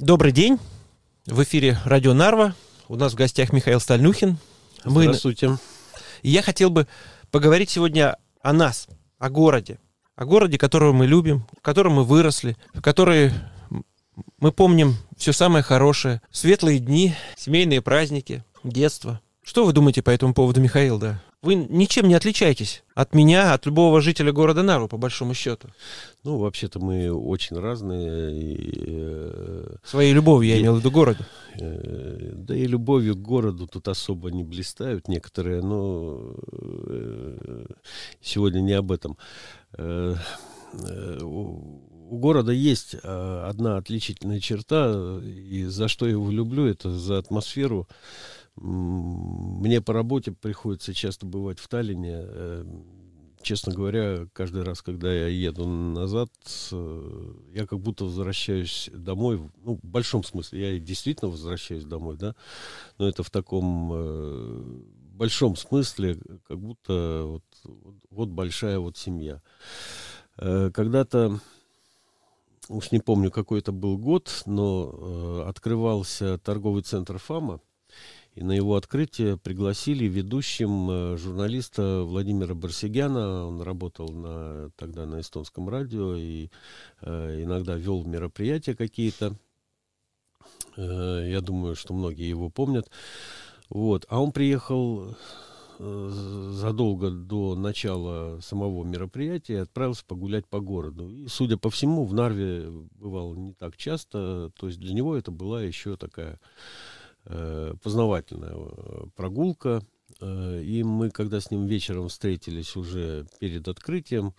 Добрый 0.00 0.32
день. 0.32 0.58
В 1.26 1.42
эфире 1.42 1.78
Радио 1.84 2.14
Нарва. 2.14 2.54
У 2.88 2.96
нас 2.96 3.12
в 3.12 3.16
гостях 3.16 3.52
Михаил 3.52 3.80
Стальнюхин. 3.80 4.38
Мы... 4.86 5.02
Здравствуйте. 5.02 5.58
И 6.22 6.30
я 6.30 6.40
хотел 6.40 6.70
бы 6.70 6.88
поговорить 7.30 7.68
сегодня 7.68 8.16
о 8.40 8.54
нас, 8.54 8.88
о 9.18 9.28
городе. 9.28 9.78
О 10.16 10.24
городе, 10.24 10.56
которого 10.56 10.94
мы 10.94 11.06
любим, 11.06 11.44
в 11.54 11.60
котором 11.60 11.94
мы 11.94 12.04
выросли, 12.04 12.56
в 12.72 12.80
который 12.80 13.30
мы 14.38 14.52
помним 14.52 14.96
все 15.18 15.34
самое 15.34 15.62
хорошее. 15.62 16.22
Светлые 16.30 16.78
дни, 16.78 17.14
семейные 17.36 17.82
праздники, 17.82 18.42
детство. 18.64 19.20
Что 19.42 19.66
вы 19.66 19.74
думаете 19.74 20.00
по 20.00 20.08
этому 20.08 20.32
поводу, 20.32 20.62
Михаил, 20.62 20.98
да? 20.98 21.20
Вы 21.42 21.54
ничем 21.54 22.06
не 22.06 22.12
отличаетесь 22.14 22.82
от 22.94 23.14
меня, 23.14 23.54
от 23.54 23.64
любого 23.64 24.02
жителя 24.02 24.30
города 24.30 24.62
Нарву, 24.62 24.88
по 24.88 24.98
большому 24.98 25.32
счету. 25.32 25.68
Ну, 26.22 26.36
вообще-то 26.36 26.80
мы 26.80 27.10
очень 27.10 27.58
разные. 27.58 28.38
И, 28.38 28.70
э, 28.86 29.76
Своей 29.82 30.12
любовью, 30.12 30.50
я 30.50 30.58
и, 30.58 30.60
имел 30.60 30.74
в 30.74 30.80
виду 30.80 30.90
городу. 30.90 31.24
Э, 31.58 32.32
да 32.34 32.54
и 32.54 32.66
любовью 32.66 33.16
к 33.16 33.22
городу 33.22 33.66
тут 33.66 33.88
особо 33.88 34.30
не 34.30 34.44
блистают 34.44 35.08
некоторые, 35.08 35.62
но 35.62 36.34
э, 36.52 37.64
сегодня 38.20 38.60
не 38.60 38.74
об 38.74 38.92
этом. 38.92 39.16
У 41.22 42.18
города 42.18 42.52
есть 42.52 42.94
одна 43.02 43.76
отличительная 43.78 44.40
черта, 44.40 45.20
и 45.22 45.64
за 45.64 45.88
что 45.88 46.06
я 46.06 46.12
его 46.12 46.30
люблю, 46.30 46.66
это 46.66 46.90
за 46.90 47.18
атмосферу. 47.18 47.88
Мне 48.56 49.80
по 49.80 49.92
работе 49.92 50.32
приходится 50.32 50.92
часто 50.92 51.26
бывать 51.26 51.58
в 51.58 51.68
Таллине. 51.68 52.16
Э, 52.20 52.64
честно 53.42 53.72
говоря, 53.72 54.26
каждый 54.32 54.64
раз, 54.64 54.82
когда 54.82 55.12
я 55.12 55.28
еду 55.28 55.66
назад, 55.66 56.30
э, 56.72 57.32
я 57.54 57.66
как 57.66 57.80
будто 57.80 58.04
возвращаюсь 58.04 58.90
домой. 58.92 59.40
Ну, 59.64 59.76
в 59.76 59.86
большом 59.86 60.24
смысле, 60.24 60.74
я 60.74 60.78
действительно 60.78 61.30
возвращаюсь 61.30 61.84
домой, 61.84 62.16
да, 62.16 62.34
но 62.98 63.08
это 63.08 63.22
в 63.22 63.30
таком 63.30 63.92
э, 63.94 64.62
большом 65.14 65.56
смысле, 65.56 66.18
как 66.46 66.58
будто 66.58 67.22
вот, 67.24 67.44
вот, 67.64 67.94
вот 68.10 68.28
большая 68.28 68.78
вот 68.78 68.96
семья. 68.96 69.42
Когда-то 70.36 71.38
уж 72.68 72.92
не 72.92 73.00
помню, 73.00 73.30
какой 73.30 73.58
это 73.58 73.72
был 73.72 73.98
год, 73.98 74.42
но 74.46 75.44
открывался 75.46 76.38
торговый 76.38 76.82
центр 76.82 77.18
ФАМа, 77.18 77.60
и 78.34 78.44
на 78.44 78.52
его 78.52 78.76
открытие 78.76 79.36
пригласили 79.36 80.04
ведущим 80.04 80.90
э, 80.90 81.16
журналиста 81.16 82.02
Владимира 82.04 82.54
Барсигяна. 82.54 83.46
Он 83.46 83.60
работал 83.60 84.08
на, 84.08 84.70
тогда 84.76 85.04
на 85.04 85.20
эстонском 85.20 85.68
радио 85.68 86.14
и 86.14 86.48
э, 87.02 87.42
иногда 87.42 87.74
вел 87.74 88.04
мероприятия 88.04 88.76
какие-то. 88.76 89.34
Э, 90.76 91.26
я 91.28 91.40
думаю, 91.40 91.74
что 91.74 91.92
многие 91.92 92.28
его 92.28 92.50
помнят. 92.50 92.88
Вот. 93.68 94.06
А 94.08 94.22
он 94.22 94.30
приехал 94.30 95.16
э, 95.80 96.10
задолго 96.52 97.10
до 97.10 97.56
начала 97.56 98.38
самого 98.40 98.84
мероприятия 98.84 99.54
и 99.54 99.62
отправился 99.62 100.04
погулять 100.06 100.46
по 100.46 100.60
городу. 100.60 101.10
И, 101.10 101.26
судя 101.26 101.56
по 101.56 101.68
всему, 101.68 102.04
в 102.04 102.14
Нарве 102.14 102.70
бывал 102.70 103.34
не 103.34 103.54
так 103.54 103.76
часто. 103.76 104.52
То 104.56 104.68
есть 104.68 104.78
для 104.78 104.94
него 104.94 105.16
это 105.16 105.32
была 105.32 105.62
еще 105.62 105.96
такая 105.96 106.38
познавательная 107.82 108.54
э, 108.54 109.06
прогулка. 109.14 109.82
Э, 110.20 110.62
и 110.62 110.82
мы, 110.82 111.10
когда 111.10 111.40
с 111.40 111.50
ним 111.50 111.66
вечером 111.66 112.08
встретились 112.08 112.76
уже 112.76 113.26
перед 113.38 113.68
открытием, 113.68 114.34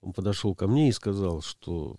он 0.00 0.12
подошел 0.12 0.54
ко 0.54 0.66
мне 0.66 0.88
и 0.88 0.92
сказал, 0.92 1.42
что 1.42 1.98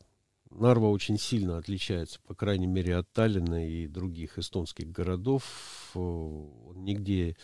Нарва 0.50 0.88
очень 0.88 1.18
сильно 1.18 1.58
отличается, 1.58 2.20
по 2.28 2.36
крайней 2.36 2.68
мере, 2.68 2.98
от 2.98 3.12
Таллина 3.12 3.68
и 3.68 3.88
других 3.88 4.38
эстонских 4.38 4.92
городов. 4.92 5.44
Он 5.94 6.84
нигде 6.84 7.38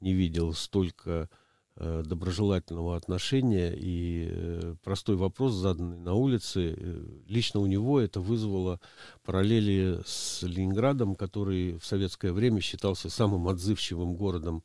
не 0.00 0.12
видел 0.12 0.52
столько 0.52 1.10
Э, 1.10 1.39
доброжелательного 1.80 2.94
отношения 2.94 3.72
и 3.74 4.28
э, 4.30 4.74
простой 4.84 5.16
вопрос, 5.16 5.54
заданный 5.54 5.98
на 5.98 6.12
улице, 6.12 6.74
э, 6.76 7.06
лично 7.26 7.60
у 7.60 7.66
него 7.66 7.98
это 8.00 8.20
вызвало 8.20 8.80
параллели 9.24 10.00
с 10.04 10.42
Ленинградом, 10.42 11.14
который 11.14 11.78
в 11.78 11.86
советское 11.86 12.32
время 12.32 12.60
считался 12.60 13.08
самым 13.08 13.48
отзывчивым 13.48 14.14
городом 14.14 14.62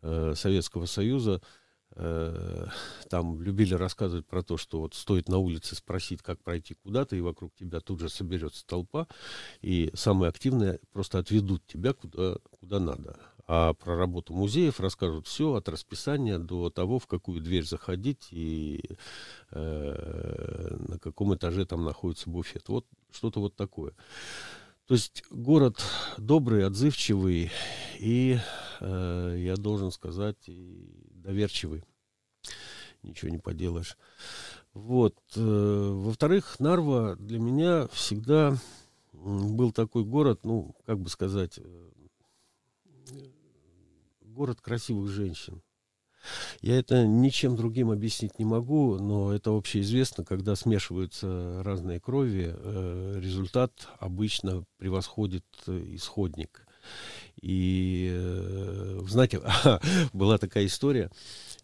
Советского 0.00 0.86
Союза. 0.86 1.40
Там 1.94 3.42
любили 3.42 3.74
рассказывать 3.74 4.26
про 4.26 4.42
то, 4.42 4.56
что 4.56 4.80
вот 4.80 4.94
стоит 4.94 5.28
на 5.28 5.38
улице 5.38 5.76
спросить, 5.76 6.22
как 6.22 6.42
пройти 6.42 6.74
куда-то, 6.74 7.14
и 7.14 7.20
вокруг 7.20 7.54
тебя 7.54 7.80
тут 7.80 8.00
же 8.00 8.08
соберется 8.08 8.66
толпа, 8.66 9.06
и 9.60 9.90
самые 9.94 10.30
активные 10.30 10.80
просто 10.92 11.18
отведут 11.18 11.64
тебя 11.66 11.92
куда, 11.92 12.36
куда 12.58 12.80
надо. 12.80 13.16
А 13.46 13.74
про 13.74 13.96
работу 13.96 14.32
музеев 14.32 14.78
расскажут 14.80 15.26
все 15.26 15.54
от 15.54 15.68
расписания 15.68 16.38
до 16.38 16.70
того, 16.70 16.98
в 16.98 17.06
какую 17.06 17.40
дверь 17.40 17.64
заходить 17.64 18.28
и 18.30 18.80
э, 19.50 20.76
на 20.88 20.98
каком 20.98 21.34
этаже 21.34 21.66
там 21.66 21.84
находится 21.84 22.30
буфет. 22.30 22.68
Вот 22.68 22.86
что-то 23.10 23.40
вот 23.40 23.56
такое. 23.56 23.92
То 24.86 24.94
есть 24.94 25.24
город 25.30 25.82
добрый, 26.18 26.66
отзывчивый 26.66 27.50
и, 27.98 28.38
э, 28.80 29.36
я 29.38 29.56
должен 29.56 29.90
сказать, 29.90 30.36
доверчивый. 30.46 31.84
Ничего 33.02 33.30
не 33.30 33.38
поделаешь. 33.38 33.96
Вот. 34.74 35.16
Э, 35.36 35.90
во-вторых, 35.92 36.60
Нарва 36.60 37.16
для 37.16 37.38
меня 37.38 37.88
всегда 37.88 38.56
был 39.12 39.72
такой 39.72 40.04
город, 40.04 40.40
ну, 40.44 40.74
как 40.86 40.98
бы 40.98 41.08
сказать, 41.08 41.58
э, 41.58 41.90
город 44.32 44.60
красивых 44.60 45.08
женщин. 45.10 45.62
Я 46.60 46.78
это 46.78 47.04
ничем 47.06 47.56
другим 47.56 47.90
объяснить 47.90 48.38
не 48.38 48.44
могу, 48.44 48.96
но 48.98 49.32
это 49.32 49.50
общеизвестно, 49.50 50.24
когда 50.24 50.54
смешиваются 50.54 51.62
разные 51.64 52.00
крови, 52.00 52.54
э, 52.54 53.18
результат 53.20 53.88
обычно 53.98 54.64
превосходит 54.78 55.44
э, 55.66 55.82
исходник. 55.94 56.66
И, 57.40 58.10
э, 58.12 59.00
знаете, 59.08 59.42
была 60.12 60.38
такая 60.38 60.66
история, 60.66 61.10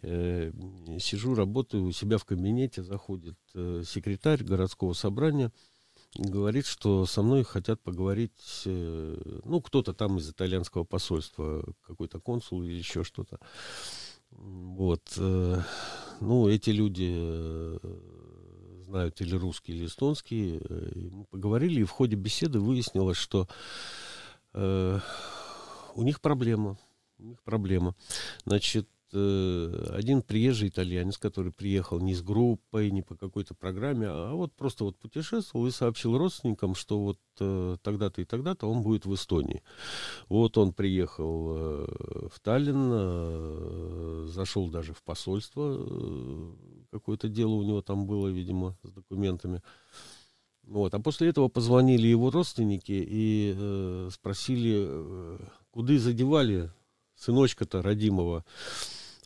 сижу, 0.01 1.35
работаю 1.35 1.85
у 1.85 1.93
себя 1.93 2.19
в 2.19 2.25
кабинете, 2.25 2.85
заходит 2.85 3.37
секретарь 3.53 4.45
городского 4.45 4.93
собрания, 4.93 5.51
говорит, 6.17 6.67
что 6.67 7.07
со 7.07 7.23
мной 7.23 7.45
хотят 7.45 7.81
поговорить, 7.81 8.63
э, 8.65 9.41
ну, 9.45 9.61
кто-то 9.61 9.93
там 9.93 10.19
из 10.19 10.31
итальянского 10.31 10.85
посольства, 10.85 11.65
какой-то 11.87 12.21
консул 12.21 12.63
или 12.63 12.75
еще 12.75 13.05
что-то. 13.05 13.39
Вот. 14.31 15.03
Э, 15.17 15.61
ну, 16.21 16.49
эти 16.49 16.71
люди 16.71 17.11
э, 17.11 17.79
знают 18.87 19.21
или 19.21 19.35
русский, 19.37 19.73
или 19.73 19.87
эстонский. 19.87 20.61
Мы 21.11 21.25
поговорили, 21.27 21.81
и 21.81 21.85
в 21.85 21.91
ходе 21.91 22.17
беседы 22.17 22.59
выяснилось, 22.59 23.19
что 23.19 23.49
у 24.55 26.03
них 26.03 26.21
проблема. 26.21 26.79
У 27.19 27.25
них 27.25 27.43
проблема. 27.43 27.95
Значит, 28.45 28.89
Э, 29.13 29.91
один 29.95 30.23
приезжий 30.23 30.69
итальянец, 30.69 31.19
который 31.19 31.53
приехал 31.53 32.01
не 32.01 32.15
с 32.15 32.23
группой, 32.23 32.91
не 32.91 33.03
по 33.03 33.15
какой-то 33.17 33.55
программе, 33.55 34.07
а 34.07 34.33
вот 34.35 34.53
просто 34.55 34.85
вот 34.85 34.99
путешествовал 34.99 35.67
и 35.67 35.71
сообщил 35.71 36.19
родственникам, 36.19 36.75
что 36.75 37.01
вот 37.01 37.19
э, 37.41 37.77
тогда-то 37.83 38.21
и 38.21 38.25
тогда-то 38.25 38.67
он 38.67 38.83
будет 38.83 39.07
в 39.07 39.15
Эстонии. 39.15 39.63
Вот 40.29 40.59
он 40.59 40.73
приехал 40.73 41.57
э, 41.57 42.29
в 42.33 42.41
Таллин, 42.41 44.29
зашел 44.29 44.69
даже 44.69 44.93
в 44.93 45.03
посольство, 45.03 46.55
какое-то 46.91 47.29
дело 47.29 47.55
у 47.55 47.63
него 47.63 47.83
там 47.83 48.07
было, 48.07 48.29
видимо, 48.29 48.77
с 48.83 48.91
документами. 48.91 49.63
Вот. 50.69 50.93
А 50.93 51.01
после 51.01 51.29
этого 51.29 51.49
позвонили 51.49 52.07
его 52.07 52.31
родственники 52.31 52.93
и 52.93 53.55
э, 53.57 54.11
спросили, 54.13 54.85
э, 54.87 55.39
куда 55.71 55.99
задевали 55.99 56.71
сыночка-то 57.17 57.83
родимого. 57.83 58.45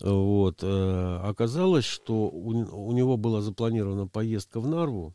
Вот. 0.02 0.62
Э, 0.62 1.20
оказалось, 1.22 1.84
что 1.84 2.28
у, 2.28 2.50
у 2.50 2.92
него 2.92 3.16
была 3.16 3.40
запланирована 3.40 4.08
поездка 4.08 4.60
в 4.60 4.66
Нарву, 4.66 5.14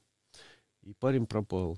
и 0.84 0.94
парень 0.94 1.28
пропал. 1.28 1.78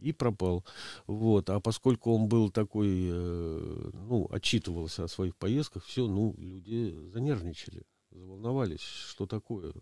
И 0.00 0.12
пропал. 0.12 0.64
Вот. 1.06 1.50
А 1.50 1.60
поскольку 1.60 2.12
он 2.12 2.26
был 2.28 2.50
такой, 2.50 2.88
э, 3.10 3.90
ну, 3.92 4.28
отчитывался 4.30 5.04
о 5.04 5.08
своих 5.08 5.36
поездках, 5.36 5.84
все, 5.84 6.06
ну, 6.06 6.34
люди 6.36 6.94
занервничали, 7.12 7.84
заволновались, 8.10 8.80
что 8.80 9.26
такое 9.26 9.72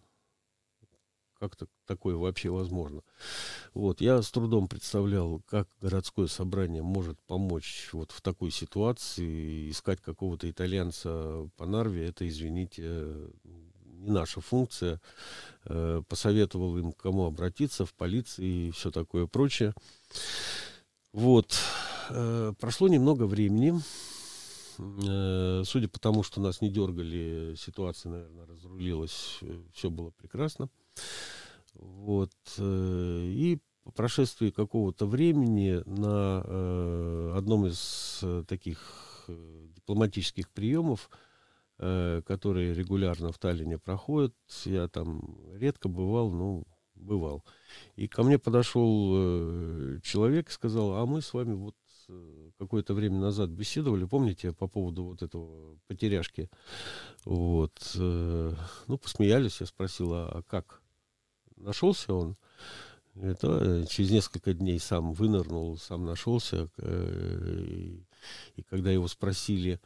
как 1.38 1.56
то 1.56 1.66
такое 1.86 2.16
вообще 2.16 2.50
возможно. 2.50 3.02
Вот, 3.74 4.00
я 4.00 4.20
с 4.22 4.30
трудом 4.30 4.68
представлял, 4.68 5.40
как 5.46 5.68
городское 5.80 6.26
собрание 6.26 6.82
может 6.82 7.20
помочь 7.22 7.88
вот 7.92 8.12
в 8.12 8.20
такой 8.20 8.50
ситуации, 8.50 9.70
искать 9.70 10.00
какого-то 10.00 10.50
итальянца 10.50 11.48
по 11.56 11.66
Нарве, 11.66 12.08
это, 12.08 12.28
извините, 12.28 13.14
не 13.98 14.10
наша 14.10 14.40
функция. 14.40 15.00
Э, 15.64 16.02
посоветовал 16.08 16.78
им, 16.78 16.92
к 16.92 16.98
кому 16.98 17.26
обратиться, 17.26 17.84
в 17.84 17.94
полиции 17.94 18.68
и 18.68 18.70
все 18.70 18.90
такое 18.90 19.26
прочее. 19.26 19.74
Вот. 21.12 21.58
Прошло 22.08 22.88
немного 22.88 23.24
времени. 23.24 23.74
Судя 24.76 25.88
по 25.88 25.98
тому, 25.98 26.22
что 26.22 26.40
нас 26.40 26.60
не 26.60 26.70
дергали, 26.70 27.54
ситуация, 27.58 28.12
наверное, 28.12 28.46
разрулилась. 28.46 29.40
Все 29.74 29.90
было 29.90 30.10
прекрасно. 30.10 30.70
Вот. 31.74 32.32
И 32.58 33.58
по 33.88 33.92
прошествии 33.92 34.50
какого-то 34.50 35.06
времени 35.06 35.82
на 35.86 36.42
э, 36.44 37.32
одном 37.36 37.66
из 37.66 38.20
э, 38.22 38.44
таких 38.46 39.24
э, 39.28 39.66
дипломатических 39.76 40.50
приемов, 40.50 41.08
э, 41.78 42.20
которые 42.26 42.74
регулярно 42.74 43.32
в 43.32 43.38
Таллине 43.38 43.78
проходят, 43.78 44.34
я 44.66 44.88
там 44.88 45.38
редко 45.54 45.88
бывал, 45.88 46.30
но 46.30 46.64
бывал. 46.96 47.46
И 47.96 48.08
ко 48.08 48.24
мне 48.24 48.38
подошел 48.38 49.14
э, 49.16 50.00
человек 50.02 50.50
и 50.50 50.52
сказал, 50.52 50.92
а 50.96 51.06
мы 51.06 51.22
с 51.22 51.32
вами 51.32 51.54
вот 51.54 51.76
э, 52.10 52.50
какое-то 52.58 52.92
время 52.92 53.18
назад 53.18 53.48
беседовали, 53.48 54.04
помните, 54.04 54.52
по 54.52 54.68
поводу 54.68 55.04
вот 55.04 55.22
этого 55.22 55.78
потеряшки. 55.86 56.50
Вот. 57.24 57.96
Э, 57.96 58.54
ну, 58.86 58.98
посмеялись, 58.98 59.62
я 59.62 59.66
спросил, 59.66 60.12
а, 60.12 60.28
а 60.28 60.42
как? 60.42 60.77
Нашелся 61.60 62.14
он? 62.14 62.36
Это 63.20 63.48
э, 63.60 63.86
через 63.86 64.10
несколько 64.10 64.54
дней 64.54 64.78
сам 64.78 65.12
вынырнул, 65.12 65.76
сам 65.76 66.04
нашелся. 66.04 66.70
Э, 66.78 67.96
и, 68.56 68.62
когда 68.62 68.90
его 68.90 69.08
спросили, 69.08 69.80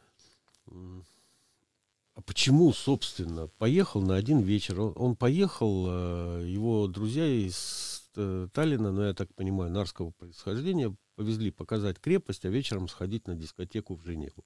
а 0.67 2.21
почему, 2.25 2.71
собственно, 2.73 3.47
поехал 3.57 4.01
на 4.01 4.15
один 4.15 4.41
вечер? 4.41 4.79
Он, 4.79 4.93
он 4.95 5.15
поехал, 5.15 5.85
э, 5.87 6.47
его 6.47 6.87
друзья 6.87 7.25
из 7.25 8.03
Таллина, 8.13 8.91
ну, 8.91 9.01
я 9.03 9.13
так 9.15 9.33
понимаю, 9.33 9.71
нарского 9.71 10.11
происхождения, 10.11 10.95
повезли 11.15 11.49
показать 11.49 11.99
крепость, 11.99 12.45
а 12.45 12.49
вечером 12.49 12.87
сходить 12.87 13.27
на 13.27 13.33
дискотеку 13.33 13.95
в 13.95 14.03
Женеву. 14.03 14.45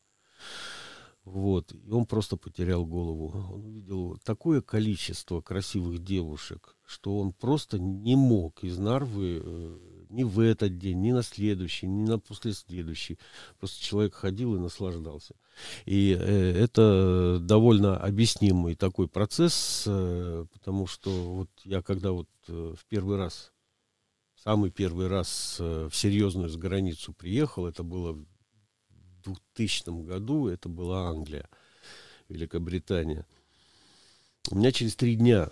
Вот. 1.26 1.74
И 1.74 1.92
он 1.92 2.06
просто 2.06 2.38
потерял 2.38 2.86
голову. 2.86 3.34
Он 3.54 3.66
увидел 3.66 4.18
такое 4.24 4.62
количество 4.62 5.42
красивых 5.42 6.02
девушек, 6.02 6.77
что 6.88 7.20
он 7.20 7.34
просто 7.34 7.78
не 7.78 8.16
мог 8.16 8.64
из 8.64 8.78
Нарвы 8.78 9.42
э, 9.44 9.78
ни 10.10 10.24
в 10.24 10.40
этот 10.40 10.78
день, 10.78 11.02
ни 11.02 11.12
на 11.12 11.22
следующий, 11.22 11.86
ни 11.86 12.08
на 12.08 12.18
послеследующий. 12.18 13.20
Просто 13.60 13.84
человек 13.84 14.16
ходил 14.16 14.56
и 14.56 14.60
наслаждался. 14.60 15.36
И 15.86 16.18
э, 16.18 16.52
это 16.54 17.40
довольно 17.42 17.98
объяснимый 17.98 18.76
такой 18.76 19.10
процесс, 19.10 19.84
э, 19.86 20.46
потому 20.54 20.88
что 20.88 21.12
вот 21.12 21.50
я 21.66 21.82
когда 21.82 22.14
вот 22.14 22.30
в 22.48 22.80
первый 22.88 23.18
раз, 23.18 23.52
самый 24.42 24.72
первый 24.72 25.08
раз 25.08 25.58
в 25.60 25.92
серьезную 25.92 26.48
с 26.48 26.56
границу 26.56 27.12
приехал, 27.12 27.68
это 27.68 27.84
было 27.84 28.18
2000 29.24 30.06
году 30.06 30.48
это 30.48 30.70
была 30.70 31.10
Англия, 31.10 31.50
Великобритания. 32.30 33.26
У 34.50 34.56
меня 34.56 34.72
через 34.72 34.96
три 34.96 35.16
дня 35.16 35.52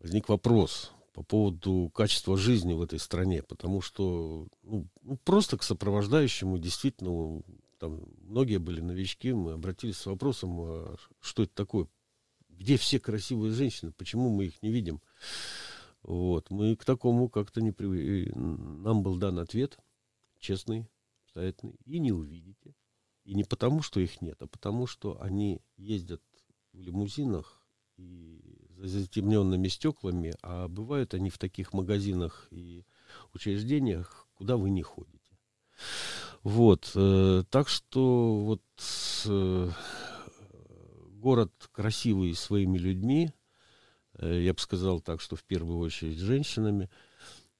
возник 0.00 0.28
вопрос 0.28 0.92
по 1.12 1.22
поводу 1.22 1.90
качества 1.94 2.36
жизни 2.36 2.72
в 2.72 2.82
этой 2.82 2.98
стране, 2.98 3.42
потому 3.42 3.80
что 3.80 4.48
ну, 4.62 4.86
ну, 5.02 5.16
просто 5.24 5.56
к 5.58 5.62
сопровождающему 5.62 6.58
действительно 6.58 7.42
там 7.78 8.04
многие 8.20 8.58
были 8.58 8.80
новички, 8.80 9.32
мы 9.32 9.52
обратились 9.52 9.96
с 9.96 10.06
вопросом, 10.06 10.60
а 10.60 10.96
что 11.20 11.44
это 11.44 11.54
такое, 11.54 11.88
где 12.48 12.76
все 12.76 12.98
красивые 12.98 13.52
женщины, 13.52 13.92
почему 13.92 14.30
мы 14.30 14.46
их 14.46 14.62
не 14.62 14.70
видим. 14.70 15.00
Вот, 16.02 16.50
мы 16.50 16.76
к 16.76 16.84
такому 16.84 17.28
как-то 17.28 17.60
не 17.60 17.72
привыкли. 17.72 18.32
Нам 18.34 19.02
был 19.02 19.16
дан 19.16 19.38
ответ, 19.38 19.78
честный, 20.38 20.88
обстоятельный, 21.24 21.76
и 21.84 21.98
не 21.98 22.12
увидите. 22.12 22.74
И 23.24 23.34
не 23.34 23.44
потому, 23.44 23.82
что 23.82 24.00
их 24.00 24.22
нет, 24.22 24.40
а 24.40 24.46
потому, 24.46 24.86
что 24.86 25.20
они 25.20 25.60
ездят 25.76 26.22
в 26.72 26.80
лимузинах 26.80 27.62
и 27.96 28.67
затемненными 28.80 29.68
стеклами, 29.68 30.34
а 30.42 30.68
бывают 30.68 31.14
они 31.14 31.30
в 31.30 31.38
таких 31.38 31.72
магазинах 31.72 32.48
и 32.50 32.84
учреждениях, 33.34 34.26
куда 34.34 34.56
вы 34.56 34.70
не 34.70 34.82
ходите. 34.82 35.18
Вот, 36.42 36.92
э, 36.94 37.44
так 37.50 37.68
что 37.68 38.44
вот 38.44 38.62
э, 39.26 39.70
город 41.10 41.52
красивый 41.72 42.34
своими 42.34 42.78
людьми, 42.78 43.32
э, 44.14 44.42
я 44.42 44.54
бы 44.54 44.60
сказал 44.60 45.00
так, 45.00 45.20
что 45.20 45.36
в 45.36 45.44
первую 45.44 45.78
очередь 45.78 46.18
женщинами. 46.18 46.88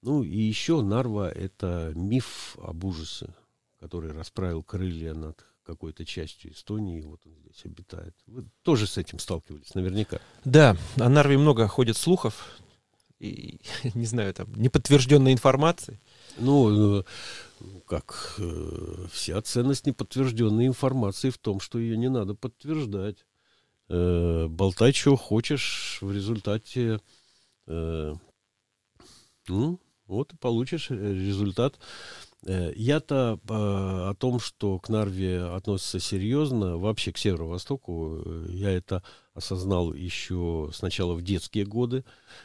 Ну 0.00 0.23
и 0.23 0.38
еще 0.38 0.81
Нарва 0.81 1.31
это 1.31 1.93
миф 1.97 2.56
об 2.62 2.85
ужасе, 2.85 3.35
который 3.81 4.12
расправил 4.12 4.62
крылья 4.62 5.12
над 5.12 5.44
какой-то 5.69 6.06
частью 6.06 6.53
Эстонии, 6.53 7.03
вот 7.03 7.20
он 7.26 7.35
здесь 7.44 7.62
обитает. 7.67 8.15
Вы 8.26 8.47
тоже 8.62 8.87
с 8.87 8.97
этим 8.97 9.19
сталкивались, 9.19 9.75
наверняка. 9.75 10.19
Да, 10.47 10.79
о 10.97 11.09
Нарве 11.11 11.37
много 11.37 11.69
ходит 11.69 11.99
слухов, 11.99 12.59
и, 13.19 13.61
не 13.94 14.06
знаю, 14.06 14.32
там, 14.32 14.50
неподтвержденной 14.55 15.32
информации. 15.32 16.00
Ну, 16.38 17.00
э, 17.00 17.05
ну, 17.61 17.81
как, 17.81 18.37
э, 18.38 19.06
вся 19.12 19.43
ценность 19.43 19.85
неподтвержденной 19.85 20.67
информации 20.67 21.29
в 21.29 21.37
том, 21.37 21.61
что 21.61 21.79
ее 21.79 21.99
не 21.99 22.09
надо 22.09 22.35
подтверждать. 22.35 23.26
Э, 23.91 24.47
болтай, 24.49 24.94
что 24.94 25.17
хочешь, 25.17 25.99
в 26.00 26.11
результате, 26.11 27.00
э, 27.67 28.15
ну, 29.49 29.81
вот 30.06 30.32
и 30.32 30.37
получишь 30.37 30.88
результат. 30.88 31.79
Э, 32.46 32.73
я-то 32.76 33.40
э, 33.49 33.52
о 33.52 34.14
том, 34.14 34.38
что 34.38 34.79
к 34.79 34.88
Нарве 34.88 35.43
относятся 35.43 35.99
серьезно, 35.99 36.76
вообще 36.79 37.12
к 37.12 37.19
Северо-Востоку, 37.19 38.23
э, 38.25 38.46
я 38.50 38.70
это 38.70 39.02
осознал 39.35 39.93
еще 39.93 40.70
сначала 40.73 41.14
в 41.14 41.23
детские 41.23 41.64
годы. 41.64 42.05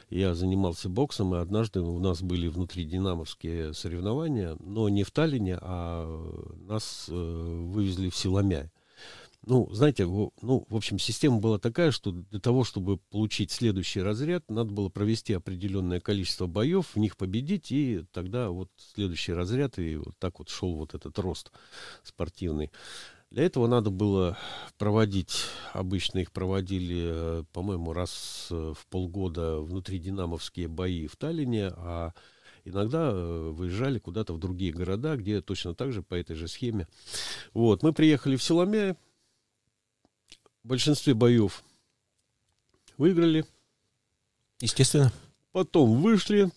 Я 0.10 0.34
занимался 0.36 0.90
боксом, 0.90 1.36
и 1.36 1.40
однажды 1.40 1.82
у 1.82 2.00
нас 2.00 2.22
были 2.22 2.48
внутри 2.48 2.86
динамовские 2.86 3.74
соревнования, 3.74 4.58
но 4.60 4.90
не 4.90 5.04
в 5.04 5.12
Таллине, 5.12 5.58
а 5.62 6.06
нас 6.68 7.06
вывезли 7.08 8.10
в 8.10 8.16
Силомяй 8.16 8.73
ну, 9.46 9.70
знаете, 9.72 10.06
ну, 10.06 10.32
в 10.42 10.76
общем, 10.76 11.00
система 11.00 11.40
была 11.40 11.60
такая, 11.60 11.92
что 11.92 12.12
для 12.12 12.40
того, 12.40 12.64
чтобы 12.64 12.98
получить 12.98 13.52
следующий 13.52 14.02
разряд, 14.02 14.50
надо 14.50 14.72
было 14.72 14.90
провести 14.90 15.34
определенное 15.34 16.00
количество 16.00 16.48
боев, 16.48 16.96
в 16.96 17.00
них 17.00 17.18
победить, 17.18 17.72
и 17.72 18.06
тогда 18.12 18.50
вот 18.50 18.70
следующий 18.78 19.34
разряд, 19.34 19.80
и 19.80 19.98
вот 19.98 20.18
так 20.18 20.40
вот 20.40 20.50
шел 20.50 20.76
вот 20.76 20.96
этот 20.96 21.20
рост 21.20 21.52
спортивный. 22.04 22.72
Для 23.32 23.44
этого 23.44 23.68
надо 23.68 23.90
было 23.90 24.38
проводить, 24.78 25.34
обычно 25.74 26.20
их 26.20 26.32
проводили, 26.32 27.02
э, 27.04 27.44
по-моему, 27.52 27.92
раз 27.92 28.48
э, 28.52 28.74
в 28.78 28.88
полгода 28.88 29.60
внутри 29.60 29.98
динамовские 29.98 30.68
бои 30.68 31.08
в 31.08 31.16
Таллине, 31.16 31.70
а 31.76 32.14
иногда 32.64 33.10
э, 33.12 33.50
выезжали 33.50 33.98
куда-то 33.98 34.34
в 34.34 34.38
другие 34.38 34.72
города, 34.72 35.18
где 35.18 35.42
точно 35.42 35.74
так 35.74 35.92
же 35.92 36.04
по 36.04 36.14
этой 36.14 36.36
же 36.36 36.48
схеме. 36.48 36.88
Вот, 37.56 37.82
мы 37.82 37.92
приехали 37.92 38.36
в 38.36 38.44
Силомяй, 38.44 38.96
в 40.64 40.68
большинстве 40.68 41.14
боев 41.14 41.64
выиграли. 42.98 43.46
Естественно. 44.60 45.12
Потом 45.52 46.02
вышли 46.02 46.50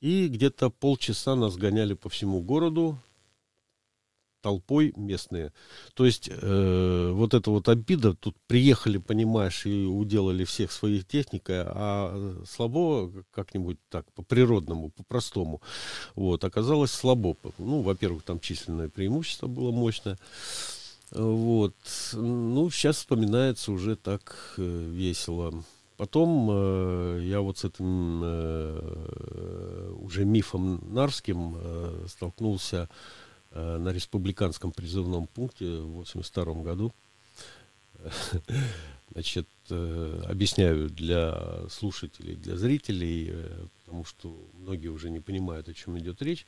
и 0.00 0.28
где-то 0.28 0.70
полчаса 0.70 1.34
нас 1.34 1.56
гоняли 1.56 1.94
по 1.94 2.08
всему 2.08 2.40
городу 2.40 2.98
толпой 4.42 4.92
местные. 4.96 5.54
То 5.94 6.04
есть 6.04 6.28
э, 6.30 7.10
вот 7.14 7.32
эта 7.32 7.50
вот 7.50 7.70
обида, 7.70 8.12
тут 8.12 8.36
приехали, 8.46 8.98
понимаешь, 8.98 9.64
и 9.64 9.86
уделали 9.86 10.44
всех 10.44 10.70
своих 10.70 11.06
техникой, 11.06 11.62
а 11.64 12.42
слабо 12.46 13.10
как-нибудь 13.30 13.78
так, 13.88 14.04
по-природному, 14.12 14.90
по-простому. 14.90 15.62
Вот, 16.14 16.44
оказалось 16.44 16.90
слабо. 16.90 17.34
Ну, 17.56 17.80
во-первых, 17.80 18.22
там 18.22 18.38
численное 18.38 18.90
преимущество 18.90 19.46
было 19.46 19.72
мощное. 19.72 20.18
Вот. 21.14 21.74
Ну, 22.12 22.70
сейчас 22.70 22.96
вспоминается 22.96 23.70
уже 23.70 23.94
так 23.94 24.54
э, 24.58 24.62
весело. 24.62 25.64
Потом 25.96 26.48
э, 26.50 27.20
я 27.22 27.40
вот 27.40 27.58
с 27.58 27.64
этим 27.64 28.20
э, 28.24 29.92
уже 30.00 30.24
мифом 30.24 30.80
Нарским 30.92 31.54
э, 31.56 32.06
столкнулся 32.08 32.88
э, 33.52 33.78
на 33.78 33.90
республиканском 33.90 34.72
призывном 34.72 35.28
пункте 35.28 35.66
в 35.66 35.98
82 35.98 36.54
году. 36.62 36.92
Значит, 39.12 39.48
э, 39.70 40.22
объясняю 40.28 40.88
для 40.88 41.68
слушателей, 41.68 42.34
для 42.34 42.56
зрителей, 42.56 43.28
э, 43.30 43.66
потому 43.84 44.04
что 44.04 44.36
многие 44.54 44.88
уже 44.88 45.08
не 45.10 45.20
понимают, 45.20 45.68
о 45.68 45.74
чем 45.74 45.98
идет 45.98 46.20
речь. 46.20 46.46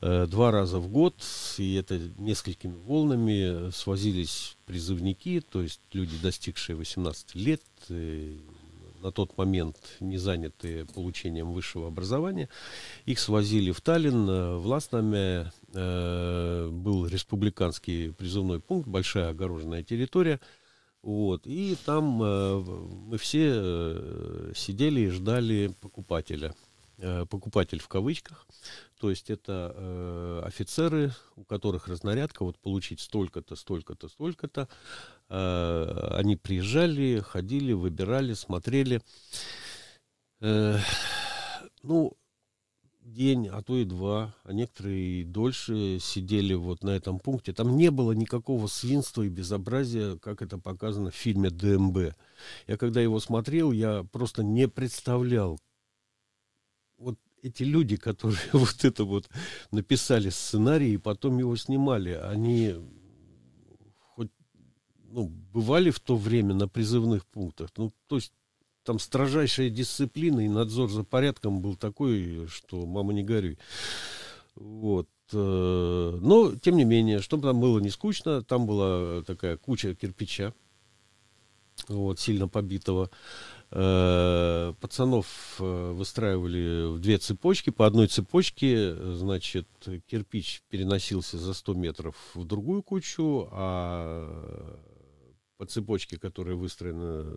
Э, 0.00 0.26
два 0.26 0.50
раза 0.50 0.78
в 0.78 0.88
год, 0.88 1.14
и 1.58 1.74
это 1.74 2.00
несколькими 2.18 2.74
волнами, 2.74 3.70
свозились 3.70 4.56
призывники, 4.66 5.40
то 5.40 5.62
есть 5.62 5.80
люди, 5.92 6.16
достигшие 6.20 6.74
18 6.74 7.34
лет, 7.36 7.62
на 7.88 9.12
тот 9.12 9.38
момент 9.38 9.76
не 10.00 10.18
занятые 10.18 10.86
получением 10.86 11.52
высшего 11.52 11.88
образования. 11.88 12.48
Их 13.06 13.18
свозили 13.18 13.70
в 13.70 13.80
Таллин. 13.80 14.26
В 14.26 14.66
Ласнаме 14.66 15.52
был 15.72 17.06
республиканский 17.06 18.12
призывной 18.12 18.60
пункт, 18.60 18.88
большая 18.88 19.30
огороженная 19.30 19.82
территория. 19.82 20.38
Вот, 21.02 21.46
и 21.46 21.76
там 21.86 22.22
э, 22.22 22.60
мы 22.60 23.16
все 23.16 23.52
э, 23.54 24.52
сидели 24.54 25.00
и 25.00 25.08
ждали 25.08 25.74
покупателя. 25.80 26.54
Э, 26.98 27.24
покупатель 27.24 27.80
в 27.80 27.88
кавычках. 27.88 28.46
То 29.00 29.08
есть 29.08 29.30
это 29.30 29.72
э, 29.74 30.42
офицеры, 30.44 31.12
у 31.36 31.44
которых 31.44 31.88
разнарядка, 31.88 32.44
вот 32.44 32.58
получить 32.58 33.00
столько-то, 33.00 33.56
столько-то, 33.56 34.08
столько-то. 34.08 34.68
Э, 35.30 36.16
они 36.18 36.36
приезжали, 36.36 37.20
ходили, 37.20 37.72
выбирали, 37.72 38.34
смотрели. 38.34 39.00
Э, 40.42 40.78
ну, 41.82 42.14
день, 43.12 43.48
а 43.48 43.62
то 43.62 43.76
и 43.76 43.84
два, 43.84 44.34
а 44.44 44.52
некоторые 44.52 45.20
и 45.20 45.24
дольше 45.24 45.98
сидели 46.00 46.54
вот 46.54 46.82
на 46.82 46.90
этом 46.90 47.18
пункте. 47.18 47.52
Там 47.52 47.76
не 47.76 47.90
было 47.90 48.12
никакого 48.12 48.66
свинства 48.66 49.22
и 49.22 49.28
безобразия, 49.28 50.16
как 50.16 50.42
это 50.42 50.58
показано 50.58 51.10
в 51.10 51.14
фильме 51.14 51.50
ДМБ. 51.50 52.14
Я 52.66 52.76
когда 52.76 53.00
его 53.00 53.20
смотрел, 53.20 53.72
я 53.72 54.04
просто 54.04 54.42
не 54.42 54.68
представлял, 54.68 55.58
вот 56.98 57.18
эти 57.42 57.62
люди, 57.62 57.96
которые 57.96 58.38
вот 58.52 58.84
это 58.84 59.04
вот 59.04 59.28
написали 59.70 60.30
сценарий 60.30 60.94
и 60.94 60.98
потом 60.98 61.38
его 61.38 61.56
снимали, 61.56 62.12
они 62.12 62.74
хоть 64.14 64.30
ну, 65.04 65.26
бывали 65.26 65.90
в 65.90 66.00
то 66.00 66.16
время 66.16 66.54
на 66.54 66.68
призывных 66.68 67.26
пунктах. 67.26 67.70
Ну, 67.76 67.92
то 68.06 68.16
есть 68.16 68.32
там 68.84 68.98
строжайшая 68.98 69.70
дисциплина 69.70 70.40
и 70.40 70.48
надзор 70.48 70.90
за 70.90 71.04
порядком 71.04 71.60
был 71.60 71.76
такой, 71.76 72.46
что 72.48 72.86
мама 72.86 73.12
не 73.12 73.22
горюй. 73.22 73.58
Вот. 74.54 75.08
Э, 75.32 76.18
но, 76.20 76.54
тем 76.56 76.76
не 76.76 76.84
менее, 76.84 77.20
чтобы 77.20 77.44
там 77.44 77.60
было 77.60 77.78
не 77.78 77.90
скучно, 77.90 78.42
там 78.42 78.66
была 78.66 79.22
такая 79.22 79.56
куча 79.56 79.94
кирпича, 79.94 80.54
вот, 81.88 82.18
сильно 82.18 82.48
побитого. 82.48 83.10
Э, 83.72 84.74
пацанов 84.80 85.56
э, 85.60 85.92
выстраивали 85.92 86.94
в 86.94 86.98
две 86.98 87.18
цепочки. 87.18 87.70
По 87.70 87.86
одной 87.86 88.08
цепочке, 88.08 88.94
значит, 89.14 89.68
кирпич 90.06 90.62
переносился 90.68 91.38
за 91.38 91.54
100 91.54 91.74
метров 91.74 92.16
в 92.34 92.44
другую 92.44 92.82
кучу, 92.82 93.48
а 93.52 94.76
по 95.56 95.66
цепочке, 95.66 96.18
которая 96.18 96.56
выстроена 96.56 97.36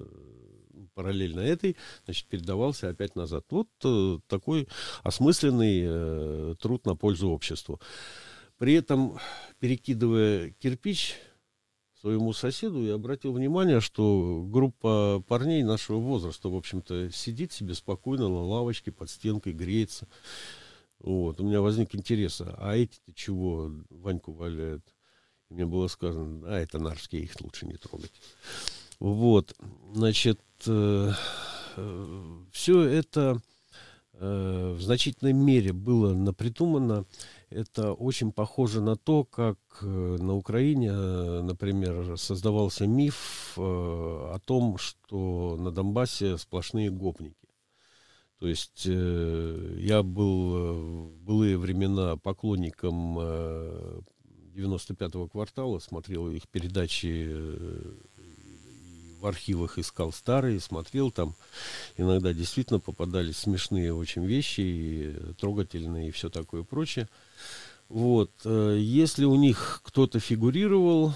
параллельно 0.93 1.39
этой, 1.41 1.75
значит, 2.05 2.27
передавался 2.27 2.89
опять 2.89 3.15
назад. 3.15 3.45
Вот 3.49 3.69
э, 3.83 4.19
такой 4.27 4.67
осмысленный 5.03 6.55
труд 6.57 6.85
на 6.85 6.95
пользу 6.95 7.29
обществу. 7.29 7.79
При 8.57 8.73
этом, 8.73 9.19
перекидывая 9.59 10.51
кирпич, 10.59 11.15
своему 12.03 12.33
соседу 12.33 12.85
и 12.85 12.89
обратил 12.89 13.31
внимание, 13.31 13.79
что 13.79 14.43
группа 14.45 15.23
парней 15.25 15.63
нашего 15.63 15.99
возраста, 15.99 16.49
в 16.49 16.55
общем-то, 16.55 17.09
сидит 17.11 17.53
себе 17.53 17.73
спокойно 17.73 18.27
на 18.27 18.43
лавочке 18.43 18.91
под 18.91 19.09
стенкой, 19.09 19.53
греется. 19.53 20.09
Вот. 20.99 21.39
У 21.39 21.45
меня 21.45 21.61
возник 21.61 21.95
интерес, 21.95 22.41
а 22.41 22.75
эти-то 22.75 23.13
чего 23.13 23.71
Ваньку 23.89 24.33
валяют? 24.33 24.83
Мне 25.49 25.65
было 25.65 25.87
сказано, 25.87 26.45
а 26.45 26.59
это 26.59 26.77
нарские, 26.77 27.23
их 27.23 27.39
лучше 27.39 27.67
не 27.67 27.77
трогать. 27.77 28.11
Вот, 28.99 29.55
значит, 29.93 30.41
э, 30.67 31.11
все 32.51 32.81
это 32.81 33.41
э, 34.13 34.75
в 34.77 34.81
значительной 34.81 35.33
мере 35.33 35.73
было 35.73 36.13
напридумано 36.13 37.05
это 37.49 37.93
очень 37.93 38.31
похоже 38.31 38.81
на 38.81 38.95
то, 38.95 39.23
как 39.25 39.57
э, 39.81 39.85
на 39.85 40.35
Украине, 40.35 40.91
например, 40.91 42.17
создавался 42.17 42.87
миф 42.87 43.53
о 43.57 44.39
том, 44.43 44.77
что 44.79 45.55
на 45.59 45.71
Донбассе 45.71 46.37
сплошные 46.37 46.89
гопники. 46.89 47.35
То 48.39 48.47
есть 48.47 48.85
я 48.85 50.03
был 50.03 51.11
в 51.11 51.17
былые 51.19 51.57
времена 51.57 52.17
поклонником 52.17 53.19
95-го 54.53 55.27
квартала, 55.27 55.79
смотрел 55.79 56.29
их 56.29 56.47
передачи 56.49 57.31
в 59.23 59.27
архивах 59.27 59.79
искал 59.79 60.11
старые, 60.11 60.59
смотрел 60.59 61.09
там. 61.09 61.33
Иногда 61.97 62.33
действительно 62.33 62.81
попадались 62.81 63.37
смешные 63.37 63.93
очень 63.93 64.25
вещи, 64.25 64.61
и 64.61 65.15
трогательные 65.39 66.09
и 66.09 66.11
все 66.11 66.29
такое 66.29 66.63
прочее. 66.63 67.07
Вот. 67.87 68.31
Э, 68.43 68.77
если 68.77 69.23
у 69.23 69.35
них 69.35 69.81
кто-то 69.85 70.19
фигурировал 70.19 71.13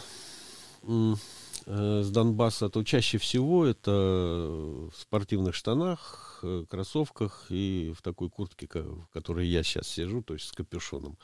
с 1.70 2.10
Донбасса, 2.12 2.70
то 2.70 2.84
чаще 2.84 3.18
всего 3.18 3.66
это 3.66 3.92
в 3.92 4.94
спортивных 4.98 5.54
штанах, 5.54 6.40
э, 6.44 6.64
кроссовках 6.70 7.48
и 7.50 7.94
в 7.98 8.02
такой 8.02 8.30
куртке, 8.30 8.68
в 8.74 9.08
которой 9.12 9.48
я 9.48 9.64
сейчас 9.64 9.88
сижу, 9.88 10.22
то 10.22 10.34
есть 10.34 10.48
с 10.48 10.54
капюшоном. 10.54 11.18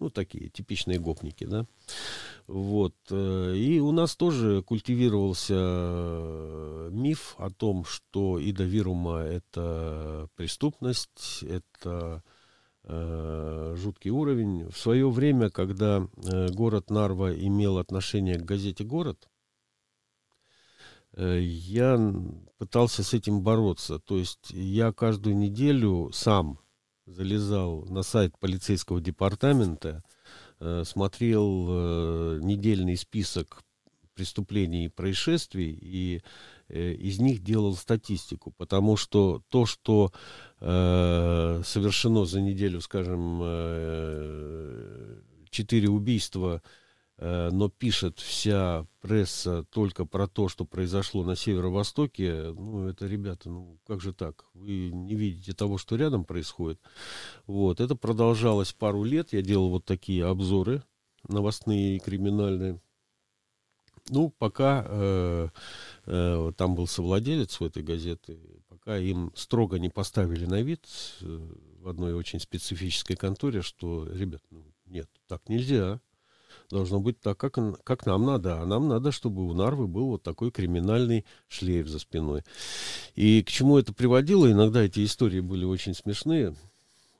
Ну, 0.00 0.10
такие 0.10 0.48
типичные 0.48 0.98
гопники, 0.98 1.44
да. 1.44 1.66
Вот. 2.48 2.96
И 3.10 3.80
у 3.80 3.92
нас 3.92 4.16
тоже 4.16 4.62
культивировался 4.62 5.54
миф 6.90 7.36
о 7.38 7.50
том, 7.50 7.84
что 7.84 8.38
Ида 8.38 8.64
Вирума– 8.64 9.20
это 9.20 10.28
преступность, 10.34 11.42
это 11.42 12.22
Э, 12.86 13.74
жуткий 13.78 14.10
уровень. 14.10 14.68
В 14.68 14.76
свое 14.76 15.08
время, 15.08 15.48
когда 15.48 16.06
э, 16.16 16.48
город 16.50 16.90
Нарва 16.90 17.34
имел 17.34 17.78
отношение 17.78 18.36
к 18.36 18.44
газете 18.44 18.84
«Город», 18.84 19.26
э, 19.26 19.33
я 21.16 22.14
пытался 22.58 23.02
с 23.02 23.14
этим 23.14 23.42
бороться. 23.42 23.98
То 23.98 24.18
есть 24.18 24.50
я 24.50 24.92
каждую 24.92 25.36
неделю 25.36 26.10
сам 26.12 26.58
залезал 27.06 27.84
на 27.86 28.02
сайт 28.02 28.38
полицейского 28.38 29.00
департамента, 29.00 30.02
смотрел 30.58 32.40
недельный 32.40 32.96
список 32.96 33.64
преступлений 34.14 34.86
и 34.86 34.88
происшествий 34.88 35.76
и 35.80 36.22
э, 36.68 36.92
из 36.92 37.18
них 37.18 37.42
делал 37.42 37.74
статистику, 37.74 38.52
потому 38.56 38.96
что 38.96 39.42
то, 39.48 39.66
что 39.66 40.12
э, 40.60 41.62
совершено 41.64 42.24
за 42.24 42.40
неделю, 42.40 42.80
скажем, 42.80 43.40
э, 43.42 45.20
четыре 45.50 45.88
убийства, 45.90 46.62
э, 46.64 46.83
но 47.18 47.68
пишет 47.68 48.18
вся 48.18 48.86
пресса 49.00 49.64
только 49.70 50.04
про 50.04 50.26
то, 50.26 50.48
что 50.48 50.64
произошло 50.64 51.22
на 51.24 51.36
северо-востоке, 51.36 52.52
ну, 52.56 52.88
это, 52.88 53.06
ребята, 53.06 53.50
ну, 53.50 53.78
как 53.86 54.00
же 54.00 54.12
так? 54.12 54.44
Вы 54.54 54.90
не 54.90 55.14
видите 55.14 55.52
того, 55.52 55.78
что 55.78 55.94
рядом 55.94 56.24
происходит. 56.24 56.80
Вот, 57.46 57.80
это 57.80 57.94
продолжалось 57.94 58.72
пару 58.72 59.04
лет, 59.04 59.32
я 59.32 59.42
делал 59.42 59.70
вот 59.70 59.84
такие 59.84 60.24
обзоры 60.26 60.82
новостные 61.28 61.96
и 61.96 62.00
криминальные. 62.00 62.80
Ну, 64.10 64.30
пока 64.30 64.84
э, 64.86 65.48
э, 66.06 66.52
там 66.56 66.74
был 66.74 66.86
совладелец 66.86 67.60
у 67.60 67.66
этой 67.66 67.82
газеты, 67.82 68.38
пока 68.68 68.98
им 68.98 69.32
строго 69.34 69.78
не 69.78 69.88
поставили 69.88 70.44
на 70.44 70.60
вид 70.60 70.86
э, 71.22 71.52
в 71.80 71.88
одной 71.88 72.12
очень 72.12 72.38
специфической 72.38 73.16
конторе, 73.16 73.62
что, 73.62 74.06
ребят, 74.06 74.42
ну, 74.50 74.62
нет, 74.84 75.08
так 75.26 75.48
нельзя. 75.48 76.00
Должно 76.70 77.00
быть 77.00 77.20
так, 77.20 77.38
как, 77.38 77.58
как 77.84 78.06
нам 78.06 78.24
надо. 78.24 78.60
А 78.60 78.66
нам 78.66 78.88
надо, 78.88 79.12
чтобы 79.12 79.46
у 79.46 79.52
Нарвы 79.52 79.86
был 79.86 80.08
вот 80.08 80.22
такой 80.22 80.50
криминальный 80.50 81.24
шлейф 81.48 81.88
за 81.88 81.98
спиной. 81.98 82.42
И 83.14 83.42
к 83.42 83.48
чему 83.48 83.78
это 83.78 83.92
приводило? 83.92 84.50
Иногда 84.50 84.82
эти 84.82 85.04
истории 85.04 85.40
были 85.40 85.64
очень 85.64 85.94
смешные. 85.94 86.56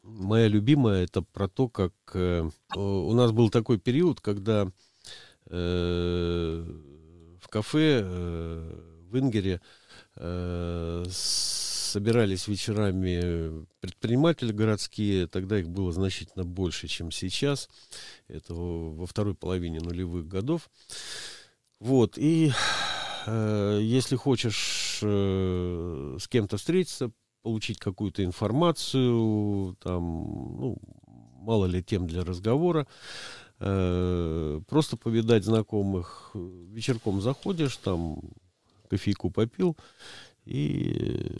Моя 0.02 0.48
любимая 0.48 1.04
это 1.04 1.22
про 1.22 1.48
то, 1.48 1.68
как 1.68 1.92
э, 2.14 2.48
у 2.74 3.12
нас 3.14 3.32
был 3.32 3.48
такой 3.48 3.78
период, 3.78 4.20
когда 4.20 4.70
Э, 5.50 6.64
в 7.40 7.48
кафе 7.48 8.00
э, 8.02 8.80
в 9.10 9.18
Ингере 9.18 9.60
э, 10.16 11.04
собирались 11.94 12.48
вечерами 12.48 13.66
предприниматели 13.80 14.50
городские, 14.50 15.28
тогда 15.28 15.60
их 15.60 15.68
было 15.68 15.92
значительно 15.92 16.44
больше, 16.44 16.88
чем 16.88 17.10
сейчас, 17.10 17.68
это 18.26 18.52
во 18.52 19.06
второй 19.06 19.34
половине 19.34 19.78
нулевых 19.80 20.26
годов. 20.26 20.68
Вот, 21.78 22.18
и 22.18 22.50
э, 23.26 23.78
если 23.80 24.16
хочешь 24.16 24.98
э, 25.02 26.16
с 26.20 26.26
кем-то 26.26 26.56
встретиться, 26.56 27.12
получить 27.42 27.78
какую-то 27.78 28.24
информацию, 28.24 29.76
там, 29.80 30.02
ну, 30.58 30.78
мало 31.40 31.66
ли 31.66 31.82
тем 31.82 32.06
для 32.08 32.24
разговора, 32.24 32.86
Э, 33.60 34.60
просто 34.68 34.96
повидать 34.96 35.44
знакомых. 35.44 36.32
Вечерком 36.34 37.20
заходишь, 37.20 37.76
там 37.76 38.18
кофейку 38.90 39.30
попил, 39.30 39.76
и 40.44 41.36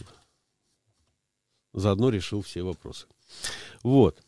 заодно 1.74 2.08
решил 2.08 2.42
все 2.42 2.62
вопросы. 2.62 3.06
Вот. 3.82 4.22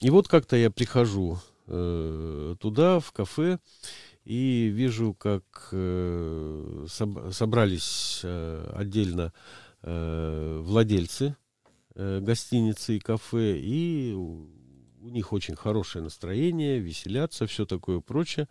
И 0.00 0.10
вот 0.10 0.28
как-то 0.28 0.56
я 0.56 0.70
прихожу 0.70 1.38
э, 1.66 2.56
туда, 2.60 3.00
в 3.00 3.12
кафе, 3.12 3.58
и 4.24 4.66
вижу, 4.74 5.14
как 5.14 5.68
э, 5.70 6.86
соб- 6.88 7.32
собрались 7.32 8.20
э, 8.24 8.72
отдельно 8.74 9.32
э, 9.82 10.60
владельцы 10.62 11.36
э, 11.94 12.20
гостиницы 12.20 12.96
и 12.96 13.00
кафе, 13.00 13.58
и 13.58 14.12
у 14.12 15.08
них 15.08 15.32
очень 15.32 15.54
хорошее 15.54 16.02
настроение, 16.02 16.80
веселятся, 16.80 17.46
все 17.46 17.64
такое 17.64 18.00
прочее. 18.00 18.48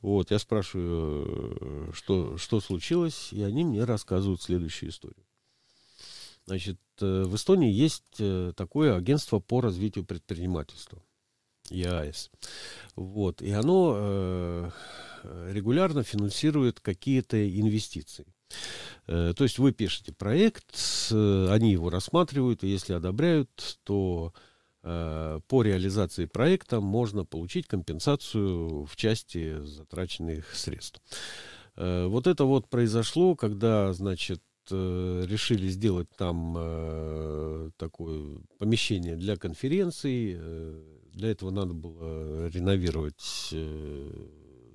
Вот, 0.00 0.32
я 0.32 0.38
спрашиваю, 0.40 1.56
э, 1.60 1.90
что, 1.94 2.36
что 2.36 2.60
случилось, 2.60 3.32
и 3.32 3.42
они 3.42 3.64
мне 3.64 3.84
рассказывают 3.84 4.42
следующую 4.42 4.90
историю. 4.90 5.24
Значит, 6.46 6.78
в 7.02 7.34
Эстонии 7.34 7.72
есть 7.72 8.16
э, 8.18 8.52
такое 8.56 8.96
агентство 8.96 9.38
по 9.38 9.60
развитию 9.60 10.04
предпринимательства. 10.04 11.02
ЕАЭС. 11.70 12.30
Вот. 12.94 13.42
И 13.42 13.50
оно 13.50 13.94
э, 13.96 14.70
регулярно 15.50 16.02
финансирует 16.02 16.80
какие-то 16.80 17.36
инвестиции. 17.60 18.26
Э, 19.06 19.34
то 19.36 19.44
есть 19.44 19.58
вы 19.58 19.72
пишете 19.72 20.12
проект, 20.12 20.76
э, 21.10 21.48
они 21.50 21.72
его 21.72 21.90
рассматривают, 21.90 22.64
и 22.64 22.68
если 22.68 22.92
одобряют, 22.92 23.78
то 23.84 24.32
э, 24.82 25.40
по 25.48 25.62
реализации 25.62 26.26
проекта 26.26 26.80
можно 26.80 27.24
получить 27.24 27.66
компенсацию 27.66 28.84
в 28.84 28.96
части 28.96 29.60
затраченных 29.62 30.54
средств. 30.54 31.00
Э, 31.76 32.06
вот 32.06 32.26
это 32.26 32.44
вот 32.44 32.68
произошло, 32.68 33.34
когда, 33.34 33.92
значит, 33.92 34.42
Э, 34.70 35.24
решили 35.26 35.68
сделать 35.68 36.08
там 36.16 36.54
э, 36.58 37.70
такое 37.76 38.38
помещение 38.58 39.16
для 39.16 39.36
конференций. 39.36 40.36
Э, 40.38 40.82
для 41.12 41.30
этого 41.30 41.50
надо 41.50 41.72
было 41.74 42.48
реновировать 42.48 43.50
э, 43.52 44.28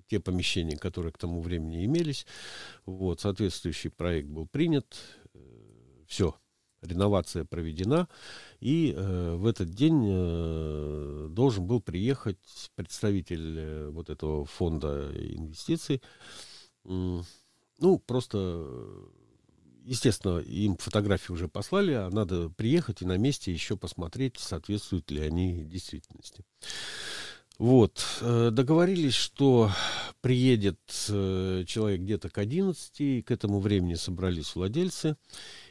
те 0.07 0.19
помещения, 0.19 0.77
которые 0.77 1.11
к 1.11 1.17
тому 1.17 1.41
времени 1.41 1.85
имелись. 1.85 2.25
Вот, 2.85 3.21
соответствующий 3.21 3.89
проект 3.89 4.27
был 4.27 4.47
принят. 4.47 4.97
Э, 5.33 5.39
Все, 6.07 6.35
реновация 6.81 7.45
проведена. 7.45 8.07
И 8.59 8.93
э, 8.95 9.35
в 9.35 9.45
этот 9.45 9.69
день 9.69 10.05
э, 10.07 11.27
должен 11.29 11.65
был 11.65 11.81
приехать 11.81 12.71
представитель 12.75 13.59
э, 13.59 13.89
вот 13.89 14.09
этого 14.09 14.45
фонда 14.45 15.11
инвестиций. 15.15 16.01
Ну, 16.83 17.99
просто 18.05 18.65
естественно, 19.83 20.39
им 20.39 20.77
фотографии 20.77 21.31
уже 21.31 21.47
послали, 21.47 21.93
а 21.93 22.09
надо 22.09 22.49
приехать 22.49 23.01
и 23.01 23.05
на 23.05 23.17
месте 23.17 23.51
еще 23.51 23.77
посмотреть, 23.77 24.37
соответствуют 24.39 25.11
ли 25.11 25.21
они 25.21 25.63
действительности. 25.63 26.43
Вот, 27.57 28.03
э, 28.21 28.49
договорились, 28.51 29.13
что 29.13 29.69
приедет 30.21 30.79
э, 31.09 31.63
человек 31.67 32.01
где-то 32.01 32.29
к 32.29 32.37
11, 32.39 33.01
и 33.01 33.21
к 33.21 33.29
этому 33.29 33.59
времени 33.59 33.93
собрались 33.93 34.55
владельцы, 34.55 35.15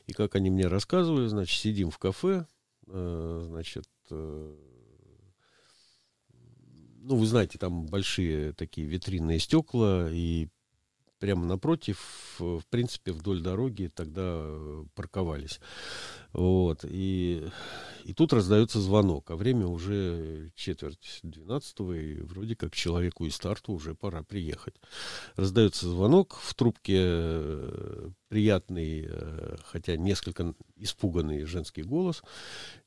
и 0.07 0.13
как 0.13 0.37
они 0.37 0.51
мне 0.51 0.69
рассказывали, 0.69 1.27
значит, 1.27 1.59
сидим 1.59 1.91
в 1.91 1.99
кафе, 1.99 2.47
э, 2.87 3.45
значит, 3.49 3.89
ну, 7.03 7.17
вы 7.17 7.27
знаете, 7.27 7.59
там 7.59 7.87
большие 7.87 8.53
такие 8.53 8.87
витринные 8.87 9.39
стекла, 9.39 10.09
и 10.11 10.49
прямо 11.21 11.47
напротив, 11.47 12.37
в 12.39 12.63
принципе, 12.71 13.13
вдоль 13.13 13.43
дороги 13.43 13.93
тогда 13.95 14.23
э, 14.25 14.85
парковались. 14.95 15.61
Вот. 16.33 16.85
И, 16.85 17.47
и 18.05 18.15
тут 18.15 18.33
раздается 18.33 18.81
звонок, 18.81 19.31
а 19.31 19.37
время 19.37 19.67
уже 19.67 20.51
четверть 20.57 21.21
двенадцатого, 21.23 21.93
и 21.93 22.23
вроде 22.23 22.57
как 22.57 22.75
человеку 22.75 23.27
из 23.27 23.37
старта 23.37 23.71
уже 23.71 23.95
пора 23.95 24.23
приехать. 24.23 24.75
Раздается 25.37 25.89
звонок, 25.89 26.39
в 26.41 26.55
трубке 26.55 26.99
э, 26.99 28.11
приятный, 28.29 29.07
э, 29.07 29.57
хотя 29.65 29.97
несколько 29.97 30.55
испуганный 30.77 31.45
женский 31.45 31.83
голос, 31.83 32.23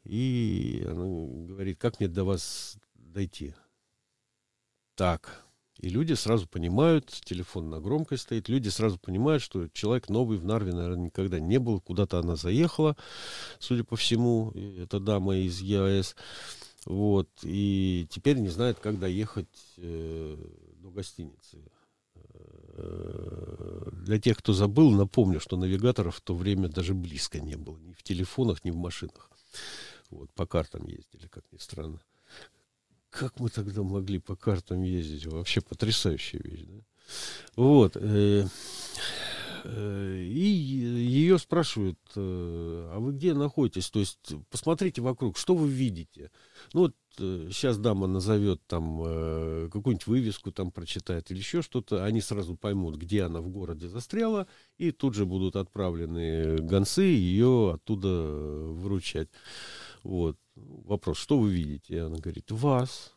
и 0.03 0.83
она 0.89 1.05
говорит, 1.47 1.79
как 1.79 1.99
мне 1.99 2.09
до 2.09 2.23
вас 2.23 2.77
дойти? 2.95 3.53
Так, 4.95 5.45
и 5.79 5.89
люди 5.89 6.13
сразу 6.13 6.47
понимают, 6.47 7.07
телефон 7.07 7.69
на 7.69 7.79
громкость 7.79 8.23
стоит, 8.23 8.49
люди 8.49 8.69
сразу 8.69 8.97
понимают, 8.97 9.41
что 9.43 9.67
человек 9.69 10.09
новый 10.09 10.37
в 10.37 10.45
Нарве, 10.45 10.73
наверное, 10.73 11.05
никогда 11.05 11.39
не 11.39 11.59
был, 11.59 11.81
куда-то 11.81 12.19
она 12.19 12.35
заехала, 12.35 12.95
судя 13.59 13.83
по 13.83 13.95
всему, 13.95 14.51
это 14.51 14.99
дама 14.99 15.37
из 15.37 15.61
ЕАЭС, 15.61 16.15
вот, 16.85 17.29
и 17.43 18.07
теперь 18.09 18.37
не 18.37 18.49
знает, 18.49 18.79
как 18.79 18.99
доехать 18.99 19.47
э, 19.77 20.37
до 20.81 20.89
гостиницы. 20.89 21.59
Э, 22.75 23.89
для 23.91 24.19
тех, 24.19 24.37
кто 24.37 24.53
забыл, 24.53 24.91
напомню, 24.91 25.39
что 25.39 25.57
навигаторов 25.57 26.17
в 26.17 26.21
то 26.21 26.35
время 26.35 26.69
даже 26.69 26.93
близко 26.93 27.39
не 27.39 27.55
было, 27.55 27.77
ни 27.77 27.93
в 27.93 28.03
телефонах, 28.03 28.63
ни 28.63 28.71
в 28.71 28.75
машинах. 28.75 29.29
Вот, 30.09 30.31
по 30.33 30.45
картам 30.45 30.85
ездили, 30.87 31.27
как 31.27 31.43
ни 31.51 31.57
странно. 31.57 31.99
Как 33.13 33.39
мы 33.39 33.49
тогда 33.49 33.83
могли 33.83 34.17
по 34.17 34.35
картам 34.35 34.81
ездить? 34.81 35.27
Вообще 35.27 35.61
потрясающая 35.61 36.41
вещь, 36.43 36.63
да? 36.67 36.81
Вот. 37.55 37.95
Э, 37.95 38.47
э, 39.65 40.17
и 40.17 40.39
ее 40.39 41.37
спрашивают, 41.37 41.99
э, 42.15 42.89
а 42.91 42.99
вы 42.99 43.13
где 43.13 43.35
находитесь? 43.35 43.91
То 43.91 43.99
есть 43.99 44.33
посмотрите 44.49 45.01
вокруг, 45.01 45.37
что 45.37 45.53
вы 45.53 45.69
видите? 45.69 46.31
Ну 46.73 46.81
вот 46.81 46.95
сейчас 47.15 47.77
дама 47.77 48.07
назовет 48.07 48.65
там 48.65 48.97
какую-нибудь 49.69 50.07
вывеску 50.07 50.51
там 50.51 50.71
прочитает 50.71 51.29
или 51.29 51.37
еще 51.37 51.61
что-то, 51.61 52.03
они 52.03 52.21
сразу 52.21 52.55
поймут, 52.55 52.95
где 52.95 53.21
она 53.21 53.39
в 53.39 53.49
городе 53.49 53.87
застряла, 53.87 54.47
и 54.79 54.89
тут 54.89 55.13
же 55.13 55.27
будут 55.27 55.55
отправлены 55.55 56.57
гонцы 56.57 57.03
ее 57.03 57.73
оттуда 57.75 58.07
выручать. 58.09 59.29
Вот. 60.01 60.39
Вопрос, 60.55 61.17
что 61.17 61.39
вы 61.39 61.51
видите? 61.51 61.95
И 61.95 61.99
она 61.99 62.17
говорит, 62.17 62.51
вас. 62.51 63.13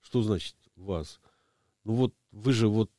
Что 0.00 0.22
значит 0.22 0.56
вас? 0.76 1.20
Ну 1.84 1.94
вот 1.94 2.14
вы 2.30 2.52
же 2.52 2.68
вот, 2.68 2.90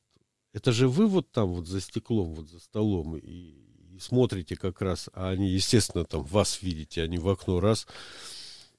это 0.53 0.71
же 0.71 0.88
вы 0.88 1.07
вот 1.07 1.31
там 1.31 1.53
вот 1.53 1.67
за 1.67 1.79
стеклом, 1.79 2.33
вот 2.33 2.49
за 2.49 2.60
столом 2.60 3.17
и, 3.17 3.67
и 3.97 3.99
смотрите 3.99 4.55
как 4.55 4.81
раз, 4.81 5.10
а 5.13 5.29
они, 5.29 5.49
естественно, 5.49 6.05
там 6.05 6.23
вас 6.23 6.62
видите, 6.62 7.03
они 7.03 7.17
в 7.17 7.29
окно 7.29 7.60
раз. 7.60 7.88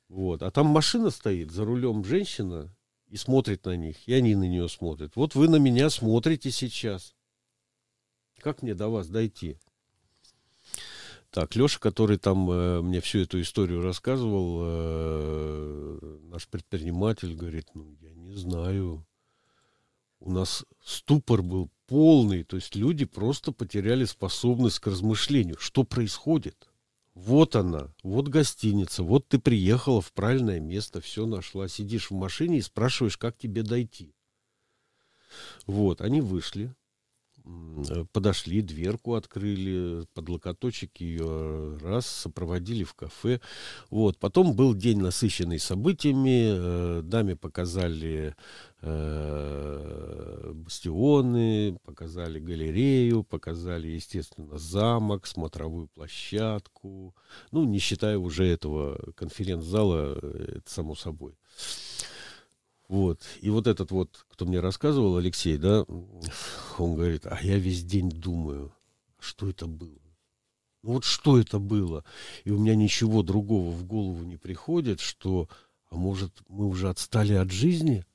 Вот. 0.08 0.42
А 0.42 0.50
там 0.50 0.66
машина 0.66 1.10
стоит, 1.10 1.50
за 1.50 1.64
рулем 1.64 2.04
женщина, 2.04 2.74
и 3.08 3.16
смотрит 3.16 3.64
на 3.64 3.76
них, 3.76 3.96
и 4.06 4.12
они 4.12 4.34
на 4.34 4.44
нее 4.44 4.68
смотрят. 4.68 5.16
Вот 5.16 5.34
вы 5.34 5.48
на 5.48 5.56
меня 5.56 5.90
смотрите 5.90 6.50
сейчас. 6.50 7.14
Как 8.38 8.62
мне 8.62 8.74
до 8.74 8.88
вас 8.88 9.08
дойти? 9.08 9.58
Так, 11.30 11.54
Леша, 11.56 11.78
который 11.78 12.16
там 12.16 12.50
э, 12.50 12.80
мне 12.80 13.00
всю 13.00 13.20
эту 13.20 13.40
историю 13.40 13.82
рассказывал, 13.82 14.60
э, 14.62 16.18
наш 16.22 16.48
предприниматель, 16.48 17.34
говорит, 17.34 17.68
ну, 17.74 17.94
я 18.00 18.14
не 18.14 18.34
знаю. 18.34 19.06
У 20.20 20.32
нас 20.32 20.64
ступор 20.82 21.42
был 21.42 21.70
полный, 21.86 22.44
то 22.44 22.56
есть 22.56 22.74
люди 22.74 23.04
просто 23.04 23.52
потеряли 23.52 24.04
способность 24.04 24.78
к 24.78 24.86
размышлению. 24.86 25.56
Что 25.58 25.84
происходит? 25.84 26.68
Вот 27.14 27.56
она, 27.56 27.92
вот 28.02 28.28
гостиница, 28.28 29.02
вот 29.02 29.28
ты 29.28 29.38
приехала 29.38 30.00
в 30.00 30.12
правильное 30.12 30.60
место, 30.60 31.00
все 31.00 31.26
нашла, 31.26 31.68
сидишь 31.68 32.10
в 32.10 32.14
машине 32.14 32.58
и 32.58 32.62
спрашиваешь, 32.62 33.16
как 33.16 33.36
тебе 33.36 33.62
дойти. 33.62 34.14
Вот, 35.66 36.00
они 36.00 36.20
вышли, 36.20 36.74
подошли, 38.12 38.60
дверку 38.62 39.14
открыли, 39.14 40.06
под 40.14 40.28
локоточек 40.28 40.96
ее 40.98 41.78
раз, 41.82 42.06
сопроводили 42.06 42.84
в 42.84 42.94
кафе. 42.94 43.40
Вот. 43.90 44.18
Потом 44.18 44.54
был 44.54 44.74
день 44.74 45.00
насыщенный 45.00 45.58
событиями. 45.58 46.50
Э, 46.50 47.02
даме 47.02 47.36
показали 47.36 48.34
э, 48.82 50.52
бастионы, 50.54 51.78
показали 51.84 52.38
галерею, 52.38 53.24
показали, 53.24 53.88
естественно, 53.88 54.58
замок, 54.58 55.26
смотровую 55.26 55.88
площадку. 55.88 57.14
Ну, 57.52 57.64
не 57.64 57.78
считая 57.78 58.18
уже 58.18 58.46
этого 58.46 59.12
конференц-зала, 59.14 60.18
это 60.18 60.70
само 60.70 60.94
собой. 60.94 61.34
Вот. 62.88 63.20
И 63.40 63.50
вот 63.50 63.66
этот 63.66 63.90
вот, 63.90 64.24
кто 64.30 64.46
мне 64.46 64.60
рассказывал, 64.60 65.18
Алексей, 65.18 65.58
да, 65.58 65.82
он 66.78 66.94
говорит, 66.94 67.26
а 67.26 67.38
я 67.42 67.58
весь 67.58 67.84
день 67.84 68.10
думаю, 68.10 68.72
что 69.18 69.48
это 69.48 69.66
было? 69.66 70.00
Ну 70.82 70.94
вот 70.94 71.04
что 71.04 71.38
это 71.38 71.58
было? 71.58 72.04
И 72.44 72.50
у 72.50 72.58
меня 72.58 72.74
ничего 72.74 73.22
другого 73.22 73.70
в 73.70 73.84
голову 73.84 74.24
не 74.24 74.36
приходит, 74.36 75.00
что, 75.00 75.48
а 75.90 75.96
может, 75.96 76.32
мы 76.48 76.66
уже 76.66 76.88
отстали 76.88 77.34
от 77.34 77.50
жизни? 77.50 78.06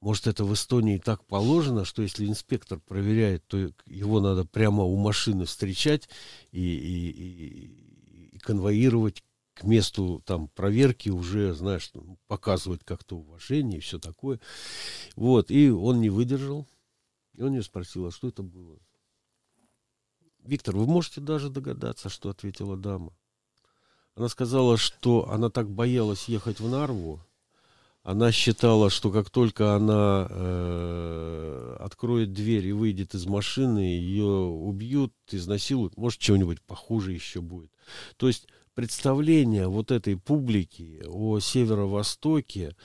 Может, 0.00 0.26
это 0.26 0.44
в 0.44 0.52
Эстонии 0.52 0.98
так 0.98 1.24
положено, 1.24 1.84
что 1.84 2.02
если 2.02 2.26
инспектор 2.26 2.80
проверяет, 2.80 3.46
то 3.46 3.70
его 3.86 4.20
надо 4.20 4.44
прямо 4.44 4.82
у 4.82 4.96
машины 4.96 5.44
встречать 5.44 6.08
и, 6.50 6.60
и, 6.60 7.10
и, 7.10 8.28
и 8.32 8.38
конвоировать 8.38 9.22
к 9.62 9.64
месту 9.64 10.20
там 10.26 10.48
проверки 10.48 11.08
уже, 11.08 11.54
знаешь, 11.54 11.92
показывать 12.26 12.82
как-то 12.84 13.16
уважение 13.16 13.78
и 13.78 13.80
все 13.80 14.00
такое. 14.00 14.40
Вот, 15.14 15.50
и 15.52 15.70
он 15.70 16.00
не 16.00 16.10
выдержал. 16.10 16.66
И 17.34 17.42
он 17.42 17.52
ее 17.52 17.62
спросил, 17.62 18.06
а 18.06 18.10
что 18.10 18.28
это 18.28 18.42
было? 18.42 18.78
Виктор, 20.40 20.76
вы 20.76 20.86
можете 20.86 21.20
даже 21.20 21.48
догадаться, 21.48 22.08
что 22.08 22.28
ответила 22.28 22.76
дама. 22.76 23.12
Она 24.16 24.28
сказала, 24.28 24.76
что 24.76 25.30
она 25.30 25.48
так 25.48 25.70
боялась 25.70 26.28
ехать 26.28 26.58
в 26.58 26.68
Нарву, 26.68 27.20
она 28.02 28.32
считала, 28.32 28.90
что 28.90 29.12
как 29.12 29.30
только 29.30 29.76
она 29.76 30.26
э, 30.28 31.76
откроет 31.78 32.32
дверь 32.32 32.66
и 32.66 32.72
выйдет 32.72 33.14
из 33.14 33.26
машины, 33.26 33.78
ее 33.78 34.24
убьют, 34.24 35.14
изнасилуют, 35.30 35.96
может, 35.96 36.18
чего-нибудь 36.18 36.60
похуже 36.62 37.12
еще 37.12 37.40
будет. 37.40 37.70
То 38.16 38.26
есть 38.26 38.48
представление 38.74 39.68
вот 39.68 39.90
этой 39.90 40.16
публики 40.16 41.02
о 41.06 41.38
северо-востоке, 41.40 42.76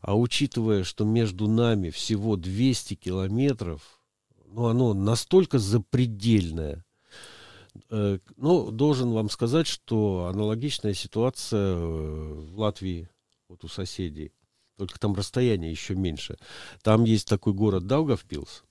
а 0.00 0.16
учитывая, 0.16 0.84
что 0.84 1.04
между 1.04 1.48
нами 1.48 1.90
всего 1.90 2.36
200 2.36 2.94
километров, 2.94 4.00
ну, 4.46 4.66
оно 4.66 4.94
настолько 4.94 5.58
запредельное. 5.58 6.84
Э, 7.90 8.18
ну, 8.36 8.70
должен 8.70 9.12
вам 9.12 9.30
сказать, 9.30 9.66
что 9.66 10.26
аналогичная 10.32 10.94
ситуация 10.94 11.74
э, 11.74 11.78
в 11.78 12.58
Латвии, 12.58 13.08
вот 13.48 13.64
у 13.64 13.68
соседей 13.68 14.32
только 14.76 14.98
там 14.98 15.14
расстояние 15.14 15.70
еще 15.70 15.94
меньше. 15.94 16.36
Там 16.82 17.04
есть 17.04 17.28
такой 17.28 17.52
город 17.52 17.86
Даугавпилс, 17.86 18.64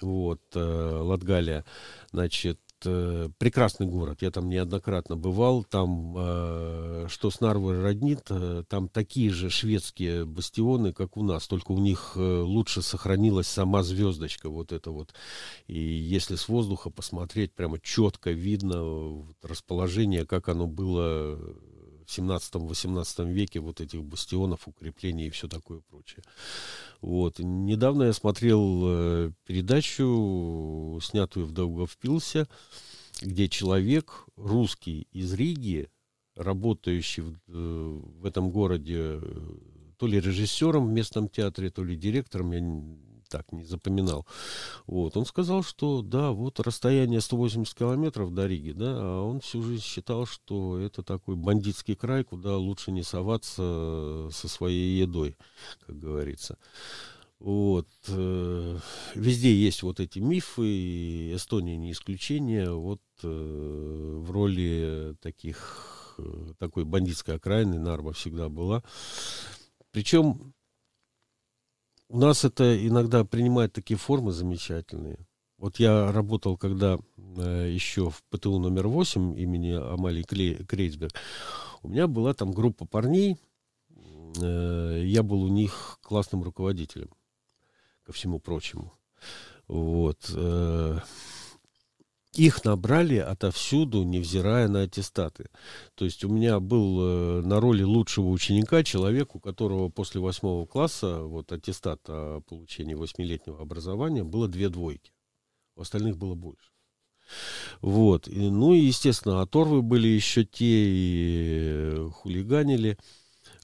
вот, 0.00 0.40
э, 0.54 0.60
Латгалия, 0.60 1.64
значит, 2.12 2.60
э, 2.84 3.28
прекрасный 3.38 3.86
город, 3.86 4.18
я 4.22 4.30
там 4.30 4.48
неоднократно 4.48 5.16
бывал, 5.16 5.64
там, 5.64 6.14
э, 6.16 7.06
что 7.08 7.30
с 7.30 7.40
Нарвой 7.40 7.80
роднит, 7.80 8.26
э, 8.30 8.64
там 8.68 8.88
такие 8.88 9.30
же 9.30 9.50
шведские 9.50 10.24
бастионы, 10.24 10.92
как 10.92 11.16
у 11.16 11.22
нас, 11.22 11.46
только 11.46 11.72
у 11.72 11.78
них 11.78 12.12
э, 12.16 12.20
лучше 12.20 12.82
сохранилась 12.82 13.48
сама 13.48 13.82
звездочка, 13.82 14.48
вот 14.48 14.72
это 14.72 14.90
вот, 14.90 15.14
и 15.66 15.78
если 15.78 16.36
с 16.36 16.48
воздуха 16.48 16.90
посмотреть, 16.90 17.52
прямо 17.54 17.78
четко 17.80 18.30
видно 18.30 18.82
вот, 18.82 19.36
расположение, 19.42 20.26
как 20.26 20.48
оно 20.48 20.66
было 20.66 21.38
17-18 22.10 23.32
веке 23.32 23.60
вот 23.60 23.80
этих 23.80 24.02
бастионов, 24.02 24.66
укреплений 24.66 25.28
и 25.28 25.30
все 25.30 25.48
такое 25.48 25.80
прочее. 25.80 26.22
Вот. 27.00 27.38
Недавно 27.38 28.04
я 28.04 28.12
смотрел 28.12 28.82
э, 28.84 29.32
передачу, 29.46 30.98
снятую 31.02 31.46
в 31.46 31.52
Даугавпилсе, 31.52 32.46
где 33.22 33.48
человек, 33.48 34.24
русский 34.36 35.06
из 35.12 35.32
Риги, 35.34 35.88
работающий 36.36 37.22
в, 37.22 37.36
э, 37.48 38.00
в 38.20 38.24
этом 38.24 38.50
городе 38.50 38.98
э, 38.98 39.56
то 39.96 40.06
ли 40.06 40.18
режиссером 40.18 40.88
в 40.88 40.92
местном 40.92 41.28
театре, 41.28 41.70
то 41.70 41.84
ли 41.84 41.96
директором, 41.96 42.52
я 42.52 42.60
так 43.30 43.52
не 43.52 43.64
запоминал. 43.64 44.26
Вот. 44.86 45.16
Он 45.16 45.24
сказал, 45.24 45.62
что 45.62 46.02
да, 46.02 46.32
вот 46.32 46.60
расстояние 46.60 47.20
180 47.20 47.74
километров 47.74 48.34
до 48.34 48.46
Риги, 48.46 48.72
да, 48.72 48.96
а 48.98 49.22
он 49.22 49.40
всю 49.40 49.62
жизнь 49.62 49.84
считал, 49.84 50.26
что 50.26 50.78
это 50.78 51.02
такой 51.02 51.36
бандитский 51.36 51.94
край, 51.94 52.24
куда 52.24 52.56
лучше 52.56 52.92
не 52.92 53.02
соваться 53.02 54.28
со 54.30 54.48
своей 54.48 55.00
едой, 55.00 55.36
как 55.86 55.98
говорится. 55.98 56.58
Вот. 57.40 57.88
Э, 58.08 58.78
везде 59.14 59.54
есть 59.54 59.82
вот 59.82 59.98
эти 59.98 60.18
мифы, 60.18 60.66
и 60.66 61.34
Эстония 61.34 61.76
не 61.78 61.92
исключение. 61.92 62.70
Вот 62.70 63.00
э, 63.22 63.28
в 63.28 64.30
роли 64.30 65.16
таких, 65.22 66.14
э, 66.18 66.52
такой 66.58 66.84
бандитской 66.84 67.36
окраины 67.36 67.78
Нарва 67.78 68.12
всегда 68.12 68.50
была. 68.50 68.82
Причем 69.90 70.52
у 72.10 72.18
нас 72.18 72.44
это 72.44 72.86
иногда 72.86 73.24
принимает 73.24 73.72
такие 73.72 73.96
формы 73.96 74.32
замечательные. 74.32 75.26
Вот 75.58 75.78
я 75.78 76.10
работал, 76.10 76.56
когда 76.56 76.98
э, 77.36 77.70
еще 77.70 78.10
в 78.10 78.22
ПТУ 78.30 78.58
номер 78.58 78.88
8 78.88 79.38
имени 79.38 79.72
Амалии 79.72 80.22
Крейцберг, 80.22 81.12
у 81.82 81.88
меня 81.88 82.08
была 82.08 82.34
там 82.34 82.50
группа 82.50 82.84
парней, 82.84 83.36
э, 84.40 85.02
я 85.04 85.22
был 85.22 85.42
у 85.42 85.48
них 85.48 85.98
классным 86.02 86.42
руководителем, 86.42 87.10
ко 88.04 88.12
всему 88.12 88.40
прочему. 88.40 88.92
Вот. 89.68 90.32
Э, 90.34 90.98
их 92.32 92.64
набрали 92.64 93.16
отовсюду, 93.16 94.02
невзирая 94.04 94.68
на 94.68 94.82
аттестаты. 94.82 95.46
То 95.94 96.04
есть 96.04 96.24
у 96.24 96.28
меня 96.28 96.60
был 96.60 97.00
э, 97.00 97.42
на 97.42 97.60
роли 97.60 97.82
лучшего 97.82 98.28
ученика 98.28 98.84
человек, 98.84 99.34
у 99.34 99.40
которого 99.40 99.88
после 99.88 100.20
восьмого 100.20 100.66
класса 100.66 101.22
вот 101.22 101.50
аттестат 101.50 102.00
о 102.08 102.40
получении 102.42 102.94
восьмилетнего 102.94 103.60
образования 103.60 104.22
было 104.22 104.46
две 104.46 104.68
двойки. 104.68 105.12
У 105.76 105.82
остальных 105.82 106.18
было 106.18 106.34
больше. 106.34 106.70
Вот. 107.80 108.28
И, 108.28 108.50
ну 108.50 108.74
и, 108.74 108.80
естественно, 108.80 109.40
оторвы 109.42 109.82
были 109.82 110.08
еще 110.08 110.44
те 110.44 110.66
и 110.66 112.08
хулиганили. 112.12 112.96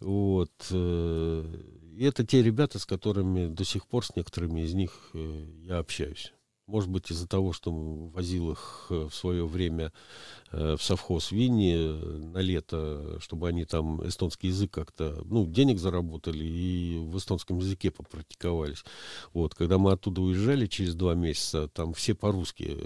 Вот. 0.00 0.52
Э, 0.70 1.62
и 1.96 2.05
это 2.05 2.26
те 2.26 2.42
ребята, 2.42 2.79
с 2.79 2.85
которыми 2.85 3.46
до 3.46 3.64
сих 3.64 3.87
пор, 3.87 4.05
с 4.05 4.14
некоторыми 4.16 4.62
из 4.62 4.74
них 4.74 5.11
э, 5.14 5.46
я 5.62 5.79
общаюсь. 5.79 6.33
Может 6.66 6.90
быть, 6.90 7.12
из-за 7.12 7.29
того, 7.29 7.52
что 7.52 7.70
возил 7.72 8.50
их 8.50 8.87
э, 8.90 9.07
в 9.09 9.14
свое 9.14 9.46
время 9.46 9.92
э, 10.50 10.74
в 10.76 10.83
совхоз 10.83 11.31
Винни 11.31 11.76
э, 11.76 12.18
на 12.18 12.38
лето, 12.38 13.18
чтобы 13.20 13.48
они 13.48 13.64
там 13.64 14.05
эстонский 14.07 14.48
язык 14.48 14.72
как-то, 14.72 15.22
ну, 15.26 15.46
денег 15.46 15.79
заработали 15.79 16.44
и 16.44 16.98
в 16.98 17.18
эстонском 17.18 17.59
языке 17.59 17.92
попрактиковались. 17.92 18.85
Вот, 19.33 19.55
когда 19.55 19.79
мы 19.79 19.92
оттуда 19.92 20.20
уезжали 20.22 20.66
через 20.66 20.96
два 20.96 21.14
месяца, 21.14 21.68
там 21.68 21.94
все 21.94 22.16
по-русски 22.16 22.76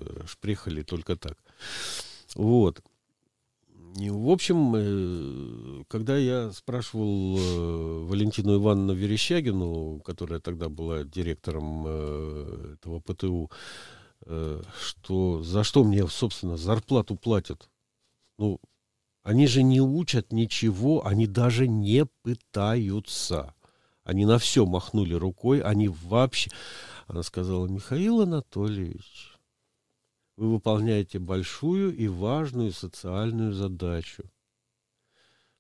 приехали 0.43 0.83
только 0.83 1.17
так. 1.17 1.39
Вот. 2.35 2.83
В 3.97 4.31
общем, 4.31 4.75
э, 4.77 5.85
когда 5.89 6.17
я 6.17 6.53
спрашивал 6.53 7.39
э, 7.39 8.05
Валентину 8.07 8.57
Ивановну 8.57 8.95
Верещагину, 8.95 10.01
которая 10.05 10.39
тогда 10.39 10.69
была 10.69 11.03
директором 11.03 11.85
э, 11.87 12.75
этого 12.75 13.01
ПТУ, 13.01 13.51
что 14.23 15.43
за 15.43 15.65
что 15.65 15.83
мне, 15.83 16.07
собственно, 16.07 16.59
зарплату 16.59 17.17
платят? 17.17 17.71
Ну, 18.39 18.61
они 19.23 19.47
же 19.47 19.63
не 19.63 19.81
учат 19.81 20.31
ничего, 20.31 21.07
они 21.07 21.27
даже 21.27 21.67
не 21.67 22.05
пытаются. 22.23 23.55
Они 24.05 24.27
на 24.27 24.39
все 24.39 24.67
махнули 24.67 25.15
рукой, 25.15 25.61
они 25.61 25.89
вообще... 25.89 26.51
Она 27.07 27.23
сказала, 27.23 27.67
Михаил 27.67 28.21
Анатольевич, 28.21 29.40
вы 30.41 30.53
выполняете 30.53 31.19
большую 31.19 31.95
и 31.95 32.09
важную 32.09 32.73
социальную 32.73 33.53
задачу. 33.53 34.25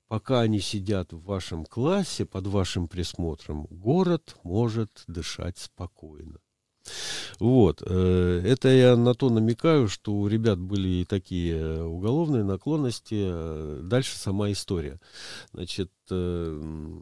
Пока 0.09 0.41
они 0.41 0.59
сидят 0.59 1.13
в 1.13 1.23
вашем 1.23 1.67
классе 1.67 2.25
под 2.25 2.47
вашим 2.47 2.89
присмотром, 2.89 3.67
город 3.71 4.37
может 4.43 5.05
дышать 5.07 5.59
спокойно. 5.59 6.39
Вот, 7.39 7.83
э, 7.85 8.43
это 8.43 8.69
я 8.71 8.97
на 8.97 9.15
то 9.15 9.29
намекаю, 9.29 9.87
что 9.87 10.15
у 10.15 10.27
ребят 10.27 10.59
были 10.59 10.89
и 10.89 11.05
такие 11.05 11.85
уголовные 11.85 12.43
наклонности. 12.43 13.83
Дальше 13.83 14.17
сама 14.17 14.51
история. 14.51 14.99
Значит, 15.53 15.93
э, 16.11 17.01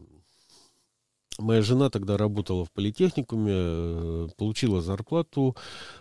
Моя 1.39 1.61
жена 1.61 1.89
тогда 1.89 2.17
работала 2.17 2.65
в 2.65 2.71
политехникуме, 2.71 3.53
э, 3.55 4.27
получила 4.37 4.81
зарплату. 4.81 5.55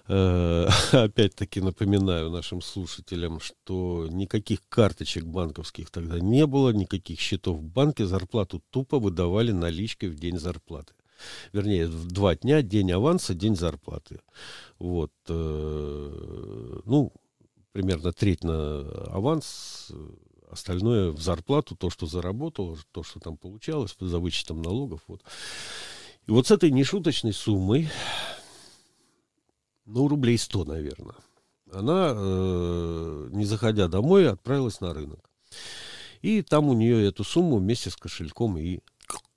Э, 0.08 0.66
опять-таки 0.92 1.60
напоминаю 1.60 2.30
нашим 2.30 2.60
слушателям, 2.60 3.38
что 3.38 4.08
никаких 4.10 4.58
карточек 4.68 5.24
банковских 5.24 5.90
тогда 5.90 6.18
не 6.18 6.44
было, 6.46 6.70
никаких 6.70 7.20
счетов 7.20 7.58
в 7.58 7.62
банке. 7.62 8.04
Зарплату 8.04 8.62
тупо 8.70 8.98
выдавали 8.98 9.52
наличкой 9.52 10.08
в 10.08 10.16
день 10.16 10.38
зарплаты. 10.38 10.92
Вернее, 11.52 11.86
в 11.86 12.08
два 12.08 12.34
дня, 12.34 12.62
день 12.62 12.90
аванса, 12.90 13.34
день 13.34 13.54
зарплаты. 13.54 14.20
Вот. 14.80 15.12
Э, 15.28 16.80
ну, 16.84 17.12
примерно 17.70 18.12
треть 18.12 18.42
на 18.42 18.80
аванс, 19.12 19.92
остальное 20.50 21.10
в 21.10 21.20
зарплату, 21.20 21.76
то, 21.76 21.90
что 21.90 22.06
заработал, 22.06 22.78
то, 22.92 23.02
что 23.02 23.20
там 23.20 23.36
получалось 23.36 23.96
за 23.98 24.18
вычетом 24.18 24.62
налогов. 24.62 25.02
Вот. 25.06 25.22
И 26.26 26.30
вот 26.30 26.46
с 26.46 26.50
этой 26.50 26.70
нешуточной 26.70 27.32
суммой, 27.32 27.88
ну, 29.86 30.08
рублей 30.08 30.38
100, 30.38 30.64
наверное, 30.64 31.16
она, 31.72 32.12
э, 32.14 33.28
не 33.32 33.44
заходя 33.44 33.88
домой, 33.88 34.28
отправилась 34.28 34.80
на 34.80 34.92
рынок. 34.92 35.30
И 36.22 36.42
там 36.42 36.68
у 36.68 36.74
нее 36.74 37.06
эту 37.06 37.24
сумму 37.24 37.58
вместе 37.58 37.90
с 37.90 37.96
кошельком 37.96 38.58
и 38.58 38.80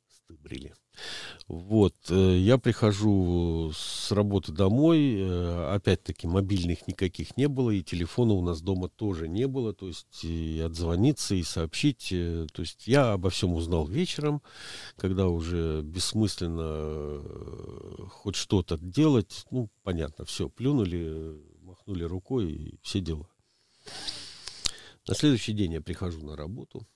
стыбрили. 0.10 0.74
Вот, 1.47 1.95
э, 2.09 2.37
я 2.37 2.57
прихожу 2.57 3.71
с 3.75 4.11
работы 4.11 4.51
домой, 4.51 5.15
э, 5.19 5.73
опять-таки 5.73 6.27
мобильных 6.27 6.87
никаких 6.87 7.35
не 7.35 7.47
было, 7.47 7.71
и 7.71 7.83
телефона 7.83 8.33
у 8.33 8.41
нас 8.41 8.61
дома 8.61 8.87
тоже 8.87 9.27
не 9.27 9.47
было, 9.47 9.73
то 9.73 9.87
есть 9.87 10.23
и 10.23 10.61
отзвониться, 10.61 11.35
и 11.35 11.43
сообщить, 11.43 12.09
э, 12.11 12.47
то 12.53 12.61
есть 12.61 12.87
я 12.87 13.13
обо 13.13 13.29
всем 13.29 13.53
узнал 13.53 13.85
вечером, 13.85 14.41
когда 14.95 15.27
уже 15.27 15.81
бессмысленно 15.81 17.21
хоть 18.09 18.35
что-то 18.35 18.77
делать, 18.77 19.45
ну, 19.51 19.69
понятно, 19.83 20.23
все, 20.23 20.47
плюнули, 20.47 21.37
махнули 21.61 22.03
рукой 22.03 22.51
и 22.51 22.79
все 22.81 23.01
дела. 23.01 23.27
На 25.07 25.15
следующий 25.15 25.53
день 25.53 25.73
я 25.73 25.81
прихожу 25.81 26.23
на 26.25 26.35
работу, 26.37 26.87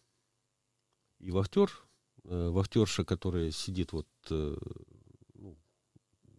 и 1.19 1.31
вахтер 1.31 1.71
э, 2.25 2.49
вахтерша, 2.49 3.05
которая 3.05 3.51
сидит 3.51 3.93
вот 3.93 4.07
э, 4.29 4.57
ну, 5.35 5.57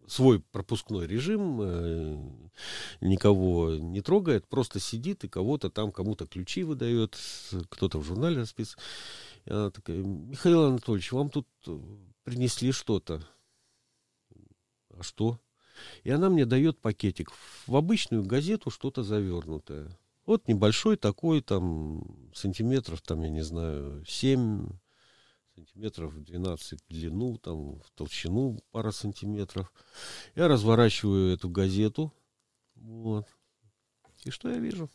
свой 0.07 0.39
пропускной 0.39 1.07
режим, 1.07 1.59
э, 1.61 2.17
никого 3.01 3.75
не 3.75 4.01
трогает, 4.01 4.47
просто 4.47 4.79
сидит 4.79 5.23
и 5.23 5.27
кого-то 5.27 5.69
там, 5.69 5.91
кому-то 5.91 6.27
ключи 6.27 6.63
выдает, 6.63 7.17
кто-то 7.69 7.99
в 7.99 8.03
журнале 8.03 8.39
расписывает. 8.39 8.83
И 9.45 9.51
она 9.51 9.71
такая, 9.71 9.97
Михаил 9.97 10.63
Анатольевич, 10.63 11.11
вам 11.11 11.29
тут 11.29 11.47
принесли 12.23 12.71
что-то. 12.71 13.21
А 14.89 15.03
что? 15.03 15.39
И 16.03 16.09
она 16.09 16.29
мне 16.29 16.45
дает 16.45 16.79
пакетик 16.79 17.31
в 17.67 17.75
обычную 17.75 18.23
газету, 18.23 18.69
что-то 18.69 19.03
завернутое. 19.03 19.97
Вот 20.25 20.47
небольшой 20.47 20.97
такой, 20.97 21.41
там, 21.41 22.03
сантиметров, 22.33 23.01
там, 23.01 23.21
я 23.21 23.29
не 23.29 23.43
знаю, 23.43 24.03
7, 24.05 24.67
сантиметров 25.57 26.23
12 26.23 26.79
в 26.79 26.87
длину, 26.87 27.37
там 27.39 27.79
в 27.79 27.89
толщину 27.95 28.61
пара 28.69 28.91
сантиметров. 28.91 29.73
Я 30.35 30.47
разворачиваю 30.47 31.33
эту 31.33 31.49
газету. 31.49 32.13
Вот. 32.75 33.27
И 34.23 34.29
что 34.29 34.49
я 34.49 34.59
вижу? 34.59 34.91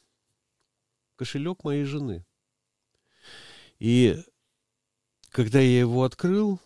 Кошелек 1.17 1.65
моей 1.65 1.83
жены. 1.83 2.25
И 3.81 4.23
когда 5.31 5.59
я 5.59 5.81
его 5.81 6.05
открыл, 6.05 6.61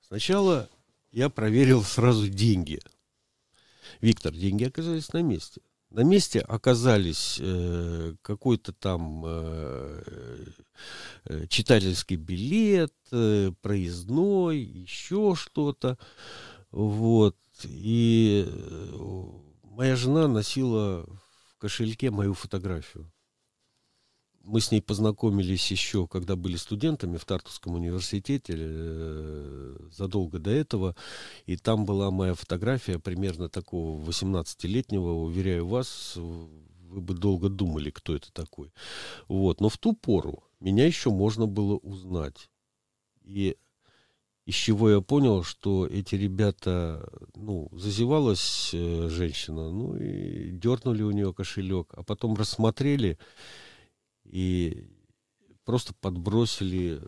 сначала 0.00 0.68
я 1.12 1.30
проверил 1.30 1.84
сразу 1.84 2.28
деньги. 2.28 2.80
Виктор, 4.00 4.34
деньги 4.34 4.64
оказались 4.64 5.12
на 5.12 5.22
месте. 5.22 5.60
На 5.94 6.00
месте 6.00 6.40
оказались 6.40 7.38
э, 7.40 8.16
какой-то 8.20 8.72
там 8.72 9.22
э, 9.24 10.02
э, 11.26 11.46
читательский 11.46 12.16
билет, 12.16 12.92
э, 13.12 13.52
проездной, 13.62 14.58
еще 14.58 15.36
что-то. 15.36 15.96
Вот. 16.72 17.36
И 17.62 18.44
э, 18.44 19.24
моя 19.62 19.94
жена 19.94 20.26
носила 20.26 21.06
в 21.06 21.58
кошельке 21.58 22.10
мою 22.10 22.34
фотографию 22.34 23.08
мы 24.44 24.60
с 24.60 24.70
ней 24.70 24.80
познакомились 24.80 25.70
еще, 25.70 26.06
когда 26.06 26.36
были 26.36 26.56
студентами 26.56 27.16
в 27.16 27.24
Тартусском 27.24 27.74
университете, 27.74 28.54
э, 28.56 29.76
задолго 29.90 30.38
до 30.38 30.50
этого. 30.50 30.94
И 31.46 31.56
там 31.56 31.86
была 31.86 32.10
моя 32.10 32.34
фотография 32.34 32.98
примерно 32.98 33.48
такого 33.48 34.00
18-летнего. 34.04 35.12
Уверяю 35.12 35.66
вас, 35.66 36.16
вы 36.16 37.00
бы 37.00 37.14
долго 37.14 37.48
думали, 37.48 37.90
кто 37.90 38.14
это 38.14 38.32
такой. 38.32 38.72
Вот. 39.28 39.60
Но 39.60 39.68
в 39.68 39.78
ту 39.78 39.94
пору 39.94 40.44
меня 40.60 40.86
еще 40.86 41.10
можно 41.10 41.46
было 41.46 41.76
узнать. 41.76 42.50
И 43.22 43.56
из 44.44 44.54
чего 44.54 44.90
я 44.90 45.00
понял, 45.00 45.42
что 45.42 45.86
эти 45.86 46.16
ребята, 46.16 47.08
ну, 47.34 47.68
зазевалась 47.72 48.70
э, 48.74 49.08
женщина, 49.08 49.70
ну, 49.70 49.96
и 49.96 50.50
дернули 50.50 51.02
у 51.02 51.12
нее 51.12 51.32
кошелек, 51.32 51.94
а 51.94 52.02
потом 52.02 52.34
рассмотрели, 52.34 53.18
и 54.24 54.86
просто 55.64 55.94
подбросили 56.00 57.00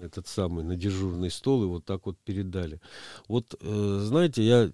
этот 0.00 0.28
самый 0.28 0.64
на 0.64 0.76
дежурный 0.76 1.30
стол 1.30 1.64
и 1.64 1.66
вот 1.66 1.84
так 1.84 2.06
вот 2.06 2.18
передали. 2.18 2.80
Вот, 3.26 3.54
э, 3.60 3.98
знаете, 4.02 4.42
я 4.42 4.70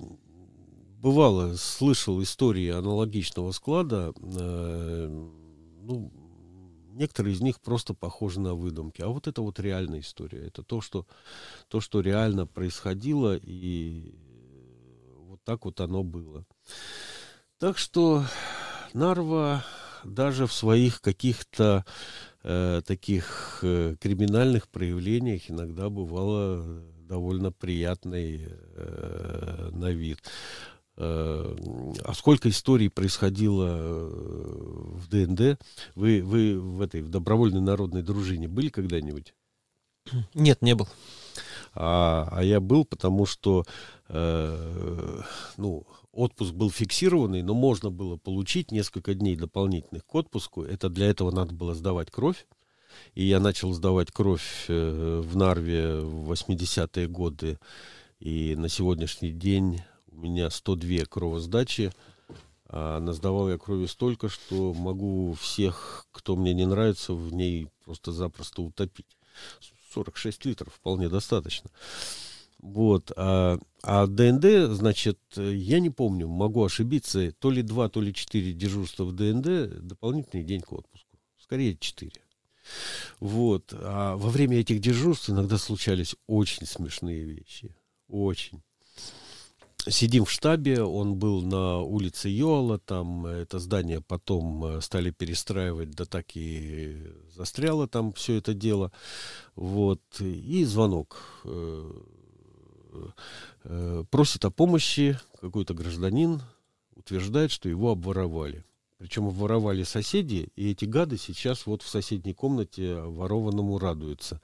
бывало 1.00 1.54
слышал 1.56 2.22
истории 2.22 2.68
аналогичного 2.70 3.52
склада. 3.52 4.12
Э, 4.16 5.08
ну, 5.82 6.12
некоторые 6.94 7.34
из 7.34 7.40
них 7.40 7.60
просто 7.60 7.94
похожи 7.94 8.40
на 8.40 8.54
выдумки. 8.54 9.02
А 9.02 9.08
вот 9.08 9.26
это 9.26 9.42
вот 9.42 9.58
реальная 9.60 10.00
история. 10.00 10.46
Это 10.46 10.62
то, 10.62 10.80
что, 10.80 11.06
то, 11.68 11.80
что 11.80 12.00
реально 12.00 12.46
происходило, 12.46 13.36
и 13.36 14.14
вот 15.26 15.40
так 15.44 15.64
вот 15.64 15.80
оно 15.80 16.02
было. 16.02 16.46
Так 17.58 17.78
что 17.78 18.24
Нарва 18.92 19.64
даже 20.04 20.46
в 20.46 20.52
своих 20.52 21.00
каких-то 21.00 21.84
э, 22.42 22.82
таких 22.86 23.60
э, 23.62 23.96
криминальных 24.00 24.68
проявлениях 24.68 25.50
иногда 25.50 25.88
бывало 25.88 26.84
довольно 27.08 27.52
приятной 27.52 28.48
э, 28.48 29.70
на 29.72 29.90
вид. 29.90 30.22
Э, 30.96 31.56
а 32.04 32.14
сколько 32.14 32.48
историй 32.48 32.90
происходило 32.90 33.66
э, 33.68 34.10
в 34.94 35.08
ДНД? 35.08 35.60
Вы, 35.94 36.22
вы 36.22 36.60
в 36.60 36.80
этой 36.80 37.02
в 37.02 37.08
добровольной 37.08 37.60
народной 37.60 38.02
дружине 38.02 38.48
были 38.48 38.68
когда-нибудь? 38.68 39.34
Нет, 40.34 40.62
не 40.62 40.74
был. 40.74 40.88
А, 41.74 42.28
а 42.30 42.44
я 42.44 42.60
был, 42.60 42.84
потому 42.84 43.26
что 43.26 43.64
э, 44.08 45.20
ну, 45.56 45.86
отпуск 46.14 46.52
был 46.54 46.70
фиксированный, 46.70 47.42
но 47.42 47.54
можно 47.54 47.90
было 47.90 48.16
получить 48.16 48.70
несколько 48.70 49.14
дней 49.14 49.36
дополнительных 49.36 50.06
к 50.06 50.14
отпуску. 50.14 50.62
Это 50.62 50.88
для 50.88 51.06
этого 51.06 51.30
надо 51.30 51.54
было 51.54 51.74
сдавать 51.74 52.10
кровь. 52.10 52.46
И 53.14 53.24
я 53.24 53.40
начал 53.40 53.72
сдавать 53.72 54.12
кровь 54.12 54.66
э, 54.68 55.20
в 55.24 55.36
Нарве 55.36 56.00
в 56.00 56.30
80-е 56.30 57.08
годы. 57.08 57.58
И 58.20 58.54
на 58.56 58.68
сегодняшний 58.68 59.32
день 59.32 59.82
у 60.10 60.16
меня 60.16 60.50
102 60.50 61.04
кровосдачи. 61.06 61.92
А 62.66 63.00
насдавал 63.00 63.50
я 63.50 63.58
крови 63.58 63.86
столько, 63.86 64.28
что 64.28 64.72
могу 64.74 65.34
всех, 65.34 66.06
кто 66.12 66.34
мне 66.36 66.54
не 66.54 66.66
нравится, 66.66 67.12
в 67.14 67.32
ней 67.32 67.68
просто-запросто 67.84 68.62
утопить. 68.62 69.18
46 69.92 70.44
литров 70.46 70.74
вполне 70.74 71.08
достаточно. 71.08 71.70
Вот. 72.64 73.12
А, 73.16 73.58
а 73.82 74.06
ДНД, 74.06 74.74
значит, 74.74 75.18
я 75.36 75.80
не 75.80 75.90
помню, 75.90 76.28
могу 76.28 76.64
ошибиться, 76.64 77.30
то 77.32 77.50
ли 77.50 77.60
два, 77.60 77.90
то 77.90 78.00
ли 78.00 78.14
четыре 78.14 78.54
дежурства 78.54 79.04
в 79.04 79.12
ДНД, 79.12 79.86
дополнительный 79.86 80.44
день 80.44 80.62
к 80.62 80.72
отпуску. 80.72 81.18
Скорее 81.38 81.76
четыре. 81.76 82.22
Вот. 83.20 83.74
А 83.74 84.16
во 84.16 84.30
время 84.30 84.60
этих 84.60 84.80
дежурств 84.80 85.28
иногда 85.28 85.58
случались 85.58 86.16
очень 86.26 86.66
смешные 86.66 87.22
вещи. 87.24 87.76
Очень. 88.08 88.62
Сидим 89.86 90.24
в 90.24 90.30
штабе, 90.30 90.82
он 90.82 91.16
был 91.16 91.42
на 91.42 91.80
улице 91.80 92.30
Йола, 92.30 92.78
там 92.78 93.26
это 93.26 93.58
здание 93.58 94.00
потом 94.00 94.64
э, 94.64 94.80
стали 94.80 95.10
перестраивать, 95.10 95.90
да 95.90 96.06
так 96.06 96.34
и 96.34 97.12
застряло 97.28 97.86
там 97.86 98.14
все 98.14 98.36
это 98.36 98.54
дело. 98.54 98.90
Вот. 99.54 100.00
И 100.18 100.64
звонок 100.64 101.42
э, 103.64 104.04
просит 104.10 104.44
о 104.44 104.50
помощи 104.50 105.18
какой-то 105.40 105.74
гражданин, 105.74 106.42
утверждает, 106.94 107.50
что 107.50 107.68
его 107.68 107.90
обворовали. 107.90 108.64
Причем 108.98 109.26
обворовали 109.26 109.82
соседи, 109.82 110.48
и 110.56 110.70
эти 110.70 110.84
гады 110.84 111.18
сейчас 111.18 111.66
вот 111.66 111.82
в 111.82 111.88
соседней 111.88 112.32
комнате 112.32 112.94
ворованному 112.94 113.78
радуются. 113.78 114.40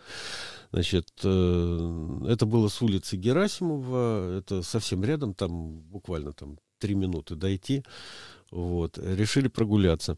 Значит, 0.72 1.08
э, 1.22 2.26
это 2.28 2.46
было 2.46 2.68
с 2.68 2.82
улицы 2.82 3.16
Герасимова, 3.16 4.38
это 4.38 4.62
совсем 4.62 5.04
рядом, 5.04 5.34
там 5.34 5.80
буквально 5.80 6.32
там 6.32 6.58
три 6.78 6.94
минуты 6.94 7.36
дойти. 7.36 7.84
Вот, 8.50 8.98
решили 8.98 9.48
прогуляться. 9.48 10.16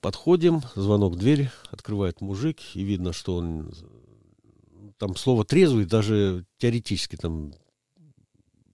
Подходим, 0.00 0.62
звонок 0.74 1.14
в 1.14 1.16
дверь, 1.16 1.50
открывает 1.70 2.20
мужик, 2.20 2.58
и 2.74 2.82
видно, 2.82 3.12
что 3.12 3.36
он 3.36 3.72
там 4.98 5.16
слово 5.16 5.44
трезвый 5.44 5.84
даже 5.84 6.44
теоретически 6.58 7.16
там 7.16 7.52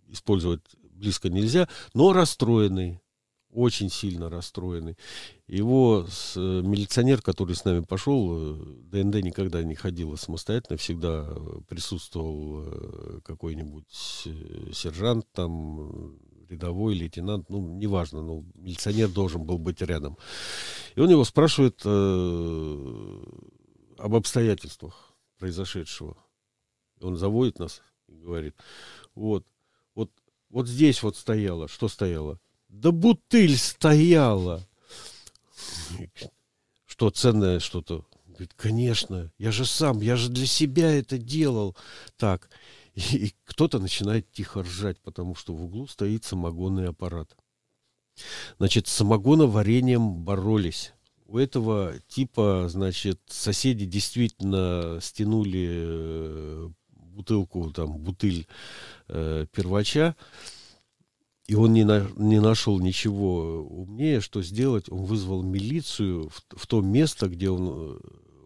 использовать 0.09 0.62
близко 0.83 1.28
нельзя, 1.30 1.68
но 1.94 2.12
расстроенный, 2.12 3.00
очень 3.52 3.90
сильно 3.90 4.28
расстроенный. 4.28 4.96
Его 5.48 6.06
с, 6.09 6.37
э, 6.37 6.40
милиционер, 6.40 7.20
который 7.22 7.56
с 7.56 7.64
нами 7.64 7.80
пошел, 7.80 8.54
ДНД 8.90 9.16
э, 9.16 9.20
никогда 9.22 9.62
не 9.62 9.74
ходила 9.74 10.16
самостоятельно, 10.16 10.76
всегда 10.76 11.28
присутствовал 11.68 12.64
э, 12.64 13.20
какой-нибудь 13.24 13.90
сержант 14.72 15.26
там, 15.33 16.16
рядовой 16.48 16.94
лейтенант, 16.94 17.48
ну, 17.48 17.61
неважно, 17.76 18.22
но 18.22 18.44
милиционер 18.54 19.09
должен 19.09 19.44
был 19.44 19.59
быть 19.59 19.80
рядом. 19.83 20.16
И 20.94 21.00
он 21.00 21.11
его 21.11 21.24
спрашивает 21.24 21.80
э, 21.85 23.24
об 23.98 24.14
обстоятельствах 24.14 25.10
произошедшего. 25.40 26.16
Он 27.00 27.16
заводит 27.16 27.59
нас 27.59 27.83
И 28.09 28.12
говорит, 28.12 28.55
вот, 29.14 29.46
вот, 29.94 30.11
вот 30.50 30.68
здесь 30.68 31.03
вот 31.03 31.16
стояла. 31.16 31.66
Что 31.66 31.88
стояла? 31.88 32.38
Да 32.68 32.92
бутыль 32.92 33.57
стояла. 33.57 34.64
Что, 36.87 37.11
ценное 37.11 37.59
что-то? 37.59 38.05
Говорит, 38.26 38.53
конечно, 38.55 39.33
я 39.38 39.50
же 39.50 39.64
сам, 39.64 40.00
я 40.00 40.16
же 40.16 40.29
для 40.29 40.46
себя 40.46 40.92
это 40.92 41.18
делал. 41.18 41.76
Так, 42.16 42.50
и, 42.94 43.00
и 43.16 43.35
кто-то 43.44 43.79
начинает 43.79 44.31
тихо 44.31 44.62
ржать, 44.62 45.00
потому 45.00 45.35
что 45.35 45.55
в 45.55 45.64
углу 45.64 45.87
стоит 45.87 46.24
самогонный 46.24 46.88
аппарат. 46.88 47.35
Значит, 48.59 48.87
с 48.87 48.92
самогоноварением 48.92 50.22
боролись. 50.22 50.92
У 51.31 51.38
этого 51.38 51.93
типа, 52.09 52.66
значит, 52.69 53.21
соседи 53.29 53.87
действительно 53.87 54.99
стянули 55.01 55.69
э, 55.71 56.69
бутылку, 56.90 57.71
там, 57.71 57.99
бутыль 57.99 58.49
э, 59.07 59.47
первача, 59.53 60.16
и 61.47 61.55
он 61.55 61.73
не, 61.73 61.85
на, 61.85 62.09
не 62.16 62.40
нашел 62.40 62.81
ничего 62.81 63.62
умнее, 63.62 64.21
что 64.21 64.43
сделать. 64.43 64.90
Он 64.90 65.05
вызвал 65.05 65.45
милицию 65.45 66.31
в, 66.31 66.43
в 66.57 66.66
то 66.66 66.81
место, 66.81 67.29
где 67.29 67.49
он 67.49 67.69
э, 67.71 67.99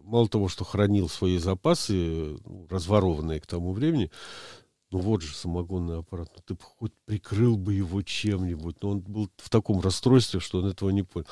мало 0.03 0.29
того, 0.29 0.47
что 0.47 0.63
хранил 0.63 1.09
свои 1.09 1.39
запасы, 1.39 2.37
ну, 2.45 2.67
разворованные 2.69 3.39
к 3.39 3.47
тому 3.47 3.73
времени, 3.73 4.11
ну 4.95 5.01
вот 5.01 5.21
же 5.21 5.35
самогонный 5.35 5.99
аппарат, 5.99 6.31
ну 6.33 6.41
ты 6.45 6.53
бы 6.53 6.61
хоть 6.61 6.93
прикрыл 7.03 7.57
бы 7.57 7.73
его 7.73 8.01
чем-нибудь. 8.01 8.77
Но 8.81 8.91
он 8.91 8.99
был 9.01 9.29
в 9.35 9.49
таком 9.49 9.81
расстройстве, 9.81 10.39
что 10.39 10.59
он 10.59 10.67
этого 10.67 10.89
не 10.89 11.03
понял. 11.03 11.27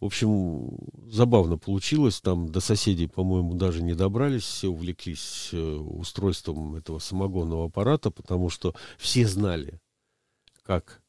В 0.00 0.04
общем, 0.04 0.76
забавно 1.10 1.56
получилось. 1.56 2.20
Там 2.20 2.50
до 2.50 2.60
соседей, 2.60 3.06
по-моему, 3.06 3.54
даже 3.54 3.82
не 3.82 3.94
добрались. 3.94 4.42
Все 4.42 4.68
увлеклись 4.68 5.48
э, 5.52 5.58
устройством 5.58 6.74
этого 6.74 6.98
самогонного 6.98 7.68
аппарата, 7.68 8.10
потому 8.10 8.50
что 8.50 8.74
все 8.98 9.26
знали, 9.26 9.80
как 10.62 11.00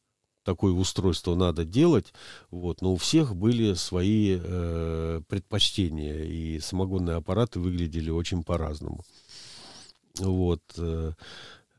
такое 0.45 0.71
устройство 0.71 1.35
надо 1.35 1.65
делать, 1.65 2.13
вот, 2.51 2.81
но 2.81 2.93
у 2.93 2.95
всех 2.95 3.35
были 3.35 3.73
свои 3.73 4.39
э, 4.41 5.21
предпочтения, 5.27 6.23
и 6.23 6.59
самогонные 6.61 7.17
аппараты 7.17 7.59
выглядели 7.59 8.09
очень 8.09 8.45
по-разному. 8.45 9.03
Вот. 10.19 10.61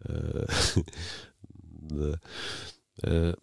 Э, 0.04 0.46
да. 1.54 2.20
Э, 3.02 3.34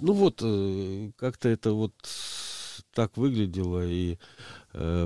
ну 0.00 0.12
вот, 0.12 0.40
э, 0.42 1.10
как-то 1.16 1.48
это 1.48 1.72
вот 1.72 1.94
так 2.92 3.16
выглядело, 3.16 3.84
и 3.84 4.18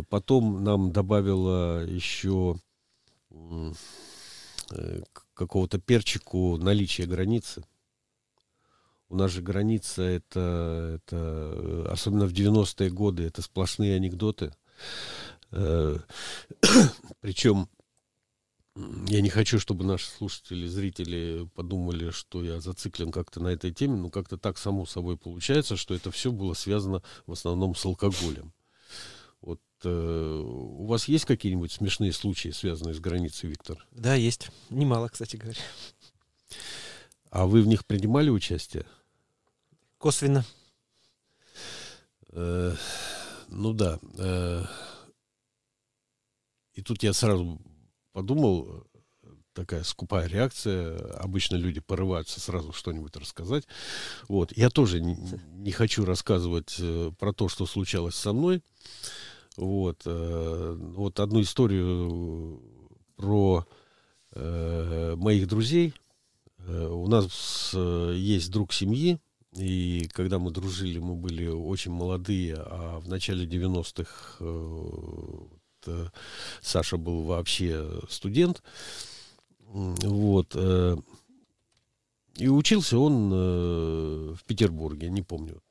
потом 0.09 0.65
нам 0.65 0.93
добавила 0.93 1.85
еще 1.85 2.59
какого-то 5.35 5.79
перчику 5.79 6.57
наличие 6.59 7.07
границы. 7.07 7.65
У 9.09 9.17
нас 9.17 9.31
же 9.31 9.43
граница 9.43 10.03
это, 10.03 11.01
это 11.03 11.87
особенно 11.91 12.27
в 12.27 12.33
90-е 12.33 12.91
годы, 12.91 13.25
это 13.25 13.43
сплошные 13.43 13.97
анекдоты. 13.97 14.55
Причем 17.21 17.69
я 18.75 19.21
не 19.21 19.29
хочу, 19.29 19.59
чтобы 19.59 19.85
наши 19.85 20.09
слушатели, 20.09 20.67
зрители 20.67 21.49
подумали, 21.55 22.11
что 22.11 22.43
я 22.43 22.61
зациклен 22.61 23.13
как-то 23.13 23.41
на 23.41 23.49
этой 23.49 23.73
теме, 23.73 23.97
но 23.97 24.09
как-то 24.11 24.39
так 24.39 24.57
само 24.57 24.87
собой 24.87 25.19
получается, 25.19 25.77
что 25.77 25.95
это 25.95 26.11
все 26.11 26.33
было 26.33 26.55
связано 26.55 27.03
в 27.27 27.33
основном 27.33 27.75
с 27.75 27.85
алкоголем. 27.85 28.53
Вот 29.43 29.61
э, 29.85 30.43
у 30.45 30.87
вас 30.87 31.07
есть 31.07 31.27
какие-нибудь 31.27 31.73
смешные 31.73 32.13
случаи, 32.13 32.49
связанные 32.49 32.95
с 32.95 33.01
границей, 33.01 33.51
Виктор? 33.51 33.87
Да, 33.91 34.15
есть. 34.15 34.51
Немало, 34.71 35.09
кстати 35.09 35.37
говоря. 35.37 35.61
А 37.31 37.47
вы 37.47 37.63
в 37.63 37.67
них 37.67 37.85
принимали 37.85 38.31
участие? 38.31 38.87
Косвенно. 39.99 40.47
Э, 42.31 42.75
ну 43.49 43.75
да. 43.75 43.99
Э, 44.17 44.65
и 46.73 46.81
тут 46.81 47.03
я 47.03 47.13
сразу 47.13 47.61
подумал, 48.13 48.87
такая 49.55 49.83
скупая 49.85 50.27
реакция. 50.29 50.99
Обычно 51.17 51.57
люди 51.57 51.81
порываются 51.81 52.41
сразу 52.41 52.73
что-нибудь 52.73 53.17
рассказать. 53.17 53.65
Вот. 54.29 54.57
Я 54.57 54.71
тоже 54.71 55.01
не, 55.01 55.17
не 55.55 55.73
хочу 55.73 56.05
рассказывать 56.05 56.77
э, 56.79 57.11
про 57.19 57.33
то, 57.33 57.49
что 57.49 57.67
случалось 57.67 58.15
со 58.15 58.33
мной. 58.33 58.63
Вот. 59.57 60.03
Э, 60.05 60.77
вот 60.79 61.21
одну 61.21 61.43
историю 61.43 62.63
про 63.17 63.67
э, 64.33 65.15
моих 65.17 65.49
друзей. 65.49 65.95
Э, 66.59 66.87
у 66.87 67.07
нас 67.09 67.73
э, 67.75 68.15
есть 68.17 68.51
друг 68.51 68.73
семьи, 68.73 69.19
и 69.55 70.09
когда 70.13 70.39
мы 70.39 70.51
дружили, 70.51 70.99
мы 70.99 71.15
были 71.15 71.47
очень 71.47 71.93
молодые, 71.93 72.55
а 72.57 73.01
в 73.01 73.09
начале 73.09 73.47
90-х 73.47 74.39
Э, 74.41 75.62
Саша 76.61 76.97
был 76.97 77.23
вообще 77.23 77.89
студент. 78.09 78.63
Вот. 79.73 80.53
Э, 80.55 80.97
и 82.37 82.49
учился 82.49 82.99
он 82.99 83.31
э, 83.33 84.35
в 84.35 84.45
Петербурге, 84.45 85.11
не 85.11 85.23
помню. 85.23 85.63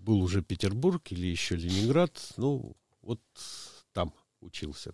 Был 0.00 0.22
уже 0.22 0.42
Петербург 0.42 1.02
или 1.10 1.26
еще 1.26 1.56
Ленинград. 1.56 2.12
Ну, 2.36 2.76
вот 3.02 3.20
там 3.92 4.12
учился. 4.40 4.92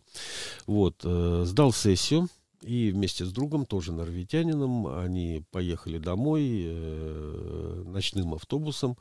Вот. 0.67 1.03
Сдал 1.03 1.73
сессию. 1.73 2.29
И 2.63 2.93
вместе 2.93 3.25
с 3.25 3.33
другом, 3.33 3.67
тоже 3.67 3.93
норвитянином, 3.93 4.87
они 4.87 5.45
поехали 5.51 5.99
домой 5.99 6.65
ночным 7.85 8.35
автобусом. 8.35 8.97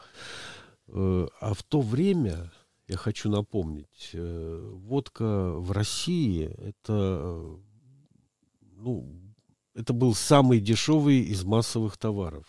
а 0.87 1.53
в 1.53 1.63
то 1.63 1.81
время 1.81 2.51
я 2.91 2.97
хочу 2.97 3.29
напомнить, 3.29 4.09
э, 4.11 4.69
водка 4.73 5.53
в 5.53 5.71
России 5.71 6.53
это, 6.57 7.57
ну, 8.75 9.15
это 9.73 9.93
был 9.93 10.13
самый 10.13 10.59
дешевый 10.59 11.21
из 11.21 11.45
массовых 11.45 11.95
товаров. 11.95 12.45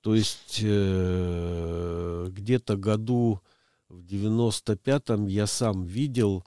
То 0.00 0.14
есть 0.14 0.60
э, 0.62 2.28
где-то 2.30 2.78
году 2.78 3.42
в 3.90 4.00
95-м 4.06 5.26
я 5.26 5.46
сам 5.46 5.84
видел 5.84 6.42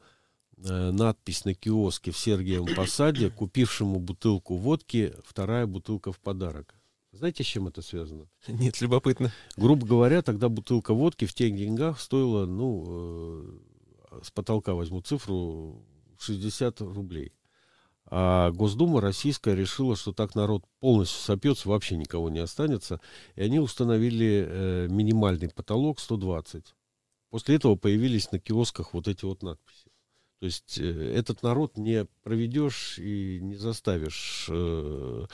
э, 0.57 0.89
надпись 0.89 1.45
на 1.45 1.53
киоске 1.53 2.09
в 2.09 2.17
Сергиевом 2.17 2.73
Посаде, 2.75 3.29
купившему 3.29 3.99
бутылку 3.99 4.55
водки, 4.55 5.13
вторая 5.23 5.67
бутылка 5.67 6.11
в 6.11 6.19
подарок. 6.19 6.73
Знаете, 7.13 7.43
с 7.43 7.47
чем 7.47 7.67
это 7.67 7.83
связано? 7.83 8.27
Нет, 8.47 8.81
любопытно. 8.81 9.31
Грубо 9.55 9.85
говоря, 9.85 10.23
тогда 10.23 10.49
бутылка 10.49 10.93
водки 10.93 11.25
в 11.25 11.33
тех 11.33 11.55
деньгах 11.55 11.99
стоила, 11.99 12.45
ну, 12.47 13.53
э, 14.11 14.21
с 14.23 14.31
потолка 14.31 14.73
возьму 14.73 14.99
цифру, 15.01 15.85
60 16.19 16.81
рублей. 16.81 17.31
А 18.07 18.51
Госдума 18.51 18.99
российская 18.99 19.55
решила, 19.55 19.95
что 19.95 20.11
так 20.11 20.35
народ 20.35 20.65
полностью 20.79 21.21
сопьется, 21.21 21.69
вообще 21.69 21.97
никого 21.97 22.29
не 22.29 22.39
останется. 22.39 22.99
И 23.35 23.41
они 23.41 23.59
установили 23.59 24.45
э, 24.47 24.87
минимальный 24.89 25.49
потолок 25.49 25.99
120. 25.99 26.73
После 27.29 27.55
этого 27.55 27.75
появились 27.75 28.31
на 28.31 28.39
киосках 28.39 28.93
вот 28.93 29.07
эти 29.07 29.23
вот 29.25 29.43
надписи. 29.43 29.92
То 30.43 30.47
есть 30.47 30.77
э, 30.77 31.13
этот 31.15 31.41
народ 31.41 31.77
не 31.77 32.05
проведешь 32.21 32.99
и 32.99 33.39
не 33.41 33.55
заставишь. 33.55 34.47
Э, 34.49 35.25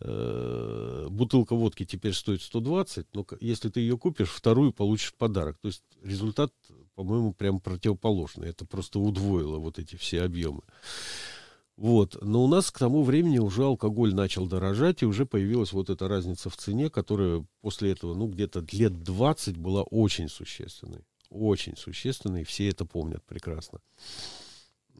э, 0.00 1.06
бутылка 1.08 1.56
водки 1.56 1.86
теперь 1.86 2.12
стоит 2.12 2.42
120, 2.42 3.06
но 3.14 3.26
если 3.40 3.70
ты 3.70 3.80
ее 3.80 3.96
купишь, 3.96 4.28
вторую 4.28 4.74
получишь 4.74 5.12
в 5.12 5.14
подарок. 5.14 5.56
То 5.62 5.68
есть 5.68 5.82
результат, 6.02 6.52
по-моему, 6.94 7.32
прям 7.32 7.58
противоположный. 7.58 8.50
Это 8.50 8.66
просто 8.66 8.98
удвоило 8.98 9.56
вот 9.56 9.78
эти 9.78 9.96
все 9.96 10.20
объемы. 10.20 10.60
Вот. 11.78 12.18
Но 12.20 12.44
у 12.44 12.46
нас 12.46 12.70
к 12.70 12.78
тому 12.78 13.02
времени 13.02 13.38
уже 13.38 13.64
алкоголь 13.64 14.14
начал 14.14 14.46
дорожать, 14.46 15.00
и 15.00 15.06
уже 15.06 15.24
появилась 15.24 15.72
вот 15.72 15.88
эта 15.88 16.06
разница 16.06 16.50
в 16.50 16.58
цене, 16.58 16.90
которая 16.90 17.46
после 17.62 17.92
этого, 17.92 18.12
ну, 18.12 18.26
где-то 18.26 18.62
лет 18.72 19.02
20 19.02 19.56
была 19.56 19.84
очень 19.84 20.28
существенной. 20.28 21.06
Очень 21.30 21.78
существенной, 21.78 22.44
все 22.44 22.68
это 22.68 22.84
помнят 22.84 23.24
прекрасно. 23.24 23.80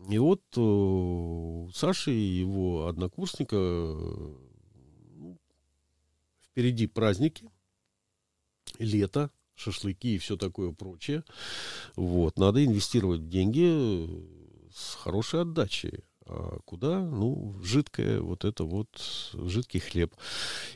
И 0.08 0.18
вот 0.18 0.42
э, 0.56 1.68
Саша 1.74 2.10
и 2.10 2.18
его 2.18 2.86
однокурсника 2.86 3.56
ну, 3.56 5.38
впереди 6.42 6.86
праздники, 6.86 7.50
лето, 8.78 9.30
шашлыки 9.54 10.14
и 10.14 10.18
все 10.18 10.36
такое 10.36 10.72
прочее. 10.72 11.24
Вот, 11.96 12.38
надо 12.38 12.64
инвестировать 12.64 13.28
деньги 13.28 13.66
э, 13.68 14.70
с 14.72 14.94
хорошей 14.94 15.42
отдачей. 15.42 16.04
А 16.26 16.60
куда? 16.64 17.00
Ну, 17.00 17.60
жидкое, 17.62 18.20
вот 18.20 18.44
это 18.44 18.64
вот, 18.64 18.88
жидкий 19.34 19.80
хлеб. 19.80 20.14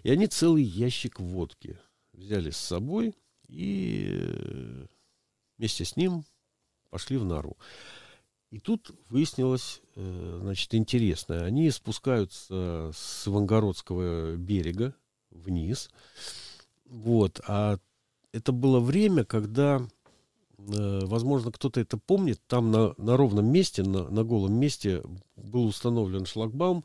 И 0.03 0.11
они 0.11 0.27
целый 0.27 0.64
ящик 0.64 1.20
водки 1.20 1.79
взяли 2.12 2.51
с 2.51 2.57
собой 2.57 3.14
и 3.49 4.09
э, 4.11 4.87
вместе 5.57 5.85
с 5.85 5.97
ним 5.97 6.25
пошли 6.91 7.16
в 7.16 7.25
нору. 7.25 7.57
И 8.55 8.61
тут 8.61 8.92
выяснилась 9.09 9.82
э, 9.96 10.38
значит, 10.40 10.76
интересное. 10.76 11.42
Они 11.42 11.68
спускаются 11.72 12.92
с 12.94 13.26
Ивангородского 13.26 14.36
берега 14.36 14.94
вниз. 15.32 15.90
Вот. 16.88 17.40
А 17.48 17.78
это 18.30 18.52
было 18.52 18.78
время, 18.78 19.24
когда, 19.24 19.82
э, 20.57 21.00
возможно, 21.02 21.50
кто-то 21.50 21.80
это 21.80 21.98
помнит, 21.98 22.40
там 22.46 22.70
на, 22.70 22.94
на 22.96 23.16
ровном 23.16 23.46
месте, 23.46 23.82
на, 23.82 24.09
на 24.09 24.22
голом 24.22 24.55
месте 24.55 25.02
был 25.34 25.66
установлен 25.66 26.24
шлагбаум, 26.24 26.84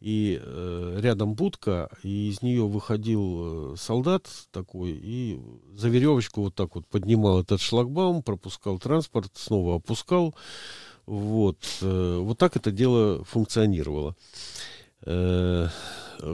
и 0.00 0.38
э, 0.38 0.98
рядом 1.00 1.32
будка, 1.32 1.88
и 2.02 2.28
из 2.28 2.42
нее 2.42 2.66
выходил 2.66 3.72
э, 3.72 3.76
солдат 3.78 4.28
такой, 4.50 4.90
и 4.90 5.40
за 5.72 5.88
веревочку 5.88 6.42
вот 6.42 6.54
так 6.54 6.74
вот 6.74 6.86
поднимал 6.86 7.40
этот 7.40 7.62
шлагбаум, 7.62 8.22
пропускал 8.22 8.78
транспорт, 8.78 9.30
снова 9.34 9.76
опускал. 9.76 10.34
Вот, 11.06 11.58
э, 11.82 12.18
вот 12.18 12.38
так 12.38 12.56
это 12.56 12.72
дело 12.72 13.24
функционировало. 13.24 14.16
Э, 15.04 15.68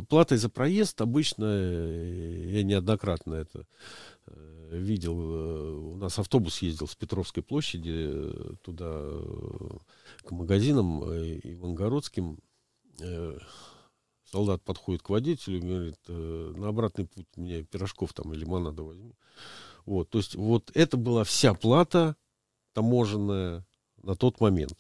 платой 0.09 0.39
за 0.39 0.49
проезд 0.49 1.01
обычно, 1.03 1.45
э, 1.45 2.51
я 2.53 2.63
неоднократно 2.63 3.35
это 3.35 3.67
видел, 4.71 5.19
у 5.93 5.97
нас 5.97 6.19
автобус 6.19 6.63
ездил 6.63 6.89
с 6.89 6.95
Петровской 6.95 7.43
площади 7.43 8.11
туда, 8.63 9.03
к 10.25 10.31
магазинам 10.31 11.05
э, 11.05 11.41
Ивангородским, 11.43 12.39
солдат 14.25 14.63
подходит 14.63 15.03
к 15.03 15.11
водителю 15.11 15.59
и 15.59 15.61
говорит, 15.61 15.99
на 16.09 16.69
обратный 16.69 17.07
путь 17.07 17.27
мне 17.37 17.65
пирожков 17.65 18.15
там 18.15 18.33
и 18.33 18.37
лимонада 18.37 18.83
возьми. 18.83 19.15
Вот, 19.85 20.09
то 20.09 20.19
есть 20.19 20.37
вот 20.37 20.71
это 20.73 20.97
была 20.97 21.25
вся 21.25 21.53
плата 21.53 22.17
таможенная 22.73 23.67
на 24.03 24.15
тот 24.15 24.41
момент. 24.41 24.75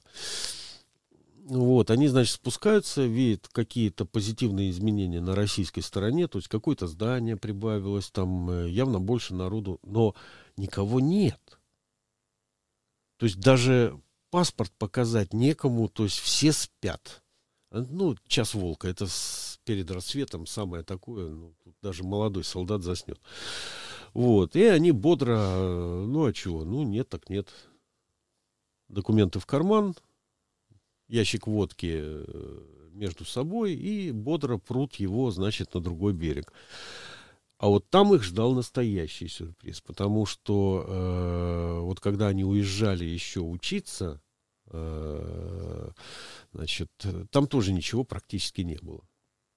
Вот, 1.45 1.91
они, 1.91 2.07
значит, 2.07 2.35
спускаются, 2.35 3.05
видят 3.05 3.49
какие-то 3.49 4.05
позитивные 4.05 4.70
изменения 4.70 5.20
на 5.20 5.35
российской 5.35 5.81
стороне, 5.81 6.29
то 6.29 6.39
есть 6.39 6.49
какое-то 6.49 6.87
здание 6.87 7.37
прибавилось, 7.37 8.11
там 8.11 8.49
э, 8.49 8.70
явно 8.70 9.01
больше 9.01 9.35
народу, 9.35 9.81
но 9.83 10.14
никого 10.57 11.01
нет. 11.01 11.41
То 13.16 13.27
есть 13.27 13.41
даже 13.41 14.01
паспорт 14.31 14.73
показать 14.79 15.33
некому, 15.33 15.89
то 15.89 16.05
есть 16.05 16.18
все 16.18 16.53
спят. 16.53 17.23
Ну, 17.70 18.16
час 18.29 18.55
волка, 18.55 18.87
это 18.87 19.07
с, 19.07 19.59
перед 19.64 19.91
рассветом 19.91 20.47
самое 20.47 20.85
такое, 20.85 21.29
ну, 21.29 21.55
тут 21.64 21.75
даже 21.83 22.05
молодой 22.05 22.45
солдат 22.45 22.83
заснет. 22.83 23.20
Вот, 24.14 24.55
и 24.57 24.64
они 24.64 24.93
бодро, 24.93 25.37
ну, 25.37 26.27
а 26.27 26.33
чего, 26.33 26.64
ну, 26.64 26.83
нет, 26.83 27.09
так 27.09 27.29
нет. 27.31 27.49
Документы 28.93 29.40
в 29.40 29.47
карман, 29.47 29.97
ящик 31.09 31.49
водки 31.49 31.99
э, 32.01 32.61
между 32.93 33.24
собой 33.24 33.74
и 33.74 34.12
бодро 34.12 34.59
прут 34.59 34.95
его, 34.97 35.30
значит, 35.32 35.74
на 35.74 35.80
другой 35.80 36.12
берег. 36.12 36.53
А 37.59 37.68
вот 37.68 37.88
там 37.90 38.14
их 38.14 38.22
ждал 38.22 38.55
настоящий 38.55 39.26
сюрприз, 39.28 39.80
потому 39.80 40.26
что 40.26 40.84
э, 40.86 41.80
вот 41.80 41.99
когда 41.99 42.28
они 42.28 42.45
уезжали 42.45 43.05
еще 43.05 43.40
учиться, 43.40 44.20
э, 44.66 45.90
Значит, 46.53 46.90
там 47.30 47.47
тоже 47.47 47.72
ничего 47.72 48.05
практически 48.05 48.61
не 48.61 48.76
было. 48.76 49.01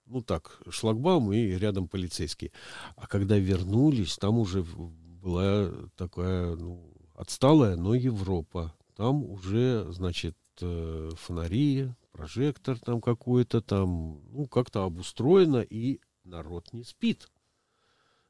Ну 0.06 0.22
так, 0.22 0.62
шлагбаум 0.70 1.34
и 1.34 1.48
рядом 1.58 1.88
полицейские. 1.88 2.52
А 2.96 3.08
когда 3.08 3.38
вернулись, 3.38 4.18
там 4.18 4.38
уже 4.38 4.64
была 4.64 5.72
такая, 5.98 6.56
ну, 6.56 6.94
отсталая, 7.16 7.76
но 7.76 7.96
Европа. 7.96 8.74
Там 8.96 9.24
уже, 9.24 9.92
значит, 9.92 10.38
э, 10.62 11.10
фонари, 11.18 11.94
прожектор 12.12 12.80
там 12.80 13.02
какой-то 13.02 13.62
там, 13.62 14.22
ну, 14.32 14.48
как-то 14.48 14.84
обустроено, 14.84 15.58
и 15.58 16.00
народ 16.24 16.72
не 16.72 16.84
спит. 16.84 17.30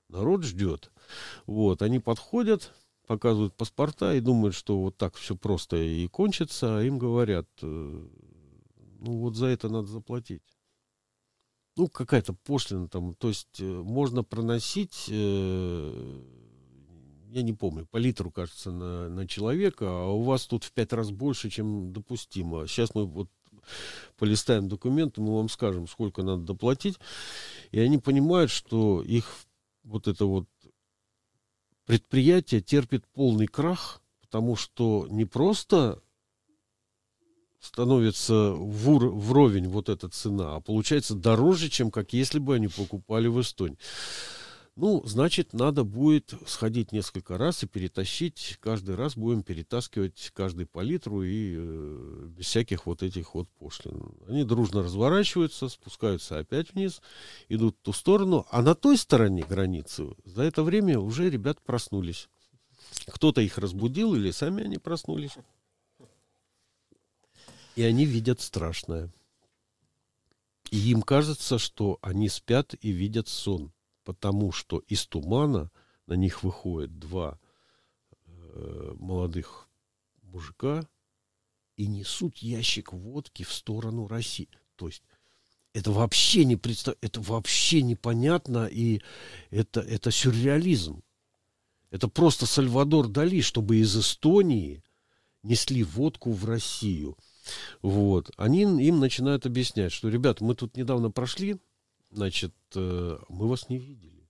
Народ 0.10 0.44
ждет. 0.44 0.92
Вот, 1.46 1.84
они 1.84 2.00
подходят, 2.00 2.74
показывают 3.06 3.56
паспорта 3.56 4.16
и 4.16 4.22
думают, 4.22 4.56
что 4.56 4.80
вот 4.80 4.98
так 4.98 5.16
все 5.16 5.36
просто 5.36 5.78
и 5.78 6.08
кончится, 6.08 6.80
а 6.80 6.82
им 6.82 6.98
говорят, 6.98 7.48
э, 7.62 8.08
ну 9.00 9.20
вот 9.20 9.36
за 9.36 9.48
это 9.48 9.70
надо 9.70 9.88
заплатить. 9.88 10.42
Ну, 11.78 11.90
какая-то 11.90 12.34
пошлина 12.34 12.88
там. 12.88 13.16
То 13.16 13.28
есть 13.28 13.60
э, 13.60 13.64
можно 13.64 14.24
проносить, 14.24 15.10
я 17.36 17.42
не 17.42 17.52
помню, 17.52 17.86
по 17.86 17.98
литру, 17.98 18.32
кажется, 18.32 18.72
на, 18.72 19.10
на 19.10 19.28
человека, 19.28 19.86
а 19.88 20.08
у 20.08 20.22
вас 20.22 20.46
тут 20.46 20.64
в 20.64 20.72
пять 20.72 20.94
раз 20.94 21.12
больше, 21.12 21.50
чем 21.50 21.92
допустимо. 21.92 22.66
Сейчас 22.66 22.96
мы 22.96 23.06
вот 23.06 23.30
полистаем 24.18 24.70
документы, 24.70 25.20
мы 25.20 25.36
вам 25.36 25.50
скажем, 25.50 25.86
сколько 25.88 26.24
надо 26.24 26.44
доплатить. 26.44 26.98
И 27.72 27.80
они 27.80 27.98
понимают, 27.98 28.52
что 28.52 29.02
их 29.02 29.26
вот 29.84 30.08
это 30.08 30.26
вот 30.26 30.48
предприятие 31.86 32.62
терпит 32.62 33.06
полный 33.08 33.48
крах, 33.48 34.02
потому 34.22 34.56
что 34.56 35.06
не 35.10 35.26
просто 35.26 36.02
становится 37.60 38.52
в 38.54 38.90
ур- 38.90 39.14
вровень 39.14 39.68
вот 39.68 39.90
эта 39.90 40.08
цена, 40.08 40.56
а 40.56 40.62
получается 40.62 41.16
дороже, 41.16 41.68
чем 41.68 41.92
как 41.92 42.14
если 42.14 42.40
бы 42.40 42.56
они 42.56 42.70
покупали 42.70 43.28
в 43.28 43.42
Эстонии. 43.42 43.78
Ну, 44.78 45.02
значит, 45.06 45.54
надо 45.54 45.86
будет 45.86 46.34
сходить 46.46 46.92
несколько 46.92 47.38
раз 47.38 47.64
и 47.64 47.68
перетащить. 47.68 48.58
Каждый 48.60 48.96
раз 48.96 49.16
будем 49.16 49.42
перетаскивать 49.42 50.32
каждый 50.34 50.66
по 50.66 50.82
литру 50.82 51.24
и 51.24 51.56
э, 51.58 52.28
без 52.38 52.48
всяких 52.48 52.86
вот 52.86 53.02
этих 53.02 53.36
вот 53.36 53.48
пошлин. 53.58 54.14
Они 54.28 54.44
дружно 54.44 54.84
разворачиваются, 54.84 55.70
спускаются 55.70 56.40
опять 56.40 56.74
вниз, 56.74 57.02
идут 57.48 57.78
в 57.78 57.84
ту 57.84 57.94
сторону. 57.94 58.46
А 58.52 58.62
на 58.62 58.76
той 58.76 58.98
стороне 58.98 59.46
границы 59.48 60.10
за 60.26 60.44
это 60.44 60.62
время 60.62 61.00
уже 61.00 61.30
ребят 61.30 61.62
проснулись. 61.62 62.28
Кто-то 63.08 63.40
их 63.40 63.58
разбудил 63.58 64.14
или 64.14 64.32
сами 64.32 64.66
они 64.66 64.78
проснулись. 64.78 65.38
И 67.78 67.84
они 67.84 68.06
видят 68.06 68.42
страшное. 68.42 69.10
И 70.70 70.92
им 70.92 71.02
кажется, 71.02 71.60
что 71.60 71.98
они 72.02 72.28
спят 72.28 72.76
и 72.82 72.92
видят 72.92 73.30
сон, 73.30 73.72
потому 74.06 74.54
что 74.54 74.78
из 74.88 75.06
тумана 75.06 75.70
на 76.08 76.14
них 76.14 76.44
выходят 76.44 76.98
два 76.98 77.38
э, 78.28 78.94
молодых 78.98 79.68
мужика 80.22 80.88
и 81.76 81.88
несут 81.88 82.38
ящик 82.38 82.94
водки 82.94 83.44
в 83.44 83.52
сторону 83.52 84.08
России. 84.08 84.48
То 84.76 84.88
есть 84.88 85.04
это 85.74 85.92
вообще 85.92 86.46
не 86.46 86.56
представ... 86.56 86.96
это 87.02 87.20
вообще 87.20 87.82
непонятно, 87.82 88.68
и 88.68 89.02
это, 89.50 89.82
это 89.82 90.12
сюрреализм. 90.12 91.04
Это 91.90 92.08
просто 92.08 92.46
Сальвадор 92.46 93.08
Дали, 93.08 93.42
чтобы 93.42 93.78
из 93.78 93.98
Эстонии 93.98 94.84
несли 95.44 95.84
водку 95.84 96.32
в 96.32 96.46
Россию. 96.46 97.18
Вот. 97.82 98.32
Они 98.38 98.62
им 98.62 99.00
начинают 99.00 99.46
объяснять, 99.46 99.92
что, 99.92 100.10
ребята, 100.10 100.44
мы 100.44 100.56
тут 100.56 100.78
недавно 100.78 101.12
прошли, 101.12 101.58
значит, 102.16 102.54
э, 102.76 103.18
мы 103.30 103.48
вас 103.48 103.70
не 103.70 103.78
видели. 103.78 104.30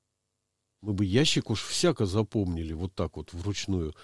Мы 0.81 0.93
бы 0.93 1.05
ящик 1.05 1.49
уж 1.49 1.63
всяко 1.63 2.05
запомнили, 2.05 2.73
вот 2.73 2.93
так 2.93 3.17
вот, 3.17 3.33
вручную. 3.33 3.95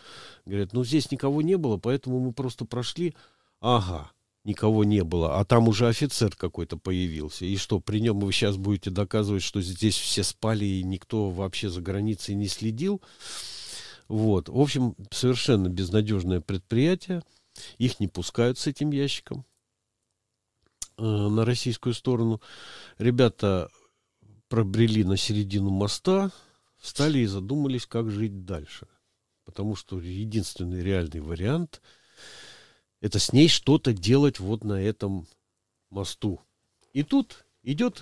Говорят, 0.46 0.74
ну 0.74 0.84
здесь 0.84 1.12
никого 1.12 1.42
не 1.42 1.58
было, 1.58 1.78
поэтому 1.78 2.20
мы 2.20 2.32
просто 2.32 2.66
прошли. 2.66 3.16
Ага, 3.60 4.12
никого 4.44 4.84
не 4.84 5.04
было, 5.04 5.40
а 5.40 5.46
там 5.46 5.68
уже 5.68 5.88
офицер 5.88 6.36
какой-то 6.36 6.78
появился. 6.78 7.46
И 7.46 7.58
что, 7.58 7.80
при 7.80 8.00
нем 8.00 8.20
вы 8.20 8.32
сейчас 8.32 8.58
будете 8.58 8.90
доказывать, 8.90 9.44
что 9.44 9.62
здесь 9.62 9.96
все 9.96 10.24
спали 10.24 10.66
и 10.66 10.84
никто 10.84 11.30
вообще 11.30 11.70
за 11.70 11.82
границей 11.82 12.36
не 12.36 12.48
следил? 12.48 13.02
Вот. 14.08 14.50
В 14.50 14.60
общем, 14.60 14.96
совершенно 15.12 15.70
безнадежное 15.70 16.42
предприятие. 16.42 17.22
Их 17.78 18.00
не 18.00 18.08
пускают 18.08 18.58
с 18.58 18.66
этим 18.68 18.92
ящиком 18.92 19.46
на 21.02 21.46
российскую 21.46 21.94
сторону. 21.94 22.42
Ребята 22.98 23.70
пробрели 24.48 25.04
на 25.04 25.18
середину 25.18 25.70
моста, 25.70 26.32
встали 26.78 27.20
и 27.20 27.26
задумались, 27.26 27.86
как 27.86 28.10
жить 28.10 28.46
дальше. 28.46 28.88
Потому 29.46 29.76
что 29.76 30.00
единственный 30.00 30.82
реальный 30.84 31.22
вариант– 31.22 31.82
это 33.02 33.18
с 33.18 33.34
ней 33.34 33.48
что-то 33.48 33.94
делать 33.94 34.40
вот 34.40 34.64
на 34.64 34.82
этом 34.82 35.28
мосту. 35.90 36.42
И 36.94 37.04
тут 37.04 37.46
идет 37.64 38.02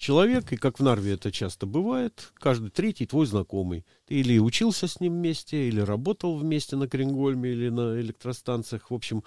человек, 0.00 0.52
и 0.52 0.56
как 0.56 0.80
в 0.80 0.82
Нарве 0.82 1.12
это 1.12 1.30
часто 1.30 1.66
бывает, 1.66 2.32
каждый 2.34 2.70
третий 2.70 3.06
твой 3.06 3.26
знакомый. 3.26 3.84
Ты 4.06 4.14
или 4.14 4.38
учился 4.38 4.88
с 4.88 4.98
ним 4.98 5.12
вместе, 5.12 5.68
или 5.68 5.80
работал 5.80 6.36
вместе 6.36 6.76
на 6.76 6.88
Крингольме, 6.88 7.50
или 7.50 7.68
на 7.68 8.00
электростанциях, 8.00 8.90
в 8.90 8.94
общем, 8.94 9.22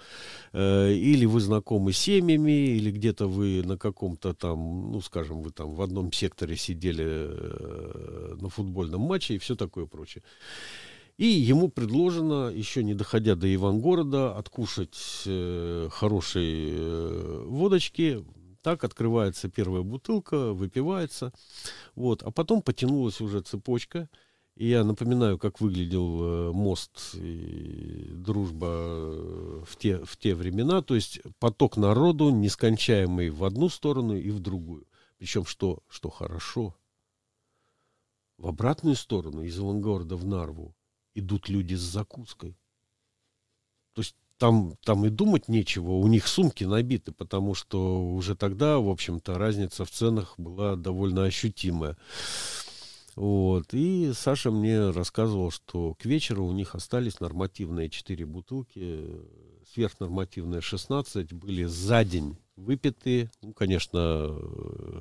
э, 0.52 0.92
или 0.92 1.24
вы 1.26 1.40
знакомы 1.40 1.92
с 1.92 1.98
семьями, 1.98 2.76
или 2.76 2.90
где-то 2.90 3.28
вы 3.28 3.62
на 3.64 3.78
каком-то 3.78 4.34
там, 4.34 4.92
ну, 4.92 5.00
скажем, 5.00 5.42
вы 5.42 5.52
там 5.52 5.74
в 5.74 5.80
одном 5.80 6.12
секторе 6.12 6.56
сидели 6.56 7.06
э, 7.06 8.34
на 8.40 8.48
футбольном 8.48 9.02
матче 9.02 9.36
и 9.36 9.38
все 9.38 9.54
такое 9.54 9.86
прочее. 9.86 10.24
И 11.16 11.26
ему 11.26 11.68
предложено, 11.68 12.50
еще 12.52 12.82
не 12.82 12.94
доходя 12.94 13.36
до 13.36 13.46
Ивангорода, 13.54 14.36
откушать 14.36 15.22
э, 15.26 15.88
хорошей 15.92 16.70
э, 16.72 17.44
водочки. 17.46 18.24
Так 18.64 18.82
открывается 18.82 19.50
первая 19.50 19.82
бутылка, 19.82 20.54
выпивается. 20.54 21.34
Вот. 21.94 22.22
А 22.22 22.30
потом 22.30 22.62
потянулась 22.62 23.20
уже 23.20 23.42
цепочка. 23.42 24.08
И 24.54 24.68
я 24.68 24.84
напоминаю, 24.84 25.36
как 25.36 25.60
выглядел 25.60 26.22
э, 26.22 26.52
мост 26.52 27.14
и 27.14 28.08
дружба 28.10 28.68
э, 28.70 29.64
в 29.66 29.76
те, 29.76 30.02
в 30.02 30.16
те 30.16 30.34
времена. 30.34 30.80
То 30.80 30.94
есть 30.94 31.20
поток 31.40 31.76
народу 31.76 32.30
нескончаемый 32.30 33.28
в 33.28 33.44
одну 33.44 33.68
сторону 33.68 34.16
и 34.16 34.30
в 34.30 34.40
другую. 34.40 34.86
Причем 35.18 35.44
что, 35.44 35.80
что 35.86 36.08
хорошо, 36.08 36.74
в 38.38 38.46
обратную 38.46 38.96
сторону, 38.96 39.42
из 39.42 39.58
Ивангорода 39.58 40.16
в 40.16 40.24
Нарву, 40.24 40.74
идут 41.12 41.50
люди 41.50 41.74
с 41.74 41.82
закуской. 41.82 42.56
То 43.92 44.00
есть 44.00 44.16
там, 44.44 44.76
там 44.84 45.06
и 45.06 45.08
думать 45.08 45.48
нечего, 45.48 45.92
у 45.92 46.06
них 46.06 46.28
сумки 46.28 46.64
набиты, 46.64 47.12
потому 47.12 47.54
что 47.54 48.04
уже 48.12 48.36
тогда, 48.36 48.78
в 48.78 48.90
общем-то, 48.90 49.38
разница 49.38 49.86
в 49.86 49.90
ценах 49.90 50.34
была 50.36 50.76
довольно 50.76 51.24
ощутимая. 51.24 51.96
Вот. 53.16 53.72
И 53.72 54.12
Саша 54.14 54.50
мне 54.50 54.90
рассказывал, 54.90 55.50
что 55.50 55.94
к 55.94 56.04
вечеру 56.04 56.44
у 56.44 56.52
них 56.52 56.74
остались 56.74 57.20
нормативные 57.20 57.88
4 57.88 58.26
бутылки, 58.26 59.06
сверхнормативные 59.72 60.60
16, 60.60 61.32
были 61.32 61.64
за 61.64 62.04
день 62.04 62.36
выпиты. 62.56 63.30
Ну, 63.40 63.54
конечно, 63.54 63.98
э, 63.98 65.00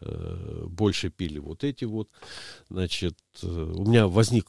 э, 0.00 0.64
больше 0.68 1.10
пили 1.10 1.38
вот 1.38 1.64
эти 1.64 1.84
вот. 1.84 2.08
Значит, 2.70 3.18
э, 3.42 3.46
у 3.46 3.84
меня 3.84 4.08
возник 4.08 4.46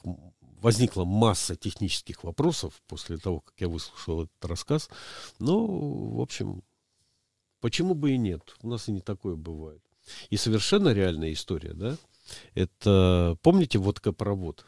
возникла 0.62 1.04
масса 1.04 1.56
технических 1.56 2.24
вопросов 2.24 2.82
после 2.88 3.18
того, 3.18 3.42
как 3.42 3.54
я 3.60 3.68
выслушал 3.68 4.24
этот 4.24 4.46
рассказ. 4.46 4.90
Но, 5.40 5.68
в 5.68 6.22
общем, 6.22 6.64
почему 7.60 7.96
бы 7.96 8.12
и 8.12 8.18
нет? 8.18 8.56
У 8.62 8.70
нас 8.70 8.88
и 8.88 8.92
не 8.92 9.02
такое 9.02 9.36
бывает. 9.36 9.82
И 10.30 10.38
совершенно 10.38 10.94
реальная 10.94 11.34
история, 11.34 11.74
да? 11.74 11.98
Это, 12.54 13.38
помните, 13.42 13.80
водопровод 13.80 14.66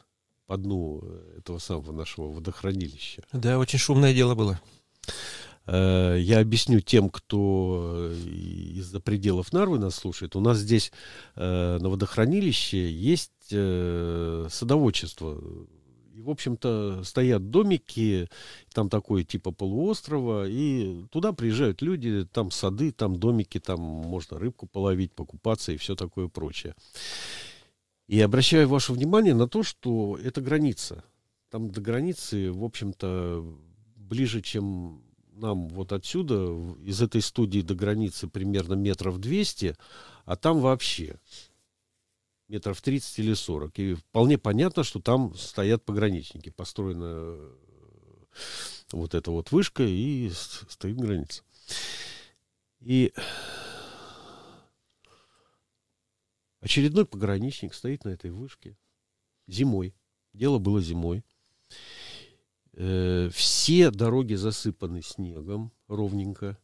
по 0.48 0.58
дну 0.58 1.00
э, 1.04 1.38
этого 1.40 1.60
самого 1.60 1.92
нашего 1.92 2.28
водохранилища? 2.28 3.24
Да, 3.32 3.58
очень 3.60 3.80
шумное 3.80 4.14
дело 4.14 4.36
было. 4.36 4.60
Э, 5.66 6.18
я 6.20 6.40
объясню 6.40 6.82
тем, 6.82 7.10
кто 7.10 8.10
э, 8.12 8.16
из-за 8.76 9.00
пределов 9.00 9.54
Нарвы 9.54 9.80
нас 9.80 9.96
слушает. 9.96 10.36
У 10.36 10.42
нас 10.42 10.58
здесь 10.58 10.92
на 11.36 11.80
водохранилище 11.82 12.92
есть 12.92 13.32
садоводчество 13.50 15.42
и, 16.14 16.22
в 16.22 16.30
общем-то, 16.30 17.04
стоят 17.04 17.50
домики, 17.50 18.30
там 18.74 18.90
такое 18.90 19.24
типа 19.24 19.52
полуострова, 19.52 20.48
и 20.48 21.06
туда 21.10 21.34
приезжают 21.34 21.82
люди, 21.82 22.28
там 22.32 22.52
сады, 22.52 22.92
там 22.92 23.16
домики, 23.16 23.60
там 23.60 23.80
можно 23.80 24.38
рыбку 24.38 24.68
половить, 24.68 25.12
покупаться 25.14 25.72
и 25.72 25.78
все 25.78 25.96
такое 25.96 26.28
прочее. 26.28 26.76
И 28.08 28.20
обращаю 28.22 28.68
ваше 28.68 28.94
внимание 28.94 29.34
на 29.34 29.48
то, 29.48 29.64
что 29.64 30.18
это 30.22 30.42
граница. 30.42 31.04
Там 31.50 31.72
до 31.72 31.82
границы, 31.82 32.52
в 32.52 32.64
общем-то, 32.64 33.44
ближе, 33.96 34.42
чем 34.42 35.02
нам 35.32 35.68
вот 35.70 35.94
отсюда, 35.94 36.54
из 36.84 37.02
этой 37.02 37.22
студии 37.22 37.62
до 37.62 37.74
границы 37.74 38.28
примерно 38.28 38.76
метров 38.76 39.20
200, 39.20 39.76
а 40.26 40.36
там 40.36 40.60
вообще 40.60 41.16
метров 42.54 42.82
30 42.82 43.20
или 43.20 43.34
40. 43.34 43.80
И 43.80 43.94
вполне 43.96 44.38
понятно, 44.38 44.84
что 44.84 45.00
там 45.02 45.36
стоят 45.36 45.84
пограничники. 45.84 46.50
Построена 46.50 47.04
э, 47.06 47.56
вот 48.92 49.16
эта 49.16 49.32
вот 49.32 49.52
вышка 49.52 49.84
и 49.84 50.30
стоит 50.70 50.98
граница. 50.98 51.44
И 52.80 53.12
очередной 56.62 57.06
пограничник 57.06 57.74
стоит 57.74 58.06
на 58.06 58.10
этой 58.10 58.30
вышке 58.30 58.78
зимой. 59.48 59.96
Дело 60.34 60.60
было 60.60 60.80
зимой. 60.82 61.24
Э, 62.74 63.30
все 63.34 63.90
дороги 63.90 64.36
засыпаны 64.36 65.02
снегом 65.02 65.72
ровненько. 65.88 66.58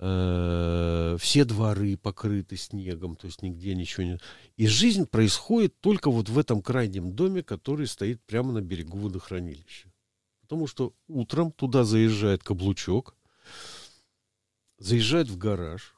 Э, 0.00 1.16
все 1.18 1.44
дворы 1.44 1.96
покрыты 1.96 2.56
снегом, 2.56 3.16
то 3.16 3.26
есть 3.26 3.42
нигде 3.42 3.74
ничего 3.74 4.04
не... 4.04 4.18
И 4.56 4.68
жизнь 4.68 5.06
происходит 5.06 5.80
только 5.80 6.10
вот 6.10 6.28
в 6.28 6.38
этом 6.38 6.62
крайнем 6.62 7.12
доме, 7.12 7.42
который 7.42 7.88
стоит 7.88 8.22
прямо 8.22 8.52
на 8.52 8.60
берегу 8.60 8.98
водохранилища. 8.98 9.92
Потому 10.42 10.68
что 10.68 10.94
утром 11.08 11.50
туда 11.50 11.82
заезжает 11.82 12.44
каблучок, 12.44 13.16
заезжает 14.78 15.28
в 15.28 15.36
гараж, 15.36 15.96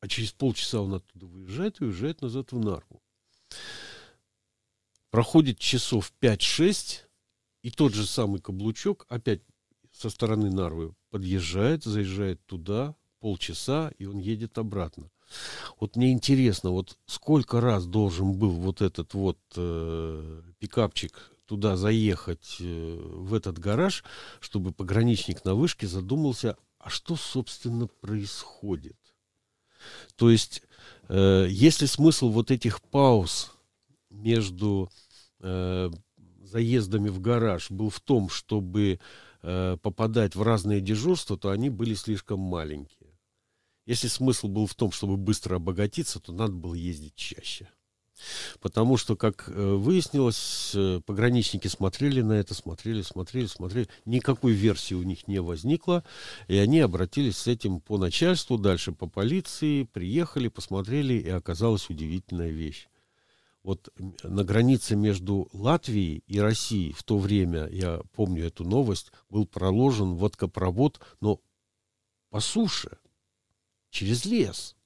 а 0.00 0.08
через 0.08 0.32
полчаса 0.32 0.80
он 0.80 0.94
оттуда 0.94 1.26
выезжает 1.26 1.80
и 1.80 1.84
уезжает 1.84 2.22
назад 2.22 2.52
в 2.52 2.58
Нарву. 2.58 3.02
Проходит 5.10 5.58
часов 5.58 6.12
5-6, 6.22 7.02
и 7.62 7.70
тот 7.70 7.92
же 7.92 8.06
самый 8.06 8.40
каблучок 8.40 9.06
опять 9.08 9.42
со 9.96 10.10
стороны 10.10 10.50
Нарвы 10.50 10.94
подъезжает, 11.10 11.84
заезжает 11.84 12.44
туда, 12.46 12.94
полчаса, 13.20 13.90
и 13.98 14.04
он 14.04 14.18
едет 14.18 14.58
обратно. 14.58 15.10
Вот 15.80 15.96
мне 15.96 16.12
интересно, 16.12 16.70
вот 16.70 16.98
сколько 17.06 17.60
раз 17.60 17.86
должен 17.86 18.34
был 18.34 18.50
вот 18.50 18.82
этот 18.82 19.14
вот 19.14 19.38
э, 19.56 20.42
пикапчик 20.58 21.32
туда 21.46 21.76
заехать, 21.76 22.56
э, 22.60 23.00
в 23.02 23.34
этот 23.34 23.58
гараж, 23.58 24.04
чтобы 24.40 24.72
пограничник 24.72 25.44
на 25.44 25.54
вышке 25.54 25.86
задумался, 25.86 26.56
а 26.78 26.90
что, 26.90 27.16
собственно, 27.16 27.86
происходит? 27.86 28.98
То 30.16 30.30
есть, 30.30 30.62
э, 31.08 31.46
если 31.48 31.86
смысл 31.86 32.30
вот 32.30 32.50
этих 32.50 32.82
пауз 32.82 33.52
между 34.10 34.90
э, 35.40 35.90
заездами 36.42 37.08
в 37.08 37.20
гараж 37.20 37.70
был 37.70 37.90
в 37.90 38.00
том, 38.00 38.28
чтобы 38.28 39.00
Э, 39.46 39.76
попадать 39.82 40.36
в 40.36 40.42
разные 40.42 40.80
дежурства, 40.80 41.36
то 41.36 41.50
они 41.50 41.68
были 41.68 41.92
слишком 41.92 42.40
маленькие. 42.40 43.10
Если 43.84 44.08
смысл 44.08 44.48
был 44.48 44.66
в 44.66 44.74
том, 44.74 44.90
чтобы 44.90 45.18
быстро 45.18 45.56
обогатиться, 45.56 46.18
то 46.18 46.32
надо 46.32 46.54
было 46.54 46.72
ездить 46.72 47.14
чаще. 47.14 47.68
Потому 48.62 48.96
что, 48.96 49.16
как 49.16 49.44
э, 49.48 49.52
выяснилось, 49.52 50.72
э, 50.74 51.02
пограничники 51.04 51.68
смотрели 51.68 52.22
на 52.22 52.32
это, 52.32 52.54
смотрели, 52.54 53.02
смотрели, 53.02 53.44
смотрели. 53.44 53.88
Никакой 54.06 54.52
версии 54.52 54.94
у 54.94 55.02
них 55.02 55.28
не 55.28 55.42
возникло. 55.42 56.04
И 56.48 56.56
они 56.56 56.80
обратились 56.80 57.36
с 57.36 57.46
этим 57.46 57.80
по 57.80 57.98
начальству, 57.98 58.56
дальше 58.56 58.92
по 58.92 59.06
полиции, 59.10 59.82
приехали, 59.82 60.48
посмотрели, 60.48 61.14
и 61.14 61.28
оказалась 61.28 61.90
удивительная 61.90 62.50
вещь 62.50 62.88
вот 63.64 63.88
на 64.22 64.44
границе 64.44 64.94
между 64.94 65.48
Латвией 65.54 66.22
и 66.26 66.38
Россией 66.38 66.92
в 66.92 67.02
то 67.02 67.18
время, 67.18 67.66
я 67.68 68.02
помню 68.14 68.46
эту 68.46 68.62
новость, 68.62 69.10
был 69.30 69.46
проложен 69.46 70.16
водкопровод, 70.16 71.00
но 71.20 71.40
по 72.28 72.40
суше, 72.40 72.98
через 73.88 74.26
лес. 74.26 74.76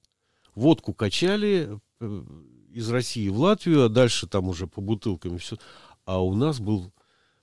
Водку 0.55 0.93
качали 0.93 1.77
э, 1.99 2.23
из 2.71 2.89
России 2.89 3.27
в 3.27 3.39
Латвию, 3.39 3.83
а 3.83 3.89
дальше 3.89 4.27
там 4.27 4.47
уже 4.47 4.65
по 4.65 4.79
бутылкам 4.79 5.35
и 5.35 5.39
все. 5.39 5.57
А 6.05 6.23
у 6.23 6.33
нас 6.33 6.61
был 6.61 6.93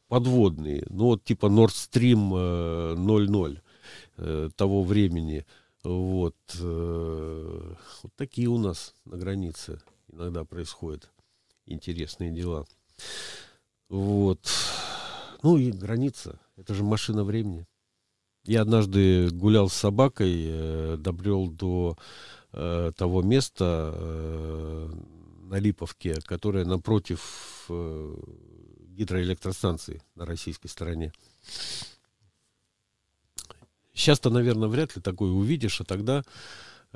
подводный, 0.09 0.84
ну 0.89 1.05
вот 1.07 1.24
типа 1.24 1.47
Nord 1.47 1.68
Stream 1.68 2.95
00 2.95 3.62
э, 4.16 4.51
того 4.57 4.82
времени. 4.84 5.45
Вот, 5.84 6.37
э, 6.59 7.74
вот 8.03 8.14
такие 8.16 8.49
у 8.49 8.57
нас 8.57 8.95
на 9.05 9.18
границе 9.18 9.82
иногда 10.11 10.45
происходят 10.45 11.11
интересные 11.66 12.30
дела. 12.30 12.66
Вот. 13.88 14.40
Ну 15.42 15.56
и 15.56 15.70
граница. 15.70 16.40
Это 16.56 16.74
же 16.74 16.82
машина 16.82 17.24
времени. 17.24 17.66
Я 18.44 18.62
однажды 18.62 19.28
гулял 19.30 19.68
с 19.68 19.74
собакой, 19.74 20.32
э, 20.46 20.96
добрел 20.98 21.48
до 21.48 21.96
э, 22.52 22.92
того 22.96 23.22
места 23.22 23.92
э, 23.92 24.90
на 25.42 25.58
Липовке, 25.58 26.20
которое 26.24 26.64
напротив 26.64 27.66
э, 27.68 28.16
гидроэлектростанции 28.96 30.02
на 30.14 30.26
российской 30.26 30.68
стороне. 30.68 31.12
Сейчас-то, 33.92 34.30
наверное, 34.30 34.68
вряд 34.68 34.94
ли 34.94 35.02
такое 35.02 35.30
увидишь, 35.30 35.80
а 35.80 35.84
тогда 35.84 36.22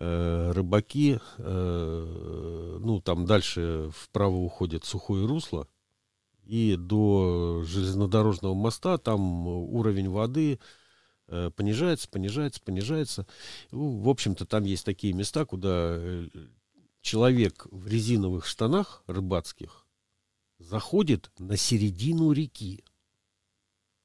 Э, 0.02 0.52
рыбаки, 0.52 1.20
э, 1.36 2.78
ну, 2.80 3.02
там 3.02 3.26
дальше 3.26 3.90
вправо 3.94 4.36
уходит 4.36 4.86
сухое 4.86 5.26
русло, 5.26 5.68
и 6.46 6.74
до 6.76 7.62
железнодорожного 7.66 8.54
моста 8.54 8.96
там 8.96 9.46
уровень 9.46 10.08
воды 10.08 10.58
э, 11.28 11.50
понижается, 11.54 12.08
понижается, 12.08 12.62
понижается. 12.62 13.26
Ну, 13.72 13.98
в 14.00 14.08
общем-то, 14.08 14.46
там 14.46 14.64
есть 14.64 14.86
такие 14.86 15.12
места, 15.12 15.44
куда 15.44 16.00
человек 17.02 17.66
в 17.70 17.86
резиновых 17.86 18.46
штанах 18.46 19.02
рыбацких 19.06 19.84
заходит 20.58 21.30
на 21.38 21.58
середину 21.58 22.32
реки. 22.32 22.82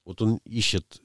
Вот 0.04 0.22
он 0.22 0.42
ищет 0.44 1.02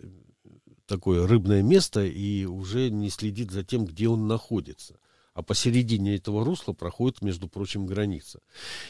такое 0.90 1.24
рыбное 1.24 1.62
место 1.62 2.04
и 2.04 2.44
уже 2.46 2.90
не 2.90 3.10
следит 3.10 3.52
за 3.52 3.62
тем, 3.62 3.84
где 3.84 4.08
он 4.08 4.26
находится. 4.26 4.98
А 5.34 5.42
посередине 5.42 6.16
этого 6.16 6.44
русла 6.44 6.72
проходит, 6.72 7.22
между 7.22 7.48
прочим, 7.48 7.86
граница. 7.86 8.40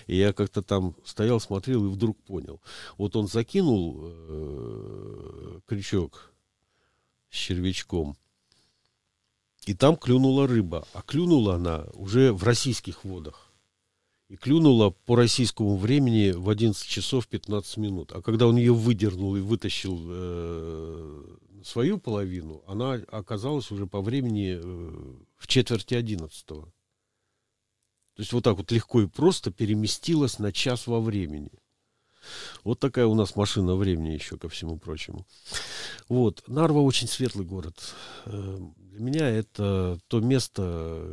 И 0.07 0.16
я 0.16 0.32
как-то 0.32 0.62
там 0.62 0.96
стоял, 1.05 1.40
смотрел 1.40 1.84
и 1.84 1.90
вдруг 1.90 2.16
понял. 2.22 2.62
Вот 2.96 3.16
он 3.16 3.28
закинул 3.28 4.01
э, 4.03 5.61
крючок 5.66 6.32
с 7.28 7.36
червячком, 7.36 8.16
и 9.66 9.74
там 9.74 9.94
клюнула 9.94 10.46
рыба. 10.46 10.88
А 10.94 11.03
клюнула 11.03 11.57
она 11.57 11.84
уже 11.92 12.32
в 12.32 12.44
российских 12.44 13.05
водах. 13.05 13.53
И 14.30 14.36
клюнула 14.36 14.88
по 14.88 15.16
российскому 15.16 15.76
времени 15.76 16.30
в 16.30 16.48
11 16.48 16.82
часов 16.86 17.28
15 17.28 17.76
минут. 17.76 18.12
А 18.12 18.22
когда 18.22 18.46
он 18.46 18.57
ее 18.57 18.72
выдернул 18.72 19.36
и 19.36 19.40
вытащил 19.40 20.01
э, 20.03 21.36
свою 21.64 21.98
половину, 21.98 22.62
она 22.66 22.94
оказалась 23.11 23.70
уже 23.70 23.86
по 23.86 24.00
времени 24.00 24.58
э, 24.61 25.16
в 25.36 25.46
четверти 25.46 25.94
одиннадцатого. 25.94 26.66
То 28.14 28.22
есть 28.22 28.32
вот 28.32 28.44
так 28.44 28.56
вот 28.56 28.70
легко 28.72 29.02
и 29.02 29.06
просто 29.06 29.50
переместилась 29.50 30.38
на 30.38 30.52
час 30.52 30.86
во 30.86 31.00
времени. 31.00 31.52
Вот 32.64 32.78
такая 32.78 33.06
у 33.06 33.14
нас 33.14 33.34
машина 33.34 33.76
времени 33.76 34.11
еще 34.11 34.36
ко 34.36 34.48
всему 34.48 34.78
прочему. 34.78 35.26
Вот. 36.08 36.42
Нарва 36.46 36.80
очень 36.80 37.08
светлый 37.08 37.46
город. 37.46 37.94
Э, 38.26 38.58
для 38.76 39.00
меня 39.00 39.28
это 39.28 39.98
то 40.08 40.20
место, 40.20 41.04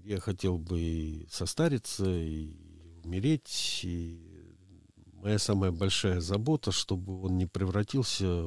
где 0.00 0.14
я 0.14 0.20
хотел 0.20 0.58
бы 0.58 0.80
и 0.80 1.26
состариться, 1.30 2.04
и 2.06 2.54
умереть. 3.04 3.80
И 3.84 4.20
моя 5.14 5.38
самая 5.38 5.70
большая 5.70 6.20
забота, 6.20 6.72
чтобы 6.72 7.22
он 7.22 7.36
не 7.38 7.46
превратился 7.46 8.46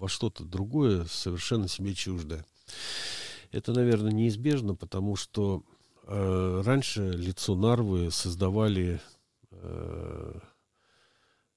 во 0.00 0.08
что-то 0.08 0.44
другое, 0.44 1.04
совершенно 1.04 1.68
себе 1.68 1.94
чуждое. 1.94 2.44
Это, 3.52 3.72
наверное, 3.72 4.12
неизбежно, 4.12 4.74
потому 4.74 5.14
что 5.14 5.62
э, 6.04 6.62
раньше 6.64 7.10
лицо 7.10 7.54
Нарвы 7.54 8.10
создавали 8.10 9.00
э, 9.50 10.40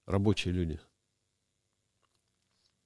рабочие 0.06 0.54
люди. 0.54 0.80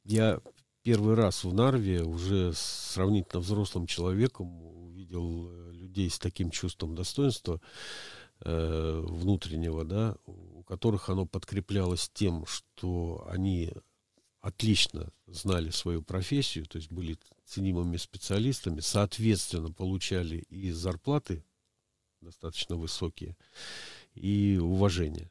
Я 0.03 0.39
первый 0.83 1.15
раз 1.15 1.43
в 1.43 1.51
Нарве 1.51 2.03
уже 2.03 2.53
сравнительно 2.53 3.41
взрослым 3.41 3.87
человеком 3.87 4.61
увидел 4.61 5.49
э, 5.49 5.71
людей 5.71 6.11
с 6.11 6.19
таким 6.19 6.51
чувством 6.51 6.93
достоинства 6.93 7.59
э, 8.41 9.03
внутреннего, 9.03 9.83
да, 9.83 10.17
у 10.27 10.61
которых 10.61 11.09
оно 11.09 11.25
подкреплялось 11.25 12.11
тем, 12.13 12.45
что 12.45 13.25
они 13.27 13.73
отлично 14.47 15.11
знали 15.27 15.71
свою 15.71 16.01
профессию, 16.01 16.65
то 16.65 16.77
есть 16.77 16.89
были 16.89 17.17
ценимыми 17.45 17.97
специалистами, 17.97 18.79
соответственно, 18.79 19.71
получали 19.71 20.37
и 20.49 20.71
зарплаты 20.71 21.43
достаточно 22.21 22.77
высокие, 22.77 23.35
и 24.15 24.57
уважение. 24.61 25.29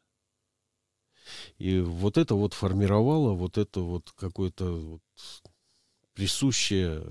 И 1.58 1.80
вот 1.80 2.18
это 2.18 2.34
вот 2.34 2.52
формировало 2.52 3.32
вот 3.32 3.58
это 3.58 3.80
вот 3.80 4.12
какое-то 4.12 4.72
вот 4.72 5.02
присущее 6.12 7.02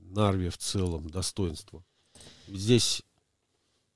Нарве 0.00 0.50
в 0.50 0.58
целом 0.58 1.08
достоинство. 1.10 1.82
Здесь 2.46 3.02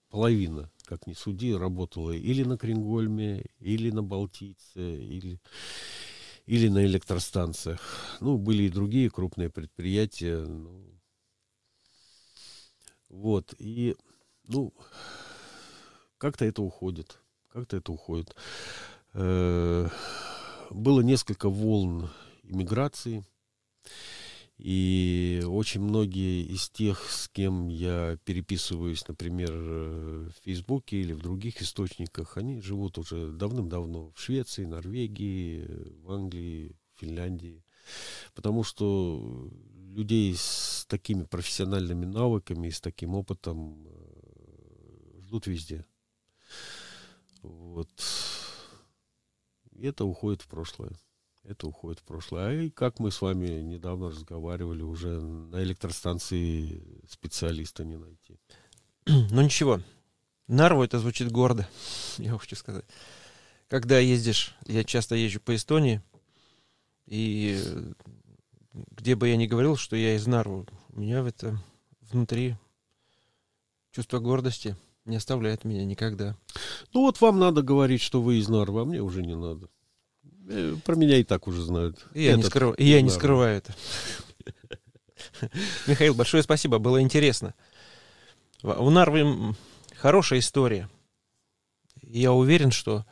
половина, 0.09 0.71
как 0.85 1.07
ни 1.07 1.13
суди, 1.13 1.55
работала 1.55 2.13
или 2.13 2.43
на 2.43 2.57
Крингольме, 2.57 3.45
или 3.61 3.91
на 3.91 4.03
Балтийце, 4.03 5.05
или, 5.05 5.39
или 6.49 6.69
на 6.69 6.85
электростанциях. 6.87 7.79
Ну, 8.21 8.39
были 8.39 8.63
и 8.63 8.71
другие 8.71 9.11
крупные 9.11 9.51
предприятия. 9.51 10.39
Ну, 10.39 10.99
вот, 13.11 13.55
и, 13.59 13.95
ну, 14.47 14.73
как-то 16.17 16.47
это 16.47 16.63
уходит. 16.63 17.21
Как-то 17.53 17.77
это 17.77 17.93
уходит. 17.93 18.35
Э, 19.13 19.89
было 20.71 21.03
несколько 21.03 21.51
волн 21.51 22.09
иммиграции. 22.43 23.25
И 24.59 25.41
очень 25.47 25.81
многие 25.81 26.43
из 26.43 26.69
тех, 26.69 27.09
с 27.11 27.29
кем 27.29 27.69
я 27.69 28.19
переписываюсь, 28.25 29.07
например, 29.07 29.53
в 29.53 30.33
Фейсбуке 30.43 31.01
или 31.01 31.13
в 31.13 31.21
других 31.23 31.63
источниках, 31.63 32.37
они 32.37 32.61
живут 32.61 32.99
уже 32.99 33.31
давным-давно 33.31 34.11
в 34.17 34.21
Швеции, 34.21 34.65
Норвегии, 34.65 35.65
в 36.03 36.11
Англии, 36.11 36.77
Финляндии. 36.97 37.63
Потому 38.35 38.65
что 38.65 39.49
людей 39.95 40.35
с 40.37 40.85
такими 40.89 41.23
профессиональными 41.23 42.05
навыками 42.05 42.71
с 42.71 42.81
таким 42.81 43.15
опытом 43.15 43.87
э, 43.87 45.21
ждут 45.21 45.47
везде. 45.47 45.87
Вот. 47.43 47.89
И 49.71 49.87
это 49.87 50.05
уходит 50.05 50.43
в 50.43 50.49
прошлое 50.49 50.91
это 51.45 51.67
уходит 51.67 52.01
в 52.01 52.05
прошлое. 52.05 52.49
А 52.49 52.53
и 52.53 52.71
как 52.71 52.99
мы 52.99 53.11
с 53.11 53.21
вами 53.21 53.61
недавно 53.61 54.11
разговаривали, 54.11 54.83
уже 54.83 55.21
на 55.21 55.63
электростанции 55.63 56.83
специалиста 57.09 57.85
не 57.85 57.97
найти. 57.97 58.39
Ну 59.07 59.43
ничего, 59.43 59.81
Нарву 60.47 60.83
это 60.83 60.99
звучит 60.99 61.31
гордо, 61.31 61.69
я 62.19 62.37
хочу 62.37 62.57
сказать. 62.57 62.85
Когда 63.69 63.99
ездишь, 63.99 64.55
я 64.67 64.83
часто 64.83 65.15
езжу 65.15 65.41
по 65.41 65.55
Эстонии, 65.55 66.03
и 67.07 67.59
где 68.73 69.15
бы 69.15 69.29
я 69.29 69.37
ни 69.37 69.47
говорил, 69.47 69.77
что 69.77 69.97
я 69.97 70.17
из 70.17 70.27
Нарву, 70.27 70.67
у 70.91 71.01
меня 71.01 71.23
в 71.23 71.27
это 71.27 71.59
внутри 72.11 72.57
чувство 73.93 74.21
гордости 74.21 74.77
не 75.05 75.17
оставляет 75.17 75.65
меня 75.65 75.85
никогда. 75.85 76.37
Ну 76.93 77.01
вот 77.01 77.21
вам 77.21 77.39
надо 77.39 77.63
говорить, 77.63 78.01
что 78.01 78.23
вы 78.23 78.37
из 78.37 78.49
Нарвы, 78.49 78.83
а 78.83 78.85
мне 78.85 79.03
уже 79.03 79.23
не 79.23 79.37
надо. 79.37 79.69
Э, 80.49 80.77
про 80.85 80.97
меня 80.97 81.19
и 81.19 81.25
так 81.25 81.47
уже 81.47 81.63
знают. 81.63 82.07
И 82.15 82.25
я, 82.25 82.37
не, 82.37 82.43
скрыв... 82.43 82.75
и 82.79 82.85
я 82.85 83.03
не 83.03 83.11
скрываю 83.11 83.59
это. 83.59 83.75
Михаил, 85.87 86.15
большое 86.15 86.43
спасибо, 86.43 86.79
было 86.79 87.01
интересно. 87.03 87.55
У 88.63 88.91
Нарвы 88.91 89.55
хорошая 89.97 90.39
история. 90.39 90.89
Я 92.03 92.33
уверен, 92.33 92.71
что 92.71 93.05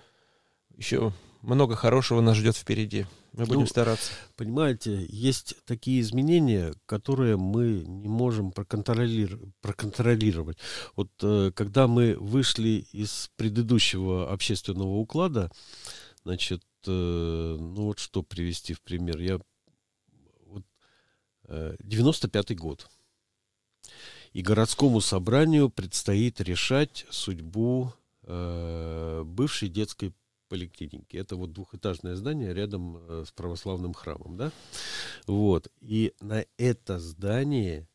еще 0.76 1.12
много 1.42 1.76
хорошего 1.76 2.20
нас 2.20 2.36
ждет 2.36 2.56
впереди. 2.56 3.06
Мы 3.34 3.44
будем 3.44 3.60
ну, 3.60 3.66
стараться. 3.66 4.12
Понимаете, 4.36 5.04
есть 5.10 5.56
такие 5.66 6.00
изменения, 6.00 6.72
которые 6.86 7.36
мы 7.36 7.84
не 7.86 8.08
можем 8.08 8.50
проконтролировать. 8.50 9.50
проконтролировать. 9.60 10.56
Вот 10.96 11.10
э, 11.22 11.52
когда 11.54 11.86
мы 11.86 12.16
вышли 12.18 12.86
из 12.92 13.30
предыдущего 13.36 14.32
общественного 14.32 14.94
уклада, 14.96 15.52
значит, 16.24 16.62
ну 16.92 17.82
вот 17.84 17.98
что 17.98 18.22
привести 18.22 18.74
в 18.74 18.80
пример. 18.82 19.18
Я 19.18 19.40
вот, 20.46 20.64
95-й 21.48 22.54
э, 22.54 22.56
год. 22.56 22.88
И 24.32 24.42
городскому 24.42 25.00
собранию 25.00 25.70
предстоит 25.70 26.40
решать 26.40 27.06
судьбу 27.10 27.92
э, 28.22 29.22
бывшей 29.24 29.68
детской 29.68 30.12
поликлиники. 30.48 31.16
Это 31.16 31.36
вот 31.36 31.52
двухэтажное 31.52 32.14
здание 32.14 32.52
рядом 32.52 32.96
э, 32.96 33.24
с 33.26 33.32
православным 33.32 33.94
храмом, 33.94 34.36
да? 34.36 34.52
Вот. 35.26 35.68
И 35.80 36.12
на 36.20 36.44
это 36.58 36.98
здание 36.98 37.88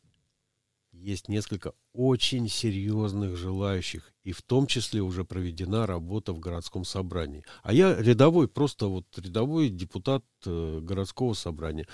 есть 1.02 1.28
несколько 1.28 1.74
очень 1.92 2.48
серьезных 2.48 3.36
желающих, 3.36 4.12
и 4.22 4.32
в 4.32 4.40
том 4.42 4.66
числе 4.66 5.00
уже 5.00 5.24
проведена 5.24 5.86
работа 5.86 6.32
в 6.32 6.38
городском 6.38 6.84
собрании. 6.84 7.44
А 7.62 7.72
я 7.72 7.94
рядовой, 7.94 8.48
просто 8.48 8.86
вот 8.86 9.06
рядовой 9.16 9.68
депутат 9.68 10.24
э, 10.46 10.80
городского 10.80 11.34
собрания. 11.34 11.86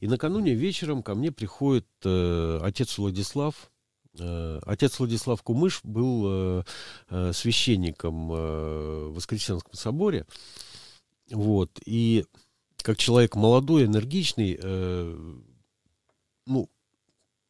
И 0.00 0.08
накануне 0.08 0.54
вечером 0.54 1.02
ко 1.02 1.14
мне 1.14 1.30
приходит 1.30 1.86
э, 2.04 2.60
отец 2.62 2.96
Владислав, 2.98 3.70
э, 4.18 4.60
Отец 4.64 4.98
Владислав 4.98 5.42
Кумыш 5.42 5.80
был 5.84 6.24
э, 6.26 6.62
э, 7.10 7.32
священником 7.34 8.28
в 8.28 9.14
Воскресенском 9.14 9.74
соборе. 9.74 10.26
Вот. 11.30 11.78
И 11.84 12.24
как 12.82 12.96
человек 12.96 13.34
молодой, 13.34 13.84
энергичный, 13.84 14.58
ну, 16.46 16.70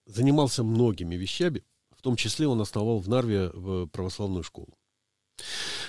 занимался 0.07 0.63
многими 0.65 1.15
вещами, 1.17 1.65
в 1.97 2.03
том 2.03 2.17
числе 2.17 2.47
он 2.47 2.61
основал 2.61 2.99
в 2.99 3.09
Нарве 3.09 3.51
э, 3.53 3.87
православную 3.93 4.43
школу. 4.43 4.79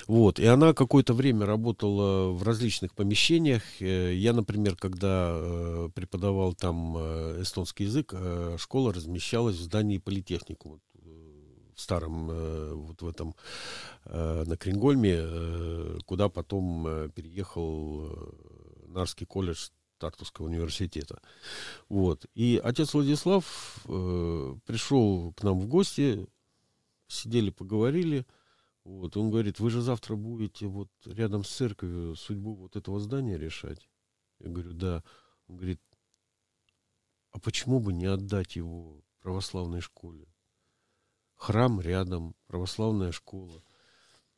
Вот, 0.08 0.40
и 0.40 0.46
она 0.46 0.74
какое-то 0.74 1.14
время 1.14 1.46
работала 1.46 2.32
в 2.32 2.44
различных 2.44 2.94
помещениях. 2.94 3.64
Э, 3.80 4.14
я, 4.14 4.34
например, 4.34 4.76
когда 4.76 5.32
э, 5.34 5.90
преподавал 5.94 6.54
там 6.54 6.98
эстонский 7.42 7.86
язык, 7.86 8.14
школа 8.58 8.94
размещалась 8.94 9.56
в 9.56 9.62
здании 9.62 9.98
политехникума 9.98 10.80
старом, 11.80 12.30
э, 12.32 12.74
вот 12.74 13.02
в 13.02 13.08
этом, 13.08 13.36
э, 14.06 14.44
на 14.46 14.58
Крингольме, 14.58 15.18
э, 15.20 16.00
куда 16.06 16.30
потом 16.30 16.88
э, 16.88 17.10
переехал 17.14 18.08
э, 18.08 18.88
Нарский 18.88 19.26
колледж 19.26 19.70
Тартуского 19.98 20.48
университета. 20.48 21.22
Вот. 21.90 22.26
И 22.34 22.60
отец 22.64 22.94
Владислав 22.94 23.80
э, 23.86 24.56
пришел 24.66 25.34
к 25.34 25.44
нам 25.44 25.60
в 25.60 25.68
гости, 25.68 26.28
сидели, 27.08 27.50
поговорили. 27.50 28.26
Вот. 28.84 29.18
Он 29.18 29.30
говорит, 29.30 29.60
вы 29.60 29.70
же 29.70 29.82
завтра 29.82 30.16
будете 30.16 30.68
вот 30.68 30.90
рядом 31.06 31.44
с 31.44 31.50
церковью 31.50 32.16
судьбу 32.16 32.56
вот 32.56 32.76
этого 32.76 33.00
здания 33.00 33.38
решать. 33.38 33.90
Я 34.40 34.50
говорю, 34.50 34.74
да. 34.74 35.04
Он 35.48 35.58
говорит, 35.58 35.82
а 37.32 37.40
почему 37.40 37.80
бы 37.80 37.94
не 37.94 38.06
отдать 38.06 38.56
его 38.56 39.02
православной 39.22 39.82
школе? 39.82 40.28
Храм 41.36 41.80
рядом, 41.80 42.36
православная 42.48 43.12
школа. 43.12 43.64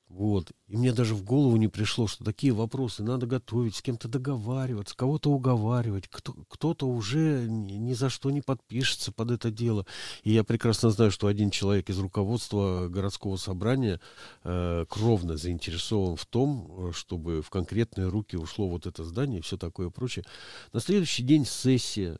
Вот. 0.09 0.51
И 0.67 0.75
мне 0.75 0.91
даже 0.91 1.13
в 1.13 1.23
голову 1.23 1.55
не 1.57 1.67
пришло, 1.67 2.07
что 2.07 2.23
такие 2.23 2.51
вопросы 2.51 3.03
надо 3.03 3.27
готовить, 3.27 3.75
с 3.75 3.81
кем-то 3.83 4.07
договариваться, 4.07 4.95
кого-то 4.95 5.29
уговаривать. 5.29 6.07
Кто, 6.09 6.33
кто-то 6.49 6.87
уже 6.87 7.45
ни, 7.47 7.93
за 7.93 8.09
что 8.09 8.31
не 8.31 8.41
подпишется 8.41 9.11
под 9.11 9.29
это 9.29 9.51
дело. 9.51 9.85
И 10.23 10.31
я 10.31 10.43
прекрасно 10.43 10.89
знаю, 10.89 11.11
что 11.11 11.27
один 11.27 11.51
человек 11.51 11.91
из 11.91 11.99
руководства 11.99 12.87
городского 12.89 13.37
собрания 13.37 14.01
э, 14.43 14.85
кровно 14.89 15.37
заинтересован 15.37 16.15
в 16.15 16.25
том, 16.25 16.91
чтобы 16.91 17.43
в 17.43 17.51
конкретные 17.51 18.07
руки 18.07 18.35
ушло 18.35 18.67
вот 18.67 18.87
это 18.87 19.03
здание 19.03 19.39
и 19.39 19.43
все 19.43 19.57
такое 19.57 19.91
прочее. 19.91 20.25
На 20.73 20.79
следующий 20.79 21.21
день 21.21 21.45
сессия. 21.45 22.17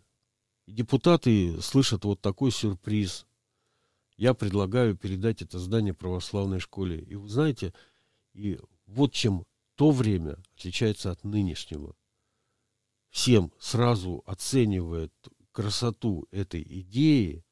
Депутаты 0.67 1.59
слышат 1.63 2.05
вот 2.05 2.21
такой 2.21 2.51
сюрприз 2.51 3.25
я 4.19 4.33
предлагаю 4.33 4.97
передать 4.97 5.41
это 5.41 5.59
здание 5.59 5.93
православной 5.93 6.59
школе. 6.59 6.99
И 6.99 7.15
вы 7.15 7.29
знаете, 7.29 7.73
и 8.33 8.59
вот 8.85 9.13
чем 9.13 9.45
то 9.75 9.91
время 9.91 10.37
отличается 10.57 11.09
от 11.11 11.23
нынешнего. 11.23 11.95
Всем 13.11 13.53
сразу 13.59 14.21
оценивают 14.25 15.13
красоту 15.53 16.27
этой 16.31 16.61
идеи 16.61 17.45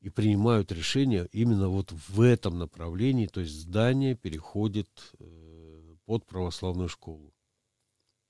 и 0.00 0.08
принимают 0.08 0.70
решение 0.70 1.28
именно 1.32 1.68
вот 1.68 1.90
в 1.90 2.20
этом 2.20 2.56
направлении, 2.56 3.26
то 3.26 3.40
есть 3.40 3.54
здание 3.54 4.14
переходит 4.14 4.88
э, 5.18 5.96
под 6.04 6.24
православную 6.24 6.88
школу. 6.88 7.34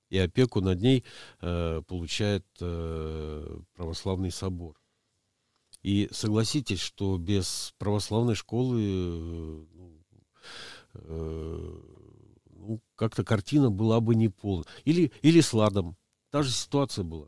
И 0.09 0.17
опеку 0.17 0.61
над 0.61 0.81
ней 0.81 1.03
э, 1.41 1.83
получает 1.87 2.45
э, 2.59 3.59
православный 3.75 4.31
собор. 4.31 4.81
И 5.83 6.09
согласитесь, 6.11 6.79
что 6.79 7.17
без 7.17 7.73
православной 7.77 8.35
школы 8.35 9.67
ну, 9.73 10.03
э, 10.93 11.79
ну, 12.67 12.81
как-то 12.95 13.23
картина 13.23 13.71
была 13.71 13.99
бы 13.99 14.15
не 14.15 14.29
полная. 14.29 14.65
Или, 14.85 15.11
или 15.21 15.41
с 15.41 15.53
Ладом. 15.53 15.95
Та 16.31 16.43
же 16.43 16.51
ситуация 16.51 17.03
была. 17.03 17.27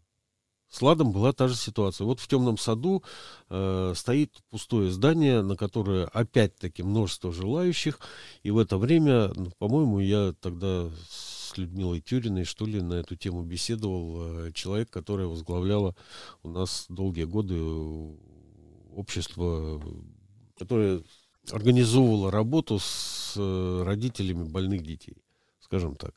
С 0.69 0.81
Ладом 0.83 1.11
была 1.11 1.33
та 1.33 1.47
же 1.47 1.55
ситуация. 1.55 2.05
Вот 2.05 2.19
в 2.19 2.27
темном 2.27 2.57
саду 2.57 3.03
э, 3.49 3.93
стоит 3.95 4.37
пустое 4.51 4.91
здание, 4.91 5.41
на 5.41 5.55
которое 5.55 6.05
опять-таки 6.05 6.83
множество 6.83 7.31
желающих. 7.31 7.99
И 8.43 8.51
в 8.51 8.59
это 8.59 8.77
время, 8.77 9.31
ну, 9.35 9.51
по-моему, 9.57 9.99
я 9.99 10.33
тогда 10.39 10.91
с 11.09 11.57
Людмилой 11.57 12.01
Тюриной, 12.01 12.43
что 12.43 12.67
ли, 12.67 12.81
на 12.81 12.95
эту 12.95 13.15
тему 13.15 13.41
беседовал. 13.41 14.17
Э, 14.21 14.51
человек, 14.53 14.91
которая 14.91 15.25
возглавляла 15.25 15.95
у 16.43 16.49
нас 16.49 16.85
долгие 16.87 17.23
годы 17.23 17.55
общество, 18.99 19.81
которое 20.57 21.01
организовывало 21.51 22.31
работу 22.31 22.79
с 22.79 23.33
э, 23.37 23.83
родителями 23.83 24.43
больных 24.43 24.83
детей, 24.83 25.17
скажем 25.59 25.95
так. 25.95 26.13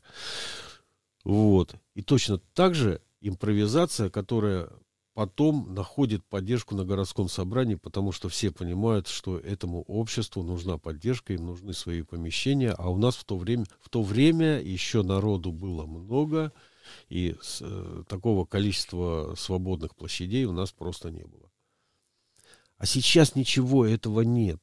Вот. 1.25 1.75
И 1.95 2.03
точно 2.03 2.39
так 2.55 2.75
же 2.75 3.01
импровизация, 3.21 4.11
которая 4.11 4.69
потом 5.15 5.75
находит 5.75 6.25
поддержку 6.25 6.75
на 6.75 6.85
городском 6.85 7.29
собрании, 7.29 7.77
потому 7.77 8.13
что 8.13 8.29
все 8.29 8.51
понимают, 8.51 9.09
что 9.09 9.39
этому 9.39 9.83
обществу 9.83 10.43
нужна 10.43 10.79
поддержка, 10.79 11.35
им 11.35 11.47
нужны 11.47 11.73
свои 11.75 12.03
помещения, 12.03 12.73
а 12.73 12.89
у 12.89 12.97
нас 12.97 13.17
в 13.17 13.25
то 13.25 13.37
время, 13.37 13.65
в 13.81 13.89
то 13.89 14.03
время 14.03 14.61
еще 14.61 15.03
народу 15.03 15.53
было 15.53 15.87
много, 15.87 16.53
и 17.09 17.37
э, 17.61 18.03
такого 18.09 18.45
количества 18.45 19.35
свободных 19.37 19.95
площадей 19.95 20.47
у 20.47 20.53
нас 20.53 20.73
просто 20.73 21.11
не 21.11 21.25
было. 21.25 21.52
А 22.83 22.87
сейчас 22.87 23.37
ничего 23.37 23.87
этого 23.87 24.23
нет. 24.23 24.59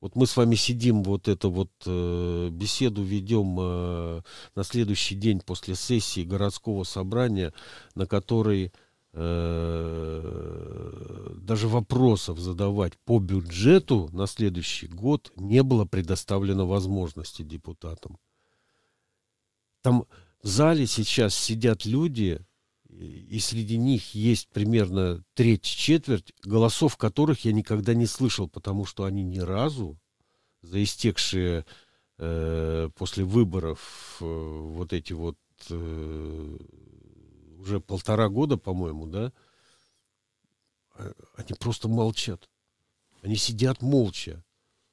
Вот 0.00 0.14
мы 0.14 0.28
с 0.28 0.36
вами 0.36 0.54
сидим, 0.54 1.02
вот 1.02 1.26
эту 1.26 1.50
вот 1.50 1.72
э, 1.86 2.50
беседу 2.52 3.02
ведем 3.02 3.56
э, 3.58 4.22
на 4.54 4.62
следующий 4.62 5.16
день 5.16 5.40
после 5.40 5.74
сессии 5.74 6.22
городского 6.22 6.84
собрания, 6.84 7.52
на 7.96 8.06
которой 8.06 8.72
э, 9.12 10.22
даже 11.40 11.66
вопросов 11.66 12.38
задавать 12.38 12.92
по 13.04 13.18
бюджету 13.18 14.08
на 14.12 14.28
следующий 14.28 14.86
год 14.86 15.32
не 15.34 15.64
было 15.64 15.84
предоставлено 15.84 16.64
возможности 16.64 17.42
депутатам. 17.42 18.20
Там 19.82 20.04
в 20.44 20.46
зале 20.46 20.86
сейчас 20.86 21.34
сидят 21.34 21.84
люди, 21.84 22.38
и 22.88 23.38
среди 23.38 23.76
них 23.76 24.14
есть 24.14 24.48
примерно 24.48 25.22
треть-четверть 25.34 26.32
голосов, 26.42 26.96
которых 26.96 27.44
я 27.44 27.52
никогда 27.52 27.94
не 27.94 28.06
слышал, 28.06 28.48
потому 28.48 28.84
что 28.84 29.04
они 29.04 29.22
ни 29.22 29.38
разу 29.38 29.98
за 30.62 30.82
истекшие 30.82 31.66
э, 32.16 32.88
после 32.94 33.24
выборов 33.24 34.18
э, 34.20 34.24
вот 34.24 34.92
эти 34.92 35.12
вот 35.12 35.36
э, 35.70 36.58
уже 37.58 37.80
полтора 37.80 38.28
года, 38.28 38.56
по-моему, 38.56 39.06
да, 39.06 39.32
а, 40.94 41.12
они 41.36 41.54
просто 41.58 41.88
молчат. 41.88 42.48
Они 43.22 43.36
сидят 43.36 43.82
молча. 43.82 44.44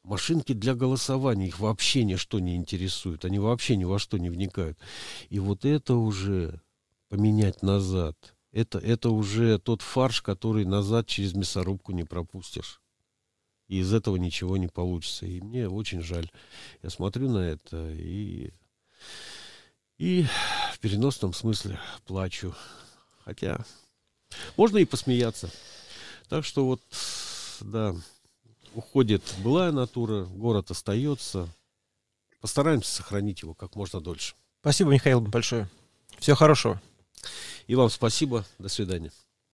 Машинки 0.03 0.53
для 0.53 0.75
голосования 0.75 1.47
их 1.47 1.59
вообще 1.59 2.03
ничто 2.03 2.39
не 2.39 2.55
интересует. 2.55 3.25
Они 3.25 3.39
вообще 3.39 3.75
ни 3.75 3.85
во 3.85 3.97
что 3.97 4.17
не 4.17 4.29
вникают. 4.29 4.77
И 5.29 5.39
вот 5.39 5.65
это 5.65 5.95
уже 5.95 6.61
поменять 7.15 7.63
назад. 7.63 8.35
Это, 8.51 8.77
это 8.77 9.09
уже 9.09 9.57
тот 9.57 9.81
фарш, 9.81 10.21
который 10.21 10.65
назад 10.65 11.07
через 11.07 11.33
мясорубку 11.33 11.93
не 11.93 12.03
пропустишь. 12.03 12.81
И 13.67 13.79
из 13.79 13.93
этого 13.93 14.17
ничего 14.17 14.57
не 14.57 14.67
получится. 14.67 15.25
И 15.25 15.39
мне 15.39 15.69
очень 15.69 16.01
жаль. 16.01 16.29
Я 16.83 16.89
смотрю 16.89 17.29
на 17.29 17.39
это 17.39 17.89
и, 17.91 18.51
и 19.97 20.25
в 20.73 20.79
переносном 20.79 21.33
смысле 21.33 21.79
плачу. 22.05 22.53
Хотя 23.23 23.65
можно 24.57 24.77
и 24.77 24.85
посмеяться. 24.85 25.49
Так 26.27 26.43
что 26.43 26.65
вот, 26.65 26.81
да, 27.61 27.95
уходит 28.73 29.23
былая 29.39 29.71
натура, 29.71 30.25
город 30.25 30.69
остается. 30.69 31.47
Постараемся 32.41 32.93
сохранить 32.93 33.41
его 33.41 33.53
как 33.53 33.75
можно 33.75 34.01
дольше. 34.01 34.35
Спасибо, 34.59 34.91
Михаил, 34.91 35.21
большое. 35.21 35.69
Всего 36.19 36.35
хорошего. 36.35 36.81
И 37.67 37.75
вам 37.75 37.89
спасибо. 37.89 38.45
До 38.59 38.69
свидания. 38.69 39.11